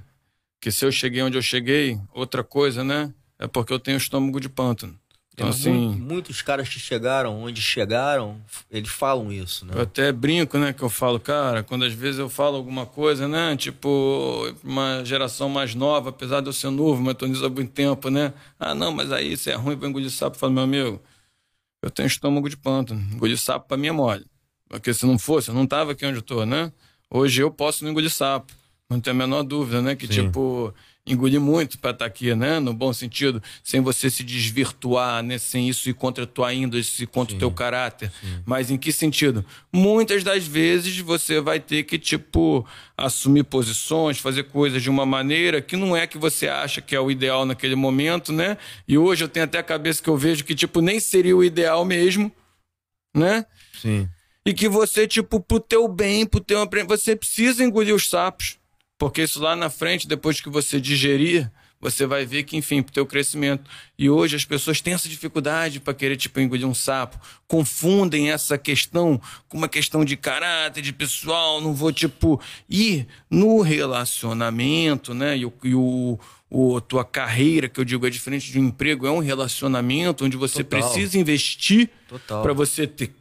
Que 0.61 0.73
se 0.73 0.85
eu 0.85 0.91
cheguei 0.91 1.23
onde 1.23 1.39
eu 1.39 1.43
cheguei, 1.43 2.01
outra 2.13 2.43
coisa, 2.43 2.83
né? 2.83 3.15
É 3.39 3.47
porque 3.47 3.73
eu 3.73 3.79
tenho 3.79 3.97
estômago 3.97 4.41
de 4.41 4.49
pântano. 4.49 4.99
Então, 5.35 5.49
assim, 5.49 5.89
muitos 5.99 6.43
caras 6.43 6.69
que 6.69 6.79
chegaram 6.79 7.43
onde 7.43 7.63
chegaram, 7.63 8.39
eles 8.71 8.91
falam 8.91 9.33
isso, 9.33 9.65
né? 9.65 9.73
Eu 9.75 9.81
até 9.83 10.13
brinco, 10.13 10.59
né? 10.59 10.75
Que 10.75 10.83
eu 10.83 10.91
falo, 10.91 11.19
cara, 11.19 11.63
quando 11.63 11.87
às 11.87 11.93
vezes 11.95 12.21
eu 12.21 12.29
falo 12.29 12.57
alguma 12.57 12.85
coisa, 12.85 13.27
né? 13.27 13.57
Tipo, 13.57 14.55
uma 14.63 15.03
geração 15.05 15.49
mais 15.49 15.75
nova, 15.75 16.11
apesar 16.11 16.43
de 16.43 16.49
eu 16.49 16.53
ser 16.53 16.71
novo, 16.71 17.03
mas 17.03 17.15
tô 17.15 17.27
nisso 17.27 17.47
há 17.47 17.49
muito 17.49 17.73
tempo, 17.73 18.11
né? 18.11 18.35
Ah, 18.61 18.75
não, 18.75 18.93
mas 18.93 19.11
aí 19.11 19.33
isso 19.33 19.49
é 19.49 19.55
ruim 19.55 19.77
pra 19.77 19.89
engolir 19.89 20.11
sapo. 20.11 20.37
Eu 20.37 20.41
falo, 20.41 20.53
meu 20.53 20.65
amigo, 20.65 21.01
eu 21.83 21.91
tenho 21.91 22.07
estômago 22.07 22.49
de 22.51 22.57
pântano. 22.57 23.01
Engolir 23.13 23.39
sapo 23.39 23.69
pra 23.69 23.79
mim 23.79 23.87
é 23.87 23.93
mole. 23.93 24.27
Porque 24.69 24.93
se 24.93 25.07
não 25.07 25.19
fosse, 25.19 25.49
eu 25.49 25.55
não 25.55 25.67
tava 25.67 25.93
aqui 25.93 26.05
onde 26.05 26.19
eu 26.19 26.23
tô, 26.23 26.45
né? 26.45 26.71
Hoje 27.11 27.43
eu 27.43 27.51
posso 27.51 27.85
não 27.85 27.91
engolir 27.91 28.11
sapo. 28.11 28.53
Não 28.89 29.01
tem 29.01 29.13
a 29.13 29.15
menor 29.15 29.43
dúvida, 29.45 29.81
né? 29.81 29.97
Que, 29.97 30.07
Sim. 30.07 30.25
tipo 30.25 30.75
engolir 31.07 31.41
muito 31.41 31.79
para 31.79 31.91
estar 31.91 32.05
tá 32.05 32.07
aqui, 32.07 32.35
né? 32.35 32.61
No 32.61 32.73
bom 32.73 32.93
sentido, 32.93 33.43
sem 33.63 33.81
você 33.81 34.09
se 34.09 34.23
desvirtuar, 34.23 35.23
né? 35.23 35.37
Sem 35.37 35.69
isso 35.69 35.89
ir 35.89 35.95
contra 35.95 36.25
a 36.25 36.27
tua 36.27 36.55
índole, 36.55 36.85
contra 37.11 37.35
o 37.35 37.39
teu 37.39 37.51
caráter. 37.51 38.13
Sim. 38.21 38.43
Mas 38.47 38.71
em 38.71 38.79
que 38.79 38.93
sentido? 38.93 39.45
Muitas 39.73 40.23
das 40.23 40.47
vezes 40.47 40.97
você 40.99 41.41
vai 41.41 41.59
ter 41.59 41.83
que, 41.83 41.99
tipo, 41.99 42.67
assumir 42.97 43.45
posições, 43.45 44.19
fazer 44.19 44.45
coisas 44.45 44.83
de 44.83 44.89
uma 44.89 45.05
maneira 45.05 45.61
que 45.61 45.77
não 45.77 45.97
é 45.97 46.07
que 46.07 46.19
você 46.19 46.47
acha 46.49 46.81
que 46.81 46.95
é 46.95 47.01
o 47.01 47.11
ideal 47.11 47.45
naquele 47.45 47.75
momento, 47.75 48.33
né? 48.33 48.57
E 48.87 48.97
hoje 48.97 49.25
eu 49.25 49.29
tenho 49.29 49.45
até 49.45 49.59
a 49.59 49.65
cabeça 49.65 50.03
que 50.03 50.09
eu 50.09 50.17
vejo 50.17 50.45
que, 50.45 50.55
tipo, 50.55 50.81
nem 50.81 51.01
seria 51.01 51.37
o 51.37 51.43
ideal 51.43 51.85
mesmo, 51.85 52.31
né? 53.15 53.45
Sim. 53.81 54.09
E 54.47 54.53
que 54.53 54.69
você, 54.69 55.07
tipo, 55.07 55.41
pro 55.41 55.61
teu 55.61 55.87
bem, 55.89 56.27
pro 56.27 56.41
teu 56.41 56.59
você 56.87 57.15
precisa 57.15 57.65
engolir 57.65 57.95
os 57.95 58.09
sapos. 58.09 58.62
Porque 59.03 59.23
isso 59.23 59.43
lá 59.43 59.57
na 59.57 59.69
frente, 59.69 60.07
depois 60.07 60.41
que 60.41 60.49
você 60.49 60.81
digerir, 60.81 61.51
você 61.81 62.07
vai 62.07 62.25
ver 62.25 62.45
que, 62.45 62.57
enfim, 62.57 62.81
para 62.81 62.91
o 62.91 62.95
teu 62.95 63.05
crescimento. 63.05 63.69
E 63.99 64.09
hoje 64.09 64.37
as 64.37 64.45
pessoas 64.45 64.81
têm 64.81 64.95
essa 64.95 65.09
dificuldade 65.09 65.81
para 65.81 65.93
querer, 65.93 66.17
tipo, 66.17 66.39
engolir 66.39 66.69
um 66.69 66.73
sapo. 66.73 67.19
Confundem 67.49 68.31
essa 68.31 68.57
questão 68.57 69.21
com 69.49 69.59
uma 69.59 69.69
questão 69.69 70.05
de 70.05 70.17
caráter, 70.17 70.81
de 70.83 70.93
pessoal, 70.93 71.61
não 71.61 71.75
vou, 71.75 71.93
tipo... 71.93 72.41
E 72.71 73.05
no 73.29 73.61
relacionamento, 73.61 75.13
né, 75.13 75.37
e 75.37 75.47
o, 75.47 75.53
e 75.65 75.75
o, 75.75 76.17
o 76.49 76.81
tua 76.81 77.05
carreira, 77.05 77.69
que 77.69 77.81
eu 77.81 77.85
digo 77.85 78.07
é 78.07 78.11
diferente 78.11 78.53
de 78.53 78.61
um 78.61 78.67
emprego, 78.67 79.05
é 79.05 79.11
um 79.11 79.19
relacionamento 79.19 80.25
onde 80.25 80.37
você 80.37 80.63
Total. 80.63 80.79
precisa 80.81 81.19
investir 81.19 81.91
para 82.29 82.53
você 82.53 82.87
ter 82.87 83.13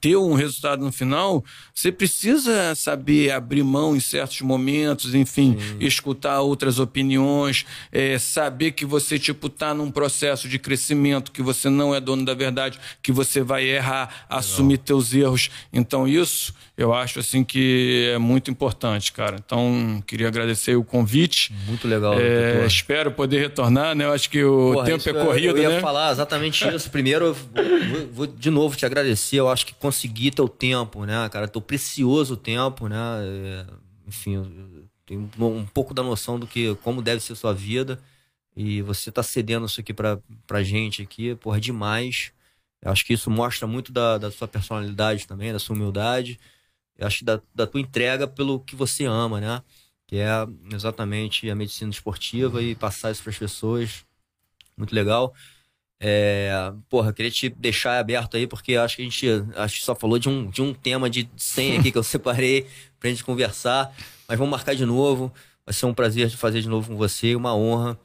ter 0.00 0.16
um 0.16 0.34
resultado 0.34 0.84
no 0.84 0.92
final, 0.92 1.44
você 1.74 1.90
precisa 1.90 2.74
saber 2.74 3.30
abrir 3.30 3.62
mão 3.62 3.96
em 3.96 4.00
certos 4.00 4.40
momentos, 4.42 5.14
enfim, 5.14 5.56
Sim. 5.58 5.76
escutar 5.80 6.40
outras 6.40 6.78
opiniões, 6.78 7.64
é, 7.90 8.18
saber 8.18 8.72
que 8.72 8.84
você, 8.84 9.18
tipo, 9.18 9.48
tá 9.48 9.74
num 9.74 9.90
processo 9.90 10.48
de 10.48 10.58
crescimento, 10.58 11.32
que 11.32 11.42
você 11.42 11.68
não 11.68 11.94
é 11.94 12.00
dono 12.00 12.24
da 12.24 12.34
verdade, 12.34 12.78
que 13.02 13.12
você 13.12 13.42
vai 13.42 13.64
errar, 13.64 14.08
Legal. 14.08 14.38
assumir 14.38 14.78
teus 14.78 15.12
erros. 15.14 15.50
Então, 15.72 16.06
isso 16.06 16.54
eu 16.78 16.94
acho, 16.94 17.18
assim, 17.18 17.42
que 17.42 18.08
é 18.14 18.18
muito 18.18 18.52
importante, 18.52 19.10
cara. 19.10 19.36
Então, 19.44 20.00
queria 20.06 20.28
agradecer 20.28 20.76
o 20.76 20.84
convite. 20.84 21.52
Muito 21.66 21.88
legal. 21.88 22.14
É, 22.16 22.64
espero 22.64 23.10
poder 23.10 23.40
retornar, 23.40 23.96
né? 23.96 24.04
Eu 24.04 24.12
acho 24.12 24.30
que 24.30 24.44
o 24.44 24.74
Porra, 24.74 24.86
tempo 24.86 25.08
é 25.08 25.12
corrido, 25.12 25.56
eu, 25.56 25.56
eu 25.56 25.62
ia 25.62 25.68
né? 25.70 25.80
falar 25.80 26.12
exatamente 26.12 26.68
isso. 26.68 26.88
Primeiro, 26.88 27.24
eu 27.24 27.34
vou, 27.34 28.08
vou 28.12 28.26
de 28.28 28.48
novo 28.48 28.76
te 28.76 28.86
agradecer. 28.86 29.36
Eu 29.36 29.48
acho 29.48 29.66
que 29.66 29.74
conseguir 29.80 30.32
teu 30.32 30.48
tempo, 30.48 31.04
né, 31.04 31.28
cara? 31.28 31.48
Teu 31.48 31.60
precioso 31.60 32.36
tempo, 32.36 32.88
né? 32.88 32.96
É, 33.22 33.66
enfim, 34.06 34.88
tenho 35.06 35.30
um 35.40 35.66
pouco 35.66 35.94
da 35.94 36.02
noção 36.02 36.38
do 36.38 36.46
que 36.46 36.74
como 36.76 37.02
deve 37.02 37.20
ser 37.20 37.34
sua 37.34 37.54
vida. 37.54 37.98
E 38.56 38.82
você 38.82 39.12
tá 39.12 39.22
cedendo 39.22 39.66
isso 39.66 39.80
aqui 39.80 39.94
pra, 39.94 40.18
pra 40.46 40.62
gente 40.62 41.02
aqui, 41.02 41.34
porra, 41.36 41.60
demais. 41.60 42.32
Eu 42.82 42.90
acho 42.92 43.04
que 43.04 43.12
isso 43.14 43.30
mostra 43.30 43.66
muito 43.66 43.92
da, 43.92 44.18
da 44.18 44.30
sua 44.30 44.48
personalidade 44.48 45.26
também, 45.26 45.52
da 45.52 45.58
sua 45.58 45.76
humildade. 45.76 46.38
Eu 46.96 47.06
acho 47.06 47.24
da, 47.24 47.40
da 47.54 47.66
tua 47.66 47.80
entrega 47.80 48.26
pelo 48.26 48.60
que 48.60 48.76
você 48.76 49.04
ama, 49.04 49.40
né? 49.40 49.62
Que 50.06 50.16
é 50.16 50.28
exatamente 50.72 51.48
a 51.50 51.54
medicina 51.54 51.90
esportiva 51.90 52.62
e 52.62 52.74
passar 52.74 53.12
isso 53.12 53.22
para 53.22 53.30
as 53.30 53.38
pessoas. 53.38 54.04
Muito 54.76 54.94
legal. 54.94 55.34
É, 56.00 56.72
porra, 56.88 57.12
queria 57.12 57.30
te 57.30 57.48
deixar 57.48 57.98
aberto 57.98 58.36
aí, 58.36 58.46
porque 58.46 58.76
acho 58.76 58.96
que 58.96 59.02
a 59.02 59.04
gente 59.04 59.26
acho 59.56 59.80
que 59.80 59.84
só 59.84 59.94
falou 59.94 60.18
de 60.18 60.28
um, 60.28 60.48
de 60.48 60.62
um 60.62 60.72
tema 60.72 61.10
de 61.10 61.28
100 61.36 61.78
aqui 61.78 61.92
que 61.92 61.98
eu 61.98 62.02
separei 62.04 62.66
pra 63.00 63.10
gente 63.10 63.24
conversar. 63.24 63.92
Mas 64.28 64.38
vamos 64.38 64.50
marcar 64.50 64.74
de 64.74 64.84
novo. 64.84 65.32
Vai 65.66 65.74
ser 65.74 65.86
um 65.86 65.94
prazer 65.94 66.30
fazer 66.30 66.60
de 66.60 66.68
novo 66.68 66.88
com 66.90 66.96
você. 66.96 67.34
Uma 67.34 67.54
honra 67.54 67.98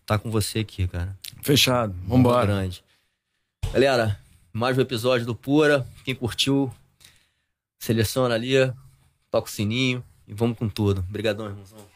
estar 0.00 0.18
com 0.18 0.30
você 0.30 0.60
aqui, 0.60 0.86
cara. 0.88 1.16
Fechado. 1.42 1.94
Vambora. 2.06 2.46
grande. 2.46 2.82
Galera, 3.72 4.18
mais 4.52 4.78
um 4.78 4.80
episódio 4.80 5.26
do 5.26 5.34
Pura. 5.34 5.86
Quem 6.04 6.14
curtiu, 6.14 6.72
seleciona 7.78 8.34
ali, 8.34 8.54
toca 9.30 9.48
o 9.48 9.50
sininho 9.50 10.02
e 10.26 10.32
vamos 10.32 10.56
com 10.56 10.68
tudo. 10.68 11.00
Obrigadão, 11.00 11.46
irmãozão. 11.46 11.93